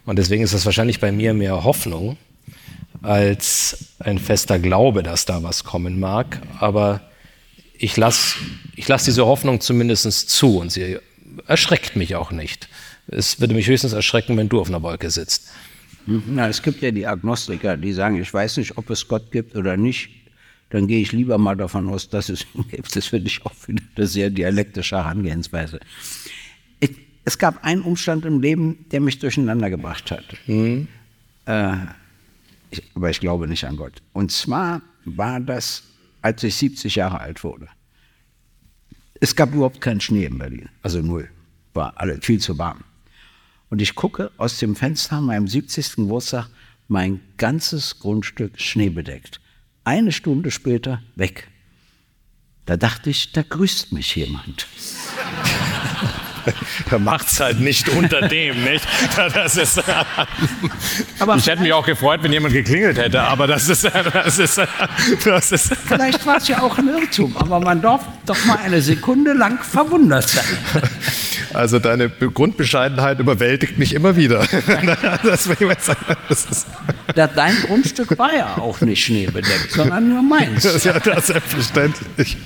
Und 0.07 0.21
deswegen 0.21 0.45
ist 0.45 0.53
es 0.53 0.65
wahrscheinlich 0.65 1.01
bei 1.01 1.11
mir 1.11 1.35
mehr 1.35 1.65
Hoffnung 1.65 2.17
als 3.03 3.87
ein 3.99 4.21
fester 4.21 4.61
Glaube, 4.61 5.03
dass 5.03 5.25
da 5.25 5.43
was 5.43 5.65
kommen 5.65 5.99
mag. 5.99 6.41
Aber 6.61 7.01
ich 7.77 7.97
lasse 7.97 8.37
ich 8.77 8.87
lass 8.87 9.03
diese 9.03 9.27
Hoffnung 9.27 9.61
zumindest 9.61 10.31
zu 10.31 10.59
und 10.59 10.71
sie 10.71 10.99
erschreckt 11.49 11.97
mich 11.97 12.15
auch 12.15 12.31
nicht. 12.31 12.69
Es 13.09 13.41
würde 13.41 13.55
mich 13.55 13.67
höchstens 13.67 13.95
erschrecken, 13.95 14.37
wenn 14.37 14.49
du 14.49 14.61
auf 14.61 14.69
einer 14.69 14.83
Wolke 14.83 15.11
sitzt. 15.11 15.49
Na, 16.07 16.49
es 16.49 16.63
gibt 16.63 16.83
ja 16.83 16.91
die 16.91 17.07
Agnostiker, 17.07 17.77
die 17.77 17.93
sagen, 17.93 18.21
ich 18.21 18.33
weiß 18.33 18.57
nicht, 18.57 18.77
ob 18.77 18.91
es 18.91 19.07
Gott 19.07 19.31
gibt 19.31 19.57
oder 19.57 19.77
nicht. 19.77 20.11
Dann 20.71 20.87
gehe 20.87 21.01
ich 21.01 21.13
lieber 21.13 21.39
mal 21.39 21.57
davon 21.57 21.89
aus, 21.89 22.09
dass 22.09 22.29
es 22.29 22.47
ihn 22.55 22.67
gibt. 22.69 22.97
Das 22.97 23.07
finde 23.07 23.29
ich 23.29 23.45
auch 23.45 23.53
wieder 23.67 23.83
eine 23.95 24.07
sehr 24.07 24.31
dialektische 24.31 24.97
Herangehensweise. 24.97 25.81
es 27.25 27.39
gab 27.39 27.63
einen 27.65 27.83
Umstand 27.83 28.25
im 28.25 28.41
Leben, 28.41 28.85
der 28.91 29.01
mich 29.01 29.19
durcheinander 29.19 29.71
gebracht 29.71 30.11
hat. 30.11 30.25
Mhm. 30.47 30.89
Äh, 31.47 31.77
ich, 32.71 32.83
aber 32.95 33.11
ich 33.11 33.21
glaube 33.21 33.47
nicht 33.47 33.65
an 33.65 33.77
Gott. 33.77 34.03
Und 34.13 34.33
zwar 34.33 34.83
war 35.05 35.41
das, 35.41 35.85
als 36.23 36.43
ich 36.43 36.55
70 36.57 36.97
Jahre 36.97 37.21
alt 37.21 37.45
wurde. 37.45 37.69
Es 39.21 39.37
gab 39.37 39.55
überhaupt 39.55 39.81
keinen 39.81 40.01
Schnee 40.01 40.25
in 40.25 40.39
Berlin, 40.39 40.69
also 40.83 41.01
null. 41.01 41.29
War 41.75 41.93
alle 41.97 42.21
viel 42.21 42.41
zu 42.41 42.59
warm. 42.59 42.83
Und 43.73 43.81
ich 43.81 43.95
gucke 43.95 44.31
aus 44.37 44.59
dem 44.59 44.77
Fenster 44.77 45.17
an 45.17 45.25
meinem 45.25 45.49
70. 45.49 45.97
Geburtstag, 45.97 46.49
mein 46.89 47.21
ganzes 47.39 48.01
Grundstück 48.01 48.61
schneebedeckt. 48.61 49.41
Eine 49.83 50.13
Stunde 50.13 50.51
später 50.51 51.01
weg. 51.17 51.49
Da 52.67 52.77
dachte 52.77 53.09
ich, 53.09 53.33
da 53.33 53.41
grüßt 53.41 53.93
mich 53.93 54.15
jemand. 54.15 54.67
er 56.91 56.99
macht 56.99 57.29
es 57.29 57.41
halt 57.41 57.61
nicht 57.61 57.89
unter 57.89 58.29
dem, 58.29 58.63
nicht? 58.63 58.87
Das 59.17 59.57
ist, 59.57 59.83
aber 61.19 61.37
ich 61.37 61.47
hätte 61.47 61.63
mich 61.63 61.73
auch 61.73 61.87
gefreut, 61.87 62.23
wenn 62.23 62.33
jemand 62.33 62.53
geklingelt 62.53 62.99
hätte, 62.99 63.23
aber 63.23 63.47
das 63.47 63.71
ist, 63.71 63.85
das 63.85 64.39
ist, 64.39 64.61
das 65.25 65.51
ist 65.51 65.75
Vielleicht 65.87 66.27
war 66.27 66.37
es 66.37 66.47
ja 66.47 66.61
auch 66.61 66.77
ein 66.77 66.89
Irrtum, 66.89 67.35
aber 67.39 67.59
man 67.59 67.81
darf 67.81 68.05
doch 68.27 68.45
mal 68.45 68.59
eine 68.59 68.83
Sekunde 68.83 69.33
lang 69.33 69.63
verwundert 69.63 70.29
sein. 70.29 70.45
Also 71.55 71.79
deine 71.79 72.09
Grundbescheidenheit 72.09 73.19
überwältigt 73.19 73.79
mich 73.79 73.95
immer 73.95 74.17
wieder. 74.17 74.41
das 75.23 75.47
Dein 77.29 77.55
Grundstück 77.67 78.19
war 78.19 78.35
ja 78.35 78.57
auch 78.57 78.81
nicht 78.81 79.05
schneebedeckt, 79.05 79.71
sondern 79.71 80.09
nur 80.09 80.23
meins. 80.23 80.63
Das 80.63 80.75
ist 80.75 80.85
ja 80.85 80.99
das 80.99 81.27
selbstverständlich. 81.27 82.37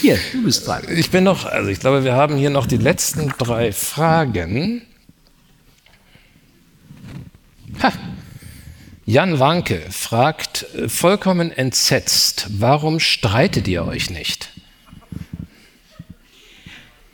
Hier, 0.00 0.18
du 0.32 0.44
bist 0.44 0.66
dran. 0.66 0.82
Ich 0.88 1.10
bin 1.10 1.24
noch, 1.24 1.46
also 1.46 1.68
ich 1.68 1.80
glaube, 1.80 2.04
wir 2.04 2.14
haben 2.14 2.36
hier 2.36 2.50
noch 2.50 2.66
die 2.66 2.76
letzten 2.76 3.32
drei 3.38 3.72
Fragen. 3.72 4.82
Ha. 7.82 7.92
Jan 9.06 9.40
Wanke 9.40 9.82
fragt 9.90 10.66
äh, 10.74 10.88
vollkommen 10.88 11.50
entsetzt, 11.50 12.46
warum 12.50 13.00
streitet 13.00 13.66
ihr 13.66 13.84
euch 13.84 14.10
nicht? 14.10 14.50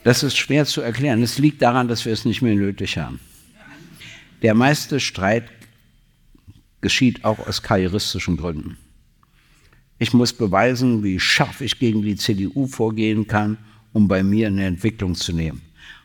Das 0.06 0.22
ist 0.22 0.36
schwer 0.36 0.64
zu 0.66 0.82
erklären. 0.82 1.20
Es 1.20 1.36
liegt 1.36 1.60
daran, 1.62 1.88
dass 1.88 2.04
wir 2.04 2.12
es 2.12 2.24
nicht 2.24 2.40
mehr 2.40 2.54
nötig 2.54 2.96
haben. 2.96 3.18
Der 4.40 4.54
meiste 4.54 5.00
Streit 5.00 5.48
geschieht 6.80 7.24
auch 7.24 7.44
aus 7.44 7.60
karrieristischen 7.60 8.36
Gründen. 8.36 8.76
Ich 9.98 10.12
muss 10.12 10.32
beweisen, 10.32 11.02
wie 11.02 11.18
scharf 11.18 11.60
ich 11.60 11.80
gegen 11.80 12.02
die 12.02 12.14
CDU 12.14 12.68
vorgehen 12.68 13.26
kann, 13.26 13.58
um 13.92 14.06
bei 14.06 14.22
mir 14.22 14.46
eine 14.46 14.66
Entwicklung 14.66 15.16
zu 15.16 15.32
nehmen. 15.32 15.60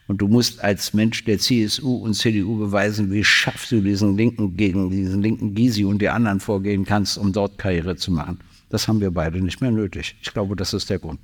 Und 0.07 0.17
du 0.17 0.27
musst 0.27 0.63
als 0.63 0.95
Mensch 0.95 1.23
der 1.25 1.37
CSU 1.37 1.97
und 1.97 2.15
CDU 2.15 2.57
beweisen, 2.57 3.11
wie 3.11 3.23
scharf 3.23 3.69
du 3.69 3.81
diesen 3.81 4.17
linken 4.17 4.57
gegen 4.57 4.89
diesen 4.89 5.21
linken 5.21 5.53
Gysi 5.53 5.85
und 5.85 6.01
die 6.01 6.09
anderen 6.09 6.39
vorgehen 6.39 6.85
kannst, 6.85 7.19
um 7.19 7.33
dort 7.33 7.59
Karriere 7.59 7.95
zu 7.97 8.11
machen. 8.11 8.39
Das 8.69 8.87
haben 8.87 8.99
wir 8.99 9.11
beide 9.11 9.39
nicht 9.41 9.61
mehr 9.61 9.69
nötig. 9.69 10.15
Ich 10.23 10.33
glaube, 10.33 10.55
das 10.55 10.73
ist 10.73 10.89
der 10.89 10.97
Grund. 10.97 11.19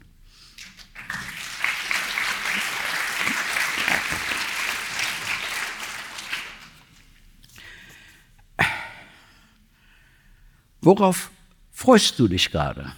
Worauf 10.87 11.29
freust 11.73 12.17
du 12.17 12.29
dich 12.29 12.49
gerade? 12.49 12.93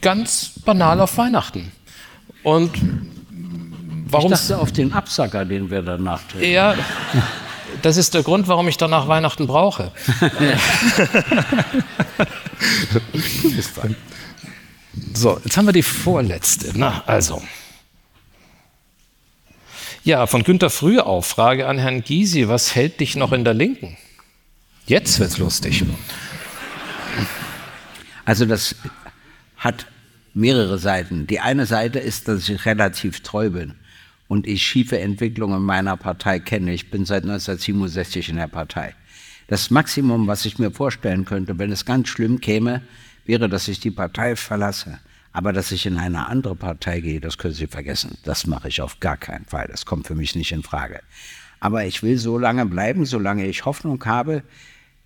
Ganz 0.00 0.58
banal 0.64 1.00
auf 1.00 1.16
Weihnachten. 1.18 1.70
Und 2.42 2.72
warum? 4.08 4.32
Ich 4.32 4.38
dachte 4.40 4.58
auf 4.58 4.72
den 4.72 4.92
Absacker, 4.92 5.44
den 5.44 5.70
wir 5.70 5.82
danach 5.82 6.20
trinken. 6.24 6.50
Ja, 6.50 6.74
das 7.82 7.96
ist 7.96 8.12
der 8.12 8.24
Grund, 8.24 8.48
warum 8.48 8.66
ich 8.66 8.76
danach 8.76 9.06
Weihnachten 9.06 9.46
brauche. 9.46 9.92
so, 15.14 15.40
jetzt 15.44 15.56
haben 15.56 15.66
wir 15.66 15.72
die 15.72 15.84
vorletzte. 15.84 16.72
Na, 16.74 17.04
also. 17.06 17.40
Ja, 20.06 20.28
von 20.28 20.44
Günter 20.44 20.70
Frühauf, 20.70 21.26
Frage 21.26 21.66
an 21.66 21.78
Herrn 21.78 22.04
Gysi, 22.04 22.46
was 22.46 22.76
hält 22.76 23.00
dich 23.00 23.16
noch 23.16 23.32
in 23.32 23.42
der 23.42 23.54
Linken? 23.54 23.96
Jetzt 24.86 25.18
wird's 25.18 25.36
lustig. 25.38 25.82
Also 28.24 28.46
das 28.46 28.76
hat 29.56 29.86
mehrere 30.32 30.78
Seiten. 30.78 31.26
Die 31.26 31.40
eine 31.40 31.66
Seite 31.66 31.98
ist, 31.98 32.28
dass 32.28 32.48
ich 32.48 32.66
relativ 32.66 33.24
treu 33.24 33.50
bin 33.50 33.74
und 34.28 34.46
ich 34.46 34.64
schiefe 34.64 35.00
Entwicklungen 35.00 35.64
meiner 35.64 35.96
Partei 35.96 36.38
kenne. 36.38 36.72
Ich 36.72 36.88
bin 36.88 37.04
seit 37.04 37.24
1967 37.24 38.28
in 38.28 38.36
der 38.36 38.46
Partei. 38.46 38.94
Das 39.48 39.70
Maximum, 39.70 40.28
was 40.28 40.44
ich 40.44 40.60
mir 40.60 40.70
vorstellen 40.70 41.24
könnte, 41.24 41.58
wenn 41.58 41.72
es 41.72 41.84
ganz 41.84 42.10
schlimm 42.10 42.40
käme, 42.40 42.82
wäre, 43.24 43.48
dass 43.48 43.66
ich 43.66 43.80
die 43.80 43.90
Partei 43.90 44.36
verlasse. 44.36 45.00
Aber 45.36 45.52
dass 45.52 45.70
ich 45.70 45.84
in 45.84 45.98
eine 45.98 46.28
andere 46.28 46.56
Partei 46.56 47.00
gehe, 47.00 47.20
das 47.20 47.36
können 47.36 47.52
Sie 47.52 47.66
vergessen. 47.66 48.16
Das 48.24 48.46
mache 48.46 48.68
ich 48.68 48.80
auf 48.80 49.00
gar 49.00 49.18
keinen 49.18 49.44
Fall. 49.44 49.68
Das 49.70 49.84
kommt 49.84 50.06
für 50.06 50.14
mich 50.14 50.34
nicht 50.34 50.50
in 50.50 50.62
Frage. 50.62 51.02
Aber 51.60 51.84
ich 51.84 52.02
will 52.02 52.16
so 52.16 52.38
lange 52.38 52.64
bleiben, 52.64 53.04
solange 53.04 53.46
ich 53.46 53.66
Hoffnung 53.66 54.02
habe, 54.06 54.42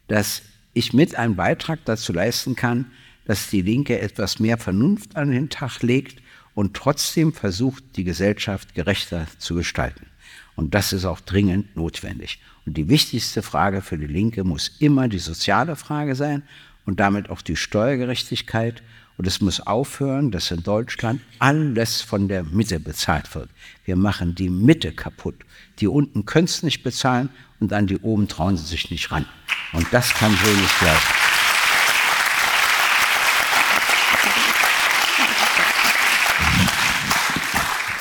dass 0.07 0.43
ich 0.73 0.93
mit 0.93 1.17
einen 1.17 1.35
Beitrag 1.35 1.81
dazu 1.85 2.13
leisten 2.13 2.55
kann, 2.55 2.93
dass 3.25 3.51
die 3.51 3.63
Linke 3.63 3.99
etwas 3.99 4.39
mehr 4.39 4.57
Vernunft 4.57 5.17
an 5.17 5.33
den 5.33 5.51
Tag 5.51 5.83
legt 5.83 6.23
und 6.55 6.75
trotzdem 6.75 7.33
versucht, 7.33 7.83
die 7.97 8.05
Gesellschaft 8.05 8.77
gerechter 8.77 9.27
zu 9.39 9.57
gestalten. 9.57 10.07
Und 10.55 10.77
das 10.77 10.93
ist 10.93 11.07
auch 11.07 11.19
dringend 11.19 11.75
notwendig. 11.75 12.39
Und 12.67 12.77
die 12.77 12.89
wichtigste 12.89 13.43
Frage 13.43 13.83
für 13.83 13.99
die 13.99 14.07
Linke 14.07 14.45
muss 14.45 14.77
immer 14.79 15.09
die 15.09 15.19
soziale 15.19 15.75
Frage 15.75 16.15
sein 16.15 16.45
und 16.87 17.01
damit 17.01 17.31
auch 17.31 17.43
die 17.43 17.57
Steuergerechtigkeit 17.57 18.81
und 19.21 19.27
es 19.27 19.43
muss 19.43 19.61
aufhören, 19.61 20.31
dass 20.31 20.51
in 20.51 20.63
Deutschland 20.63 21.21
alles 21.41 22.01
von 22.01 22.27
der 22.29 22.43
Mitte 22.43 22.81
bezahlt 22.81 23.35
wird. 23.35 23.51
Wir 23.85 23.95
machen 23.95 24.35
die 24.35 24.49
Mitte 24.49 24.93
kaputt. 24.93 25.35
Die 25.79 25.89
unten 25.89 26.25
können 26.25 26.47
es 26.47 26.63
nicht 26.63 26.83
bezahlen 26.83 27.29
und 27.61 27.75
an 27.75 27.87
die 27.87 27.99
oben 27.99 28.29
trauen 28.29 28.57
sie 28.57 28.65
sich 28.65 28.91
nicht 28.91 29.13
ran. 29.13 29.27
Und 29.75 29.87
das 29.93 30.15
kann 30.15 30.31
so 30.43 30.51
nicht 30.51 30.81
bleiben. 30.81 30.99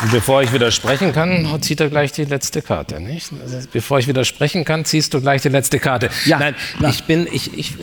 Und 0.01 0.11
bevor 0.11 0.41
ich 0.41 0.53
widersprechen 0.53 1.11
kann, 1.11 1.61
zieht 1.61 1.81
er 1.81 1.89
gleich 1.89 2.13
die 2.13 2.23
letzte 2.23 2.61
Karte, 2.61 3.01
nicht? 3.01 3.33
Also, 3.43 3.67
bevor 3.73 3.99
ich 3.99 4.07
widersprechen 4.07 4.63
kann, 4.63 4.85
ziehst 4.85 5.13
du 5.13 5.19
gleich 5.19 5.41
die 5.41 5.49
letzte 5.49 5.79
Karte. 5.79 6.09
Ja, 6.23 6.39
Nein, 6.39 6.55
na. 6.79 6.87
ich 6.87 7.03
bin, 7.03 7.27
ich, 7.29 7.57
ich, 7.57 7.73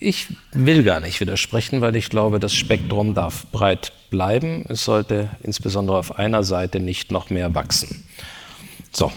ich 0.00 0.28
will 0.52 0.82
gar 0.82 1.00
nicht 1.00 1.20
widersprechen, 1.20 1.82
weil 1.82 1.94
ich 1.94 2.08
glaube, 2.08 2.40
das 2.40 2.54
Spektrum 2.54 3.14
darf 3.14 3.46
breit 3.52 3.92
bleiben. 4.08 4.64
Es 4.68 4.84
sollte 4.84 5.28
insbesondere 5.42 5.98
auf 5.98 6.18
einer 6.18 6.42
Seite 6.42 6.80
nicht 6.80 7.12
noch 7.12 7.28
mehr 7.28 7.54
wachsen. 7.54 8.02
So. 8.90 9.12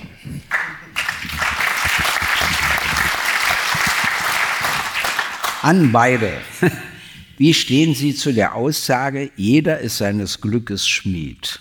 An 5.61 5.93
beide. 5.93 6.33
Wie 7.37 7.53
stehen 7.53 7.95
Sie 7.95 8.13
zu 8.13 8.33
der 8.33 8.53
Aussage, 8.53 9.31
jeder 9.37 9.79
ist 9.79 9.97
seines 9.97 10.41
Glückes 10.41 10.87
Schmied? 10.87 11.59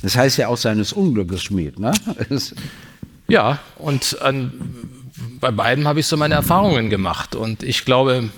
Das 0.00 0.16
heißt 0.16 0.38
ja 0.38 0.48
auch 0.48 0.56
seines 0.56 0.92
Unglückes 0.92 1.42
Schmied, 1.42 1.78
ne? 1.78 1.92
Ja, 3.30 3.58
und 3.76 4.22
an, 4.22 4.52
bei 5.40 5.50
beiden 5.50 5.86
habe 5.86 6.00
ich 6.00 6.06
so 6.06 6.16
meine 6.16 6.34
Erfahrungen 6.34 6.90
gemacht. 6.90 7.34
Und 7.34 7.62
ich 7.62 7.84
glaube, 7.84 8.30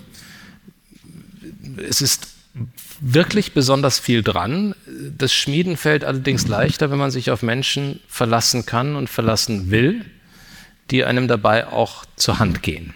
es 1.89 2.01
ist 2.01 2.29
wirklich 3.01 3.53
besonders 3.53 3.99
viel 3.99 4.23
dran. 4.23 4.75
Das 4.87 5.33
Schmieden 5.33 5.77
fällt 5.77 6.05
allerdings 6.05 6.47
leichter, 6.47 6.91
wenn 6.91 6.99
man 6.99 7.11
sich 7.11 7.31
auf 7.31 7.43
Menschen 7.43 8.01
verlassen 8.09 8.67
kann 8.67 8.97
und 8.97 9.09
verlassen 9.09 9.71
will, 9.71 10.05
die 10.91 11.05
einem 11.05 11.29
dabei 11.29 11.69
auch 11.69 12.05
zur 12.17 12.39
Hand 12.39 12.63
gehen. 12.63 12.95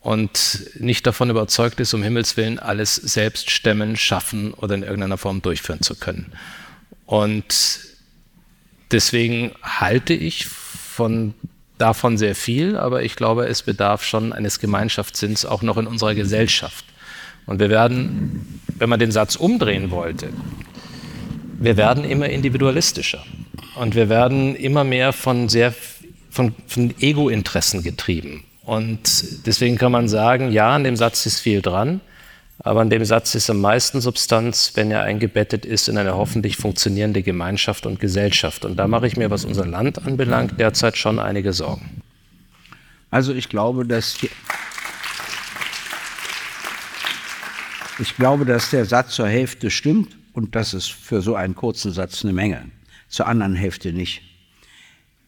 Und 0.00 0.66
nicht 0.78 1.06
davon 1.06 1.30
überzeugt 1.30 1.78
ist, 1.78 1.94
um 1.94 2.02
Himmels 2.02 2.36
Willen 2.36 2.58
alles 2.58 2.96
selbst 2.96 3.50
stemmen, 3.50 3.96
schaffen 3.96 4.52
oder 4.52 4.74
in 4.74 4.82
irgendeiner 4.82 5.18
Form 5.18 5.40
durchführen 5.42 5.80
zu 5.80 5.94
können. 5.94 6.32
Und 7.06 7.80
deswegen 8.90 9.52
halte 9.62 10.12
ich 10.12 10.46
von, 10.46 11.34
davon 11.82 12.16
sehr 12.16 12.34
viel, 12.34 12.76
aber 12.76 13.02
ich 13.02 13.16
glaube, 13.16 13.46
es 13.46 13.62
bedarf 13.62 14.04
schon 14.04 14.32
eines 14.32 14.60
Gemeinschaftssinns 14.60 15.44
auch 15.44 15.62
noch 15.62 15.76
in 15.76 15.86
unserer 15.86 16.14
Gesellschaft. 16.14 16.84
Und 17.44 17.58
wir 17.58 17.70
werden, 17.70 18.60
wenn 18.78 18.88
man 18.88 19.00
den 19.00 19.10
Satz 19.10 19.34
umdrehen 19.36 19.90
wollte, 19.90 20.28
wir 21.58 21.76
werden 21.76 22.04
immer 22.04 22.28
individualistischer 22.28 23.24
und 23.74 23.94
wir 23.94 24.08
werden 24.08 24.54
immer 24.54 24.84
mehr 24.84 25.12
von 25.12 25.48
sehr 25.48 25.74
von, 26.30 26.54
von 26.66 26.94
Ego-Interessen 27.00 27.82
getrieben. 27.82 28.44
Und 28.64 29.46
deswegen 29.46 29.76
kann 29.76 29.92
man 29.92 30.08
sagen, 30.08 30.50
ja, 30.50 30.74
an 30.74 30.84
dem 30.84 30.96
Satz 30.96 31.26
ist 31.26 31.40
viel 31.40 31.60
dran, 31.60 32.00
aber 32.64 32.80
an 32.80 32.90
dem 32.90 33.04
Satz 33.04 33.34
ist 33.34 33.50
am 33.50 33.60
meisten 33.60 34.00
Substanz, 34.00 34.72
wenn 34.74 34.92
er 34.92 35.02
eingebettet 35.02 35.66
ist 35.66 35.88
in 35.88 35.98
eine 35.98 36.14
hoffentlich 36.14 36.56
funktionierende 36.56 37.22
Gemeinschaft 37.22 37.86
und 37.86 37.98
Gesellschaft. 37.98 38.64
Und 38.64 38.76
da 38.76 38.86
mache 38.86 39.08
ich 39.08 39.16
mir, 39.16 39.30
was 39.30 39.44
unser 39.44 39.66
Land 39.66 40.06
anbelangt, 40.06 40.60
derzeit 40.60 40.96
schon 40.96 41.18
einige 41.18 41.52
Sorgen. 41.52 42.02
Also 43.10 43.34
ich 43.34 43.48
glaube, 43.48 43.84
dass 43.84 44.16
ich 47.98 48.16
glaube, 48.16 48.46
dass 48.46 48.70
der 48.70 48.84
Satz 48.84 49.16
zur 49.16 49.28
Hälfte 49.28 49.70
stimmt 49.70 50.16
und 50.32 50.54
das 50.54 50.72
ist 50.72 50.90
für 50.90 51.20
so 51.20 51.34
einen 51.34 51.56
kurzen 51.56 51.92
Satz 51.92 52.24
eine 52.24 52.32
Menge. 52.32 52.70
Zur 53.08 53.26
anderen 53.26 53.54
Hälfte 53.54 53.92
nicht. 53.92 54.22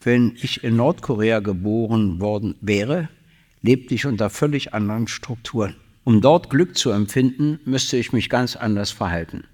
Wenn 0.00 0.36
ich 0.40 0.62
in 0.62 0.76
Nordkorea 0.76 1.40
geboren 1.40 2.20
worden 2.20 2.54
wäre, 2.60 3.08
lebte 3.60 3.94
ich 3.94 4.06
unter 4.06 4.30
völlig 4.30 4.72
anderen 4.72 5.08
Strukturen. 5.08 5.74
Um 6.04 6.20
dort 6.20 6.50
Glück 6.50 6.76
zu 6.76 6.90
empfinden, 6.90 7.58
müsste 7.64 7.96
ich 7.96 8.12
mich 8.12 8.28
ganz 8.28 8.56
anders 8.56 8.90
verhalten. 8.90 9.44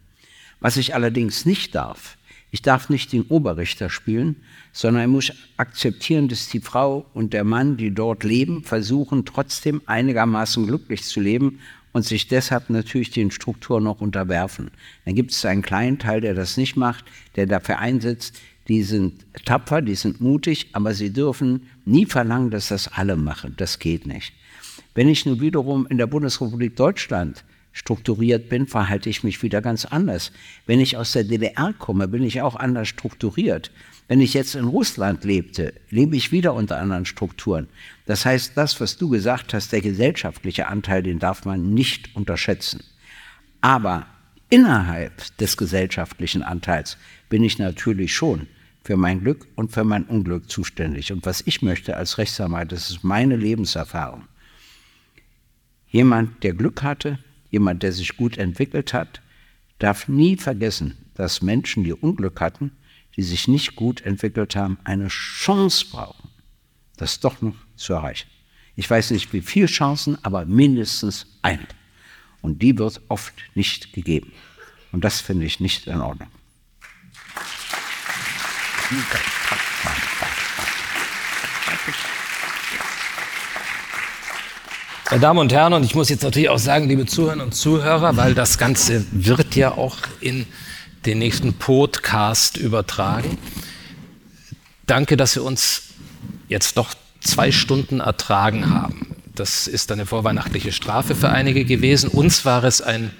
Was 0.59 0.77
ich 0.77 0.95
allerdings 0.95 1.47
nicht 1.47 1.75
darf, 1.75 2.19
ich 2.51 2.63
darf 2.63 2.89
nicht 2.89 3.13
den 3.13 3.23
Oberrichter 3.23 3.89
spielen, 3.89 4.37
sondern 4.73 5.05
ich 5.05 5.09
muss 5.09 5.33
akzeptieren, 5.57 6.29
dass 6.29 6.49
die 6.49 6.61
Frau 6.61 7.07
und 7.15 7.33
der 7.33 7.45
Mann, 7.45 7.77
die 7.77 7.95
dort 7.95 8.25
leben, 8.25 8.65
versuchen 8.65 9.25
trotzdem 9.25 9.81
einigermaßen 9.87 10.67
glücklich 10.67 11.05
zu 11.05 11.21
leben 11.21 11.61
und 11.93 12.05
sich 12.05 12.27
deshalb 12.27 12.69
natürlich 12.71 13.11
den 13.11 13.31
Strukturen 13.31 13.85
noch 13.85 14.01
unterwerfen. 14.01 14.73
Dann 15.05 15.15
gibt 15.15 15.31
es 15.31 15.45
einen 15.45 15.63
kleinen 15.63 15.99
Teil, 15.99 16.21
der 16.21 16.35
das 16.35 16.57
nicht 16.57 16.77
macht, 16.77 17.05
der 17.37 17.47
dafür 17.47 17.79
einsetzt, 17.79 18.41
die 18.69 18.83
sind 18.83 19.25
tapfer, 19.45 19.83
die 19.83 19.95
sind 19.95 20.21
mutig, 20.21 20.69
aber 20.73 20.95
sie 20.95 21.13
dürfen 21.13 21.69
nie 21.85 22.07
verlangen, 22.07 22.51
dass 22.51 22.69
das 22.69 22.89
alle 22.89 23.17
machen. 23.17 23.55
Das 23.57 23.79
geht 23.79 24.07
nicht. 24.07 24.33
Wenn 24.95 25.09
ich 25.09 25.26
nun 25.26 25.41
wiederum 25.41 25.86
in 25.86 25.99
der 25.99 26.07
Bundesrepublik 26.07 26.76
Deutschland 26.76 27.45
strukturiert 27.72 28.49
bin, 28.49 28.66
verhalte 28.66 29.09
ich 29.09 29.22
mich 29.22 29.43
wieder 29.43 29.62
ganz 29.62 29.84
anders. 29.84 30.32
Wenn 30.66 30.80
ich 30.80 30.97
aus 30.97 31.12
der 31.12 31.24
DDR 31.24 31.72
komme, 31.78 32.09
bin 32.09 32.22
ich 32.22 32.43
auch 32.43 32.57
anders 32.57 32.88
strukturiert. 32.88 33.70
Wenn 34.09 34.20
ich 34.20 34.34
jetzt 34.34 34.57
in 34.57 34.64
Russland 34.64 35.22
lebte, 35.24 35.72
lebe 35.88 36.16
ich 36.16 36.32
wieder 36.32 36.55
unter 36.55 36.78
anderen 36.78 37.05
Strukturen. 37.05 37.68
Das 38.07 38.26
heißt, 38.26 38.57
das, 38.57 38.80
was 38.80 38.97
du 38.97 39.09
gesagt 39.09 39.55
hast, 39.55 39.72
der 39.72 39.80
gesellschaftliche 39.80 40.66
Anteil, 40.66 41.05
den 41.05 41.20
darf 41.20 41.45
man 41.45 41.72
nicht 41.72 42.16
unterschätzen. 42.16 42.82
Aber 43.61 44.07
innerhalb 44.49 45.36
des 45.38 45.57
gesellschaftlichen 45.57 46.43
Anteils 46.43 46.97
bin 47.28 47.45
ich 47.45 47.59
natürlich 47.59 48.12
schon 48.12 48.49
für 48.82 48.97
mein 48.97 49.20
Glück 49.20 49.47
und 49.55 49.70
für 49.70 49.84
mein 49.84 50.05
Unglück 50.05 50.51
zuständig. 50.51 51.12
Und 51.12 51.24
was 51.24 51.43
ich 51.47 51.62
möchte 51.62 51.97
als 51.97 52.18
Rechtsanwalt, 52.18 52.72
das 52.72 52.91
ist 52.91 53.05
meine 53.05 53.36
Lebenserfahrung. 53.36 54.24
Jemand, 55.91 56.43
der 56.45 56.55
Glück 56.55 56.82
hatte, 56.82 57.18
jemand, 57.51 57.82
der 57.82 57.93
sich 57.93 58.16
gut 58.16 58.38
entwickelt 58.38 58.95
hat, 58.95 59.20
darf 59.78 60.09
nie 60.09 60.36
vergessen, 60.36 60.97
dass 61.14 61.43
Menschen, 61.43 61.84
die 61.84 61.93
Unglück 61.93 62.41
hatten, 62.41 62.72
die 63.16 63.22
sich 63.22 63.49
nicht 63.49 63.74
gut 63.74 64.03
entwickelt 64.03 64.55
haben, 64.55 64.78
eine 64.84 65.09
Chance 65.09 65.86
brauchen, 65.91 66.30
das 66.97 67.18
doch 67.18 67.43
noch 67.43 67.57
zu 67.76 67.93
erreichen. 67.93 68.28
Ich 68.76 68.88
weiß 68.88 69.11
nicht, 69.11 69.32
wie 69.32 69.41
viele 69.41 69.66
Chancen, 69.66 70.16
aber 70.24 70.47
mindestens 70.47 71.26
eine. 71.43 71.66
Und 72.41 72.62
die 72.62 72.78
wird 72.78 73.01
oft 73.09 73.34
nicht 73.55 73.93
gegeben. 73.93 74.32
Und 74.93 75.05
das 75.05 75.20
finde 75.20 75.45
ich 75.45 75.61
nicht 75.61 75.86
in 75.86 76.01
Ordnung. 76.01 76.28
Meine 85.11 85.23
Damen 85.23 85.41
und 85.41 85.53
Herren, 85.53 85.73
und 85.73 85.83
ich 85.83 85.97
muss 85.97 86.09
jetzt 86.09 86.23
natürlich 86.23 86.51
auch 86.51 86.61
sagen, 86.61 86.89
liebe 86.89 87.05
Zuhörerinnen 87.05 87.47
und 87.47 87.53
Zuhörer, 87.53 88.17
weil 88.17 88.33
das 88.33 88.59
Ganze 88.59 89.05
wird 89.11 89.57
ja 89.57 89.73
auch 89.73 89.97
in 90.21 90.47
den 91.05 91.19
nächsten 91.19 91.53
Podcast 91.55 92.57
übertragen. 92.57 93.37
Danke, 94.87 95.17
dass 95.17 95.35
wir 95.35 95.43
uns 95.43 95.83
jetzt 96.47 96.77
doch 96.77 96.95
zwei 97.19 97.51
Stunden 97.51 97.99
ertragen 97.99 98.71
haben. 98.71 99.17
Das 99.35 99.67
ist 99.67 99.91
eine 99.91 100.07
vorweihnachtliche 100.07 100.71
Strafe 100.71 101.17
für 101.17 101.31
einige 101.31 101.65
gewesen. 101.65 102.09
Uns 102.09 102.45
war 102.45 102.63
es 102.63 102.81
ein 102.81 103.11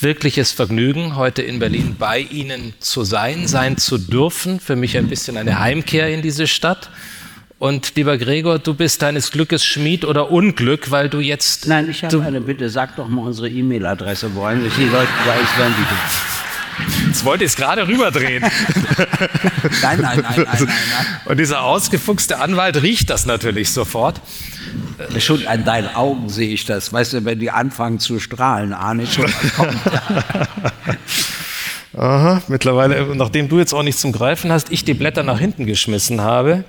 wirkliches 0.00 0.52
Vergnügen, 0.52 1.16
heute 1.16 1.42
in 1.42 1.58
Berlin 1.58 1.96
bei 1.98 2.20
Ihnen 2.20 2.72
zu 2.78 3.04
sein, 3.04 3.46
sein 3.46 3.76
zu 3.76 3.98
dürfen. 3.98 4.58
Für 4.58 4.74
mich 4.74 4.96
ein 4.96 5.08
bisschen 5.08 5.36
eine 5.36 5.58
Heimkehr 5.58 6.08
in 6.08 6.22
diese 6.22 6.46
Stadt. 6.46 6.88
Und 7.64 7.92
lieber 7.94 8.18
Gregor, 8.18 8.58
du 8.58 8.74
bist 8.74 9.00
deines 9.00 9.30
Glückes 9.30 9.64
Schmied 9.64 10.04
oder 10.04 10.30
Unglück, 10.30 10.90
weil 10.90 11.08
du 11.08 11.20
jetzt. 11.20 11.66
Nein, 11.66 11.88
ich 11.88 12.04
habe 12.04 12.22
eine 12.22 12.42
Bitte. 12.42 12.68
Sag 12.68 12.94
doch 12.96 13.08
mal 13.08 13.22
unsere 13.22 13.48
E-Mail-Adresse, 13.48 14.34
wollen 14.34 14.62
sich 14.64 14.74
die 14.74 14.84
Leute 14.84 15.08
weiß, 15.24 15.48
wenn 15.56 15.72
die. 15.72 17.06
Jetzt 17.06 17.24
wollte 17.24 17.44
ich 17.44 17.52
es 17.52 17.56
gerade 17.56 17.88
rüberdrehen. 17.88 18.42
Nein, 19.80 19.98
nein, 19.98 20.00
nein, 20.02 20.22
nein, 20.22 20.46
nein, 20.46 20.66
nein. 20.66 21.06
Und 21.24 21.38
dieser 21.38 21.62
ausgefuchste 21.62 22.38
Anwalt 22.38 22.82
riecht 22.82 23.08
das 23.08 23.24
natürlich 23.24 23.70
sofort. 23.70 24.20
Schon 25.18 25.46
an 25.46 25.64
deinen 25.64 25.94
Augen 25.94 26.28
sehe 26.28 26.52
ich 26.52 26.66
das. 26.66 26.92
Weißt 26.92 27.14
du, 27.14 27.24
wenn 27.24 27.38
die 27.38 27.50
anfangen 27.50 27.98
zu 27.98 28.20
strahlen, 28.20 28.74
ahne 28.74 29.04
ich 29.04 29.14
schon, 29.14 29.24
was 29.24 29.54
kommt. 29.54 29.80
Aha, 31.96 32.42
mittlerweile, 32.48 33.14
nachdem 33.14 33.48
du 33.48 33.58
jetzt 33.58 33.72
auch 33.72 33.82
nichts 33.82 34.00
zum 34.00 34.12
Greifen 34.12 34.50
hast, 34.50 34.72
ich 34.72 34.84
die 34.84 34.94
Blätter 34.94 35.22
nach 35.22 35.38
hinten 35.38 35.66
geschmissen 35.66 36.20
habe. 36.20 36.64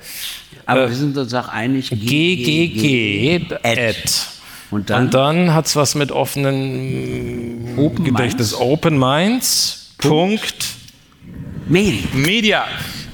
Aber 0.66 0.90
wir 0.90 0.96
sind 0.96 1.18
uns 1.18 1.34
auch 1.34 1.48
einig. 1.48 1.90
GGG 1.90 3.56
at. 3.64 4.28
Und 4.72 4.90
dann? 4.90 5.06
Und 5.06 5.14
dann 5.14 5.54
hat 5.54 5.68
es 5.68 5.76
was 5.76 5.96
mit 5.96 6.12
offenen 6.12 7.76
Open 7.78 8.04
Gedächtnis. 8.04 8.52
Minds? 8.52 8.62
Open 8.62 8.98
Minds. 8.98 9.94
Punkt. 9.98 10.66
Mail. 11.68 12.00
Media. 12.14 12.66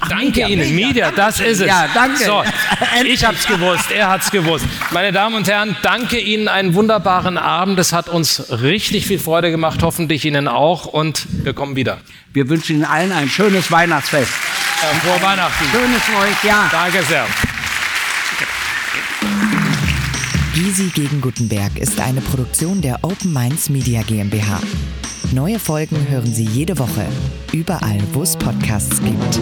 Danke 0.10 0.26
Media, 0.26 0.48
Ihnen, 0.48 0.76
Media, 0.76 1.12
das 1.12 1.40
ist 1.40 1.62
es. 1.62 1.68
Ja, 1.68 1.88
danke. 1.94 2.24
So, 2.24 2.44
ich 3.06 3.26
hab's 3.26 3.46
gewusst, 3.48 3.92
er 3.92 4.10
hat's 4.10 4.32
gewusst. 4.32 4.66
Meine 4.92 5.12
Damen 5.12 5.36
und 5.36 5.48
Herren, 5.48 5.76
danke 5.82 6.20
Ihnen, 6.20 6.48
einen 6.48 6.74
wunderbaren 6.74 7.38
Abend. 7.38 7.80
Es 7.80 7.94
hat 7.94 8.10
uns 8.10 8.52
richtig 8.62 9.06
viel 9.08 9.20
Freude 9.20 9.52
gemacht, 9.52 9.82
hoffentlich 9.84 10.26
Ihnen 10.26 10.48
auch. 10.48 10.86
Und 10.86 11.26
wir 11.44 11.54
kommen 11.54 11.76
wieder. 11.76 11.98
Wir 12.34 12.50
wünschen 12.50 12.78
Ihnen 12.78 12.86
allen 12.86 13.12
ein 13.12 13.30
schönes 13.30 13.72
Weihnachtsfest. 13.72 14.32
Äh, 14.32 14.96
frohe 15.06 15.22
Weihnachten. 15.22 15.66
Schönes 15.72 16.02
euch, 16.24 16.44
ja. 16.44 16.70
Danke 16.72 17.04
sehr. 17.04 17.26
Gysi 20.54 20.92
gegen 20.94 21.22
Gutenberg 21.22 21.78
ist 21.78 22.00
eine 22.00 22.20
Produktion 22.20 22.82
der 22.82 23.00
Open 23.04 23.32
Minds 23.32 23.70
Media 23.70 24.02
GmbH. 24.02 24.60
Neue 25.32 25.60
Folgen 25.60 26.10
hören 26.10 26.34
Sie 26.34 26.44
jede 26.44 26.78
Woche, 26.78 27.06
überall, 27.54 28.00
wo 28.12 28.24
es 28.24 28.36
Podcasts 28.36 29.02
gibt. 29.02 29.40